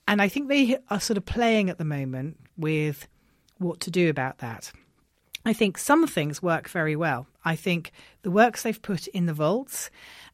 And 0.06 0.22
I 0.22 0.28
think 0.28 0.48
they 0.48 0.78
are 0.88 1.00
sort 1.00 1.18
of 1.18 1.26
playing 1.26 1.68
at 1.68 1.78
the 1.78 1.84
moment 1.84 2.38
with 2.56 3.06
what 3.58 3.80
to 3.80 3.90
do 3.90 4.08
about 4.08 4.38
that. 4.38 4.72
I 5.44 5.52
think 5.52 5.78
some 5.78 6.06
things 6.06 6.42
work 6.42 6.68
very 6.68 6.96
well. 6.96 7.26
I 7.44 7.56
think 7.56 7.92
the 8.22 8.30
works 8.30 8.62
they've 8.62 8.80
put 8.80 9.06
in 9.08 9.26
the 9.26 9.32
vaults 9.32 9.90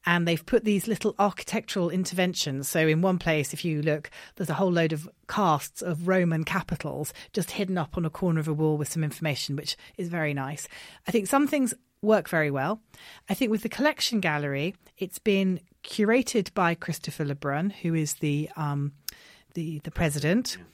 and 0.07 0.27
they've 0.27 0.45
put 0.45 0.65
these 0.65 0.87
little 0.87 1.15
architectural 1.19 1.91
interventions. 1.91 2.69
So, 2.69 2.87
in 2.87 3.03
one 3.03 3.19
place, 3.19 3.53
if 3.53 3.65
you 3.65 3.83
look, 3.83 4.11
there's 4.37 4.51
a 4.51 4.55
whole 4.55 4.73
load 4.73 4.93
of 4.93 5.09
casts 5.29 5.83
of 5.83 6.09
Roman 6.09 6.45
capitals 6.45 7.13
just 7.33 7.53
hidden 7.53 7.79
up 7.79 7.97
on 7.97 8.05
a 8.05 8.11
corner 8.11 8.41
of 8.41 8.49
a 8.49 8.53
wall 8.53 8.77
with 8.77 8.89
some 8.89 9.05
information, 9.05 9.57
which 9.57 9.77
is 9.97 10.09
very 10.09 10.35
nice. 10.35 10.69
I 11.07 11.11
think 11.11 11.27
some 11.27 11.47
things 11.47 11.75
work 12.03 12.29
very 12.29 12.51
well. 12.51 12.81
I 13.29 13.35
think 13.35 13.51
with 13.51 13.63
the 13.63 13.69
collection 13.69 14.21
gallery, 14.21 14.75
it's 14.99 15.19
been 15.19 15.61
curated 15.83 16.53
by 16.55 16.75
Christopher 16.75 17.25
Le 17.25 17.35
Brun, 17.35 17.71
who 17.71 17.95
is 17.95 18.15
the 18.15 18.51
um, 18.57 18.93
the 19.55 19.81
the 19.81 19.91
president. 19.91 20.57
Yeah. 20.59 20.65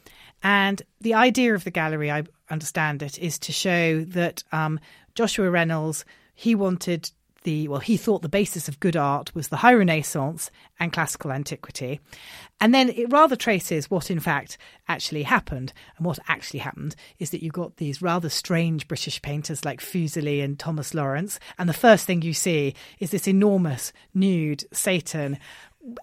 And 0.42 0.82
the 1.00 1.14
idea 1.14 1.54
of 1.54 1.64
the 1.64 1.70
gallery, 1.70 2.10
I 2.10 2.24
understand 2.48 3.02
it, 3.02 3.18
is 3.18 3.38
to 3.40 3.52
show 3.52 4.04
that 4.04 4.42
um, 4.52 4.80
Joshua 5.14 5.50
Reynolds 5.50 6.04
he 6.34 6.54
wanted 6.54 7.10
the 7.42 7.68
well 7.68 7.80
he 7.80 7.96
thought 7.96 8.22
the 8.22 8.28
basis 8.28 8.68
of 8.68 8.80
good 8.80 8.96
art 8.96 9.34
was 9.34 9.48
the 9.48 9.56
high 9.56 9.72
renaissance 9.72 10.50
and 10.78 10.92
classical 10.92 11.32
antiquity. 11.32 12.00
And 12.60 12.74
then 12.74 12.90
it 12.90 13.10
rather 13.10 13.36
traces 13.36 13.90
what 13.90 14.10
in 14.10 14.20
fact 14.20 14.58
actually 14.88 15.22
happened. 15.22 15.72
And 15.96 16.04
what 16.04 16.18
actually 16.28 16.60
happened 16.60 16.96
is 17.18 17.30
that 17.30 17.42
you 17.42 17.50
got 17.50 17.76
these 17.76 18.02
rather 18.02 18.28
strange 18.28 18.88
british 18.88 19.22
painters 19.22 19.64
like 19.64 19.80
fuseli 19.80 20.44
and 20.44 20.58
thomas 20.58 20.92
lawrence. 20.92 21.38
And 21.58 21.68
the 21.68 21.74
first 21.74 22.06
thing 22.06 22.22
you 22.22 22.34
see 22.34 22.74
is 22.98 23.10
this 23.10 23.28
enormous 23.28 23.92
nude 24.12 24.64
satan 24.72 25.38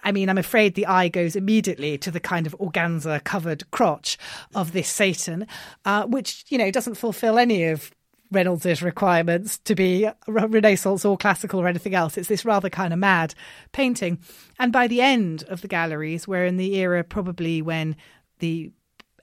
I 0.04 0.12
mean, 0.12 0.30
I'm 0.30 0.38
afraid 0.38 0.74
the 0.74 0.88
eye 0.88 1.08
goes 1.08 1.36
immediately 1.36 1.98
to 2.00 2.12
the 2.12 2.20
kind 2.20 2.48
of 2.48 2.58
organza 2.60 3.24
covered 3.24 3.70
crotch 3.72 4.18
of 4.56 4.72
this 4.72 4.90
Satan, 4.90 5.48
uh, 5.86 6.06
which, 6.06 6.46
you 6.50 6.58
know, 6.58 6.72
doesn't 6.72 6.96
fulfill 6.96 7.38
any 7.38 7.66
of 7.66 7.92
Reynolds's 8.32 8.82
requirements 8.82 9.58
to 9.60 9.76
be 9.76 10.10
Renaissance 10.28 11.06
or 11.06 11.18
classical 11.18 11.62
or 11.62 11.68
anything 11.68 11.96
else. 11.96 12.18
It's 12.18 12.28
this 12.28 12.46
rather 12.46 12.70
kind 12.70 12.92
of 12.92 13.00
mad 13.00 13.34
painting. 13.72 14.20
And 14.60 14.74
by 14.74 14.88
the 14.88 15.02
end 15.02 15.44
of 15.44 15.62
the 15.62 15.68
galleries, 15.68 16.28
we're 16.28 16.46
in 16.46 16.58
the 16.58 16.76
era 16.76 17.04
probably 17.04 17.62
when 17.62 17.96
the 18.40 18.72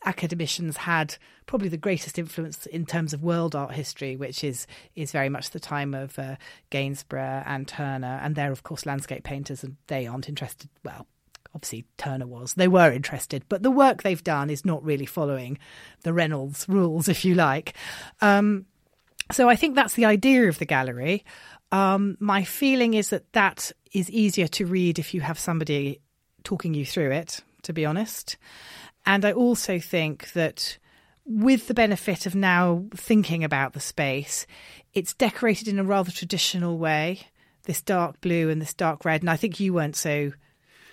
academicians 0.04 0.78
had 0.78 1.16
probably 1.46 1.68
the 1.68 1.76
greatest 1.76 2.18
influence 2.18 2.66
in 2.66 2.86
terms 2.86 3.12
of 3.12 3.22
world 3.22 3.54
art 3.54 3.72
history, 3.72 4.16
which 4.16 4.44
is 4.44 4.66
is 4.94 5.12
very 5.12 5.28
much 5.28 5.50
the 5.50 5.60
time 5.60 5.94
of 5.94 6.18
uh, 6.18 6.36
Gainsborough 6.70 7.44
and 7.46 7.66
Turner, 7.66 8.20
and 8.22 8.34
they're 8.34 8.52
of 8.52 8.62
course 8.62 8.86
landscape 8.86 9.24
painters, 9.24 9.64
and 9.64 9.76
they 9.86 10.06
aren't 10.06 10.28
interested. 10.28 10.70
Well, 10.84 11.06
obviously 11.54 11.84
Turner 11.96 12.26
was. 12.26 12.54
They 12.54 12.68
were 12.68 12.92
interested, 12.92 13.44
but 13.48 13.62
the 13.62 13.70
work 13.70 14.02
they've 14.02 14.24
done 14.24 14.50
is 14.50 14.64
not 14.64 14.84
really 14.84 15.06
following 15.06 15.58
the 16.02 16.12
Reynolds 16.12 16.68
rules, 16.68 17.08
if 17.08 17.24
you 17.24 17.34
like. 17.34 17.74
Um, 18.20 18.66
so 19.30 19.48
I 19.48 19.56
think 19.56 19.74
that's 19.74 19.94
the 19.94 20.04
idea 20.04 20.48
of 20.48 20.58
the 20.58 20.66
gallery. 20.66 21.24
Um, 21.72 22.16
my 22.20 22.44
feeling 22.44 22.94
is 22.94 23.10
that 23.10 23.32
that 23.32 23.72
is 23.92 24.10
easier 24.10 24.48
to 24.48 24.66
read 24.66 24.98
if 24.98 25.14
you 25.14 25.20
have 25.22 25.38
somebody 25.38 26.00
talking 26.42 26.74
you 26.74 26.84
through 26.84 27.12
it, 27.12 27.40
to 27.62 27.72
be 27.72 27.86
honest. 27.86 28.36
And 29.06 29.24
I 29.24 29.32
also 29.32 29.78
think 29.78 30.32
that 30.32 30.78
with 31.24 31.68
the 31.68 31.74
benefit 31.74 32.26
of 32.26 32.34
now 32.34 32.84
thinking 32.94 33.44
about 33.44 33.72
the 33.72 33.80
space, 33.80 34.46
it's 34.92 35.14
decorated 35.14 35.68
in 35.68 35.78
a 35.78 35.84
rather 35.84 36.12
traditional 36.12 36.78
way 36.78 37.20
this 37.64 37.80
dark 37.80 38.20
blue 38.20 38.50
and 38.50 38.60
this 38.60 38.74
dark 38.74 39.04
red. 39.04 39.22
And 39.22 39.30
I 39.30 39.36
think 39.36 39.58
you 39.58 39.74
weren't 39.74 39.96
so 39.96 40.32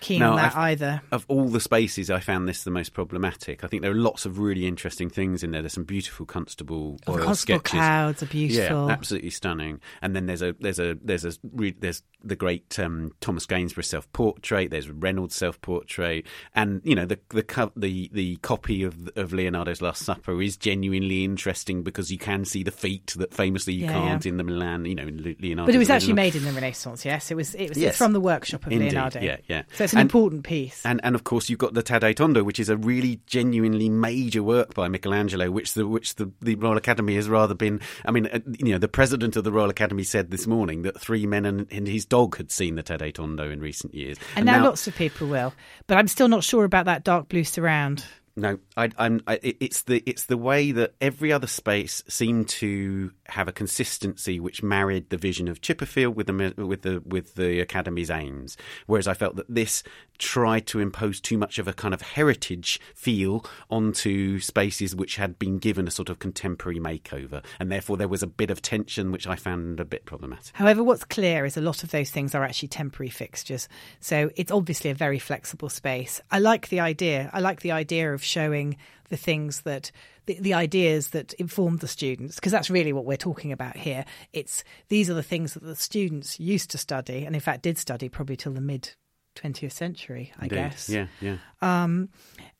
keen 0.02 0.18
no, 0.18 0.30
on 0.30 0.36
that 0.36 0.56
I've, 0.56 0.72
either. 0.72 1.02
Of 1.10 1.24
all 1.28 1.48
the 1.48 1.60
spaces, 1.60 2.10
I 2.10 2.20
found 2.20 2.48
this 2.48 2.64
the 2.64 2.70
most 2.70 2.92
problematic. 2.92 3.64
I 3.64 3.68
think 3.68 3.82
there 3.82 3.92
are 3.92 3.94
lots 3.94 4.26
of 4.26 4.38
really 4.38 4.66
interesting 4.66 5.08
things 5.08 5.42
in 5.42 5.52
there. 5.52 5.62
There's 5.62 5.72
some 5.72 5.84
beautiful 5.84 6.26
Constable 6.26 6.98
oil 7.08 7.18
Constable 7.18 7.60
sketches. 7.60 7.70
clouds 7.70 8.22
are 8.22 8.26
beautiful. 8.26 8.86
Yeah, 8.88 8.92
absolutely 8.92 9.30
stunning. 9.30 9.80
And 10.02 10.14
then 10.14 10.26
there's 10.26 10.42
a 10.42 10.54
there's 10.60 10.78
a 10.78 10.98
there's 11.02 11.24
a 11.24 11.32
there's 11.78 12.02
the 12.24 12.36
great 12.36 12.78
um, 12.78 13.12
Thomas 13.20 13.46
Gainsborough 13.46 13.82
self 13.82 14.12
portrait. 14.12 14.70
There's 14.70 14.90
Reynolds 14.90 15.34
self 15.34 15.60
portrait, 15.60 16.26
and 16.54 16.80
you 16.84 16.94
know 16.94 17.06
the 17.06 17.18
the 17.30 17.70
the 17.76 18.10
the 18.12 18.36
copy 18.36 18.82
of 18.82 19.08
of 19.16 19.32
Leonardo's 19.32 19.80
Last 19.80 20.04
Supper 20.04 20.40
is 20.42 20.56
genuinely 20.56 21.24
interesting 21.24 21.82
because 21.82 22.10
you 22.10 22.18
can 22.18 22.44
see 22.44 22.62
the 22.62 22.70
feet 22.70 23.14
that 23.16 23.32
famously 23.32 23.74
you 23.74 23.86
yeah, 23.86 23.92
can't 23.92 24.24
yeah. 24.24 24.30
in 24.30 24.36
the 24.36 24.44
Milan. 24.44 24.84
You 24.84 24.96
know, 24.96 25.06
in 25.06 25.36
Leonardo. 25.40 25.66
But 25.66 25.74
it 25.74 25.78
was 25.78 25.90
actually 25.90 26.14
made 26.14 26.34
in 26.34 26.44
the 26.44 26.52
Renaissance. 26.52 27.04
Yes, 27.04 27.30
it 27.30 27.36
was. 27.36 27.54
It 27.54 27.68
was 27.70 27.78
yes. 27.78 27.96
from 27.96 28.12
the 28.12 28.20
workshop 28.20 28.66
of 28.66 28.72
Indeed. 28.72 28.92
Leonardo. 28.92 29.20
Yeah, 29.20 29.36
yeah. 29.48 29.62
So 29.74 29.86
it's 29.92 29.94
an 29.94 30.00
and, 30.00 30.06
important 30.06 30.44
piece. 30.44 30.84
And 30.86 31.00
and 31.04 31.14
of 31.14 31.24
course 31.24 31.50
you've 31.50 31.58
got 31.58 31.74
the 31.74 31.82
Taddei 31.82 32.16
Tondo, 32.16 32.42
which 32.42 32.58
is 32.58 32.70
a 32.70 32.76
really 32.78 33.20
genuinely 33.26 33.90
major 33.90 34.42
work 34.42 34.72
by 34.72 34.88
Michelangelo, 34.88 35.50
which 35.50 35.74
the 35.74 35.86
which 35.86 36.14
the, 36.14 36.30
the 36.40 36.54
Royal 36.54 36.78
Academy 36.78 37.14
has 37.16 37.28
rather 37.28 37.54
been. 37.54 37.80
I 38.06 38.10
mean, 38.10 38.26
uh, 38.26 38.40
you 38.58 38.72
know, 38.72 38.78
the 38.78 38.88
president 38.88 39.36
of 39.36 39.44
the 39.44 39.52
Royal 39.52 39.68
Academy 39.68 40.02
said 40.02 40.30
this 40.30 40.46
morning 40.46 40.82
that 40.82 40.98
three 40.98 41.26
men 41.26 41.44
and, 41.44 41.66
and 41.70 41.86
his 41.86 42.06
dog 42.06 42.38
had 42.38 42.50
seen 42.50 42.76
the 42.76 42.82
Taddei 42.82 43.12
Tondo 43.12 43.50
in 43.50 43.60
recent 43.60 43.94
years, 43.94 44.16
and, 44.30 44.38
and 44.38 44.46
now, 44.46 44.58
now 44.58 44.64
lots 44.64 44.86
of 44.86 44.96
people 44.96 45.28
will. 45.28 45.52
But 45.86 45.98
I'm 45.98 46.08
still 46.08 46.28
not 46.28 46.42
sure 46.42 46.64
about 46.64 46.86
that 46.86 47.04
dark 47.04 47.28
blue 47.28 47.44
surround. 47.44 48.04
No, 48.34 48.58
I, 48.78 48.88
am 48.96 49.20
it's 49.26 49.82
the 49.82 50.02
it's 50.06 50.24
the 50.24 50.38
way 50.38 50.72
that 50.72 50.94
every 51.02 51.32
other 51.32 51.46
space 51.46 52.02
seemed 52.08 52.48
to 52.48 53.12
have 53.32 53.48
a 53.48 53.52
consistency 53.52 54.38
which 54.38 54.62
married 54.62 55.10
the 55.10 55.16
vision 55.16 55.48
of 55.48 55.60
Chipperfield 55.60 56.14
with 56.14 56.26
the 56.26 56.54
with 56.64 56.82
the 56.82 57.02
with 57.04 57.34
the 57.34 57.60
academy's 57.60 58.10
aims. 58.10 58.56
Whereas 58.86 59.08
I 59.08 59.14
felt 59.14 59.36
that 59.36 59.52
this 59.52 59.82
tried 60.18 60.66
to 60.68 60.78
impose 60.78 61.20
too 61.20 61.36
much 61.36 61.58
of 61.58 61.66
a 61.66 61.72
kind 61.72 61.92
of 61.92 62.00
heritage 62.00 62.80
feel 62.94 63.44
onto 63.70 64.38
spaces 64.38 64.94
which 64.94 65.16
had 65.16 65.38
been 65.38 65.58
given 65.58 65.88
a 65.88 65.90
sort 65.90 66.08
of 66.08 66.18
contemporary 66.18 66.78
makeover, 66.78 67.44
and 67.58 67.72
therefore 67.72 67.96
there 67.96 68.08
was 68.08 68.22
a 68.22 68.26
bit 68.26 68.50
of 68.50 68.62
tension 68.62 69.10
which 69.10 69.26
I 69.26 69.36
found 69.36 69.80
a 69.80 69.84
bit 69.84 70.04
problematic. 70.04 70.54
However, 70.54 70.84
what's 70.84 71.04
clear 71.04 71.44
is 71.44 71.56
a 71.56 71.60
lot 71.60 71.82
of 71.82 71.90
those 71.90 72.10
things 72.10 72.34
are 72.34 72.44
actually 72.44 72.68
temporary 72.68 73.10
fixtures, 73.10 73.68
so 74.00 74.30
it's 74.36 74.52
obviously 74.52 74.90
a 74.90 74.94
very 74.94 75.18
flexible 75.18 75.68
space. 75.68 76.20
I 76.30 76.38
like 76.38 76.68
the 76.68 76.80
idea. 76.80 77.30
I 77.32 77.40
like 77.40 77.62
the 77.62 77.72
idea 77.72 78.12
of 78.12 78.22
showing 78.22 78.76
the 79.08 79.16
things 79.16 79.62
that 79.62 79.90
the, 80.26 80.38
the 80.40 80.54
ideas 80.54 81.10
that 81.10 81.32
informed 81.34 81.80
the 81.80 81.88
students 81.88 82.36
because 82.36 82.52
that's 82.52 82.70
really 82.70 82.92
what 82.92 83.04
we're 83.04 83.16
talking 83.16 83.52
about 83.52 83.76
here. 83.76 84.04
It's 84.32 84.64
these 84.88 85.10
are 85.10 85.14
the 85.14 85.22
things 85.22 85.54
that 85.54 85.62
the 85.62 85.76
students 85.76 86.38
used 86.38 86.70
to 86.70 86.78
study 86.78 87.24
and 87.24 87.34
in 87.34 87.40
fact 87.40 87.62
did 87.62 87.78
study 87.78 88.08
probably 88.08 88.36
till 88.36 88.52
the 88.52 88.60
mid 88.60 88.90
20th 89.36 89.72
century 89.72 90.30
i 90.38 90.44
Indeed. 90.44 90.56
guess. 90.56 90.88
Yeah 90.88 91.06
yeah. 91.20 91.36
Um, 91.60 92.10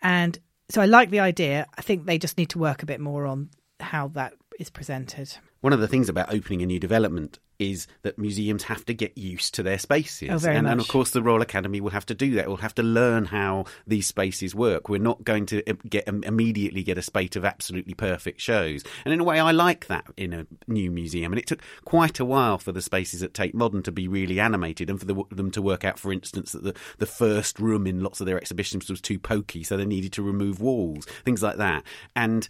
and 0.03 0.39
so 0.69 0.81
i 0.81 0.87
like 0.87 1.11
the 1.11 1.21
idea. 1.21 1.67
I 1.77 1.83
think 1.83 2.07
they 2.07 2.19
just 2.19 2.39
need 2.39 2.51
to 2.51 2.59
work 2.59 2.83
a 2.83 2.87
bit 2.87 3.01
more 3.01 3.27
on 3.27 3.51
how 3.81 4.09
that 4.09 4.35
is 4.59 4.71
presented. 4.71 5.37
One 5.61 5.73
of 5.73 5.81
the 5.81 5.89
things 5.89 6.09
about 6.09 6.33
opening 6.33 6.63
a 6.63 6.67
new 6.67 6.81
development 6.81 7.39
is 7.71 7.87
that 8.03 8.19
museums 8.19 8.65
have 8.65 8.85
to 8.87 8.95
get 8.95 9.17
used 9.17 9.55
to 9.55 9.63
their 9.63 9.79
spaces. 9.79 10.45
Oh, 10.45 10.49
and, 10.49 10.67
and 10.67 10.81
of 10.81 10.89
course, 10.89 11.11
the 11.11 11.23
Royal 11.23 11.43
Academy 11.43 11.81
will 11.81 11.91
have 11.91 12.07
to 12.07 12.15
do 12.15 12.35
that. 12.35 12.49
We'll 12.49 12.57
have 12.59 12.75
to 12.77 12.83
learn 12.83 13.27
how 13.27 13.65
these 13.87 14.07
spaces 14.07 14.55
work. 14.55 14.89
We're 14.89 14.99
not 14.99 15.25
going 15.25 15.47
to 15.47 15.65
um, 15.71 15.79
get 15.89 16.09
um, 16.09 16.23
immediately 16.25 16.83
get 16.83 16.99
a 16.99 17.03
spate 17.03 17.37
of 17.37 17.45
absolutely 17.45 17.95
perfect 17.95 18.41
shows. 18.41 18.83
And 19.05 19.15
in 19.15 19.21
a 19.21 19.25
way, 19.25 19.41
I 19.41 19.53
like 19.53 19.87
that 19.87 20.07
in 20.17 20.33
a 20.33 20.47
new 20.67 20.91
museum. 20.91 21.33
And 21.33 21.39
it 21.39 21.47
took 21.47 21.63
quite 21.85 22.21
a 22.21 22.25
while 22.25 22.59
for 22.59 22.73
the 22.73 22.83
spaces 22.83 23.23
at 23.23 23.35
Tate 23.35 23.55
Modern 23.55 23.83
to 23.85 23.93
be 23.93 24.09
really 24.09 24.41
animated 24.41 24.91
and 24.91 24.99
for 24.99 25.07
the, 25.07 25.23
them 25.31 25.51
to 25.53 25.63
work 25.63 25.85
out, 25.85 25.99
for 25.99 26.13
instance, 26.13 26.53
that 26.53 26.65
the, 26.65 26.75
the 26.99 27.07
first 27.07 27.59
room 27.59 27.87
in 27.87 28.03
lots 28.03 28.21
of 28.21 28.27
their 28.27 28.37
exhibitions 28.37 28.91
was 28.91 29.01
too 29.01 29.19
pokey, 29.19 29.63
so 29.63 29.77
they 29.77 29.85
needed 29.85 30.13
to 30.13 30.23
remove 30.23 30.61
walls, 30.61 31.07
things 31.25 31.43
like 31.43 31.57
that. 31.57 31.85
And 32.17 32.49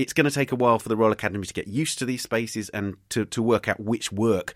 it's 0.00 0.12
going 0.14 0.24
to 0.24 0.30
take 0.30 0.52
a 0.52 0.56
while 0.56 0.78
for 0.78 0.88
the 0.88 0.96
Royal 0.96 1.12
Academy 1.12 1.46
to 1.46 1.54
get 1.54 1.68
used 1.68 1.98
to 1.98 2.06
these 2.06 2.22
spaces 2.22 2.68
and 2.70 2.96
to, 3.10 3.26
to 3.26 3.42
work 3.42 3.68
out 3.68 3.78
which 3.78 4.10
work 4.10 4.54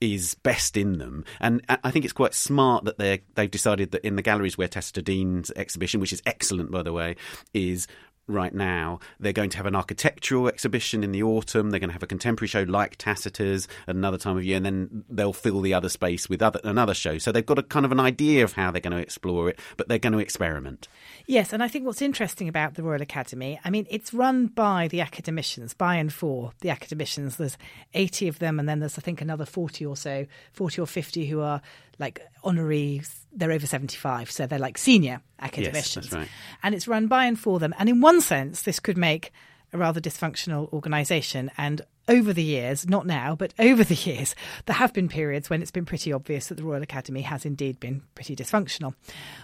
is 0.00 0.34
best 0.34 0.76
in 0.76 0.98
them. 0.98 1.24
And 1.40 1.62
I 1.68 1.90
think 1.90 2.04
it's 2.04 2.12
quite 2.12 2.34
smart 2.34 2.84
that 2.84 2.98
they 2.98 3.22
they've 3.34 3.50
decided 3.50 3.90
that 3.92 4.04
in 4.04 4.16
the 4.16 4.22
galleries 4.22 4.56
where 4.56 4.68
Dean's 4.68 5.50
exhibition, 5.56 6.00
which 6.00 6.12
is 6.12 6.22
excellent 6.26 6.70
by 6.70 6.82
the 6.82 6.92
way, 6.92 7.16
is 7.54 7.86
right 8.26 8.54
now. 8.54 8.98
They're 9.20 9.32
going 9.32 9.50
to 9.50 9.56
have 9.56 9.66
an 9.66 9.76
architectural 9.76 10.48
exhibition 10.48 11.04
in 11.04 11.12
the 11.12 11.22
autumn. 11.22 11.70
They're 11.70 11.80
going 11.80 11.90
to 11.90 11.94
have 11.94 12.02
a 12.02 12.06
contemporary 12.06 12.48
show 12.48 12.62
like 12.62 12.96
Tacita's 12.98 13.68
at 13.86 13.94
another 13.94 14.18
time 14.18 14.36
of 14.36 14.44
year, 14.44 14.56
and 14.56 14.66
then 14.66 15.04
they'll 15.08 15.32
fill 15.32 15.60
the 15.60 15.74
other 15.74 15.88
space 15.88 16.28
with 16.28 16.42
other 16.42 16.60
another 16.64 16.94
show. 16.94 17.18
So 17.18 17.32
they've 17.32 17.46
got 17.46 17.58
a 17.58 17.62
kind 17.62 17.86
of 17.86 17.92
an 17.92 18.00
idea 18.00 18.44
of 18.44 18.54
how 18.54 18.70
they're 18.70 18.80
going 18.80 18.96
to 18.96 19.02
explore 19.02 19.48
it, 19.48 19.58
but 19.76 19.88
they're 19.88 19.98
going 19.98 20.12
to 20.12 20.18
experiment. 20.18 20.88
Yes, 21.26 21.52
and 21.52 21.62
I 21.62 21.68
think 21.68 21.86
what's 21.86 22.02
interesting 22.02 22.48
about 22.48 22.74
the 22.74 22.82
Royal 22.82 23.02
Academy, 23.02 23.60
I 23.64 23.70
mean, 23.70 23.86
it's 23.90 24.12
run 24.12 24.46
by 24.46 24.88
the 24.88 25.00
academicians, 25.00 25.74
by 25.74 25.96
and 25.96 26.12
for 26.12 26.52
the 26.60 26.70
academicians. 26.70 27.36
There's 27.36 27.58
80 27.94 28.28
of 28.28 28.38
them, 28.38 28.58
and 28.58 28.68
then 28.68 28.80
there's 28.80 28.98
I 28.98 29.02
think 29.02 29.20
another 29.20 29.46
40 29.46 29.86
or 29.86 29.96
so, 29.96 30.26
40 30.52 30.82
or 30.82 30.86
50 30.86 31.26
who 31.26 31.40
are 31.40 31.60
like 31.98 32.20
honorees. 32.44 33.25
They're 33.36 33.52
over 33.52 33.66
75, 33.66 34.30
so 34.30 34.46
they're 34.46 34.58
like 34.58 34.78
senior 34.78 35.20
academicians. 35.40 36.06
Yes, 36.06 36.14
right. 36.14 36.28
And 36.62 36.74
it's 36.74 36.88
run 36.88 37.06
by 37.06 37.26
and 37.26 37.38
for 37.38 37.58
them. 37.58 37.74
And 37.78 37.88
in 37.88 38.00
one 38.00 38.20
sense, 38.20 38.62
this 38.62 38.80
could 38.80 38.96
make 38.96 39.30
a 39.72 39.78
rather 39.78 40.00
dysfunctional 40.00 40.72
organisation. 40.72 41.50
And 41.58 41.82
over 42.08 42.32
the 42.32 42.42
years, 42.42 42.88
not 42.88 43.06
now, 43.06 43.34
but 43.34 43.52
over 43.58 43.84
the 43.84 43.94
years, 43.94 44.34
there 44.66 44.76
have 44.76 44.92
been 44.92 45.08
periods 45.08 45.50
when 45.50 45.60
it's 45.60 45.70
been 45.70 45.84
pretty 45.84 46.12
obvious 46.12 46.46
that 46.48 46.56
the 46.56 46.62
Royal 46.62 46.82
Academy 46.82 47.22
has 47.22 47.44
indeed 47.44 47.80
been 47.80 48.02
pretty 48.14 48.36
dysfunctional. 48.36 48.94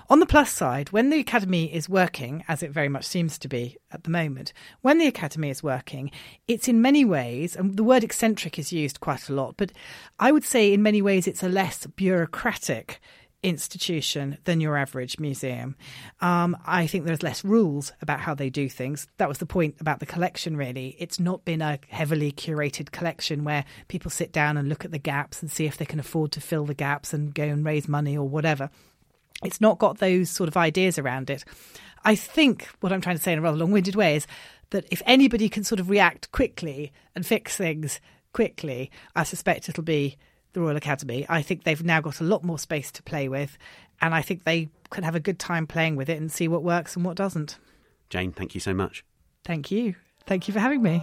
On 0.09 0.21
the 0.21 0.27
plus 0.27 0.53
side, 0.53 0.91
when 0.91 1.11
the 1.11 1.19
Academy 1.19 1.73
is 1.73 1.89
working, 1.89 2.45
as 2.49 2.63
it 2.63 2.71
very 2.71 2.89
much 2.89 3.05
seems 3.05 3.39
to 3.39 3.49
be 3.49 3.77
at 3.91 4.05
the 4.05 4.11
moment, 4.11 4.53
when 4.81 4.99
the 4.99 5.07
Academy 5.07 5.51
is 5.51 5.63
working, 5.63 6.11
it's 6.49 6.69
in 6.69 6.83
many 6.83 7.05
ways, 7.05 7.57
and 7.57 7.77
the 7.77 7.85
word 7.85 8.05
eccentric 8.05 8.59
is 8.59 8.73
used 8.73 9.01
quite 9.01 9.29
a 9.29 9.35
lot, 9.35 9.57
but 9.57 9.73
I 10.19 10.33
would 10.33 10.45
say 10.45 10.73
in 10.73 10.83
many 10.83 11.03
ways 11.03 11.27
it's 11.27 11.43
a 11.43 11.49
less 11.49 11.87
bureaucratic 11.87 13.01
institution 13.43 14.39
than 14.45 14.61
your 14.61 14.77
average 14.77 15.19
museum. 15.19 15.75
Um, 16.21 16.57
I 16.65 16.87
think 16.87 17.05
there's 17.05 17.23
less 17.23 17.45
rules 17.45 17.93
about 18.01 18.21
how 18.21 18.35
they 18.35 18.51
do 18.51 18.69
things. 18.69 19.09
That 19.19 19.29
was 19.29 19.39
the 19.39 19.47
point 19.47 19.77
about 19.81 20.01
the 20.01 20.07
collection, 20.07 20.57
really. 20.57 20.97
It's 20.99 21.19
not 21.19 21.45
been 21.45 21.61
a 21.61 21.79
heavily 21.89 22.33
curated 22.33 22.93
collection 22.93 23.45
where 23.45 23.65
people 23.89 24.11
sit 24.11 24.33
down 24.33 24.57
and 24.57 24.69
look 24.69 24.85
at 24.85 24.93
the 24.93 24.99
gaps 24.99 25.43
and 25.43 25.51
see 25.51 25.67
if 25.67 25.77
they 25.77 25.85
can 25.85 26.01
afford 26.01 26.33
to 26.33 26.41
fill 26.41 26.65
the 26.65 26.75
gaps 26.75 27.13
and 27.13 27.35
go 27.35 27.45
and 27.45 27.65
raise 27.65 27.89
money 27.89 28.17
or 28.17 28.29
whatever. 28.29 28.71
It's 29.43 29.61
not 29.61 29.79
got 29.79 29.99
those 29.99 30.31
sort 30.31 30.49
of 30.49 30.57
ideas 30.57 30.99
around 30.99 31.29
it. 31.29 31.45
I 32.05 32.15
think 32.15 32.69
what 32.81 32.93
I'm 32.93 33.01
trying 33.01 33.17
to 33.17 33.23
say 33.23 33.33
in 33.33 33.39
a 33.39 33.43
rather 33.43 33.57
long 33.57 33.73
winded 33.73 33.97
way 33.97 34.17
is 34.17 34.27
that 34.71 34.87
if 34.91 35.03
anybody 35.05 35.49
can 35.49 35.65
sort 35.65 35.81
of 35.81 35.91
react 35.91 36.31
quickly 36.33 36.93
and 37.15 37.27
fix 37.27 37.57
things 37.57 38.01
quickly, 38.33 38.91
I 39.15 39.25
suspect 39.25 39.69
it'll 39.69 39.85
be 39.85 40.17
the 40.53 40.61
Royal 40.61 40.77
Academy. 40.77 41.27
I 41.29 41.43
think 41.43 41.65
they've 41.65 41.83
now 41.83 42.01
got 42.01 42.21
a 42.21 42.25
lot 42.25 42.45
more 42.45 42.59
space 42.59 42.91
to 42.93 43.03
play 43.03 43.29
with, 43.29 43.59
and 44.01 44.15
I 44.15 44.23
think 44.23 44.45
they 44.45 44.69
can 44.91 45.05
have 45.05 45.15
a 45.15 45.21
good 45.21 45.39
time 45.39 45.67
playing 45.67 45.97
with 45.97 46.09
it 46.09 46.19
and 46.19 46.31
see 46.31 46.49
what 46.49 46.63
works 46.63 46.97
and 46.97 47.05
what 47.05 47.17
doesn't. 47.17 47.59
Jane, 48.11 48.33
thank 48.33 48.55
you 48.55 48.61
so 48.61 48.75
much. 48.75 49.05
Thank 49.45 49.71
you. 49.71 49.95
Thank 50.27 50.49
you 50.49 50.55
for 50.55 50.61
having 50.61 50.83
me. 50.83 51.03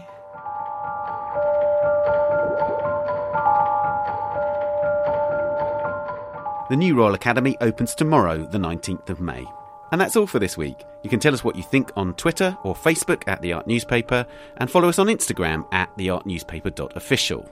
The 6.69 6.77
new 6.77 6.95
Royal 6.95 7.15
Academy 7.15 7.57
opens 7.61 7.95
tomorrow, 7.95 8.45
the 8.45 8.59
19th 8.59 9.09
of 9.09 9.19
May. 9.19 9.43
And 9.91 9.99
that's 9.99 10.15
all 10.15 10.27
for 10.27 10.37
this 10.37 10.55
week. 10.55 10.77
You 11.03 11.09
can 11.09 11.19
tell 11.19 11.33
us 11.33 11.43
what 11.43 11.55
you 11.55 11.63
think 11.63 11.91
on 11.95 12.13
Twitter 12.13 12.55
or 12.63 12.75
Facebook 12.75 13.27
at 13.27 13.41
The 13.41 13.53
Art 13.53 13.65
Newspaper 13.65 14.23
and 14.57 14.69
follow 14.69 14.87
us 14.87 14.99
on 14.99 15.07
Instagram 15.07 15.65
at 15.73 15.97
theartnewspaper.official. 15.97 17.51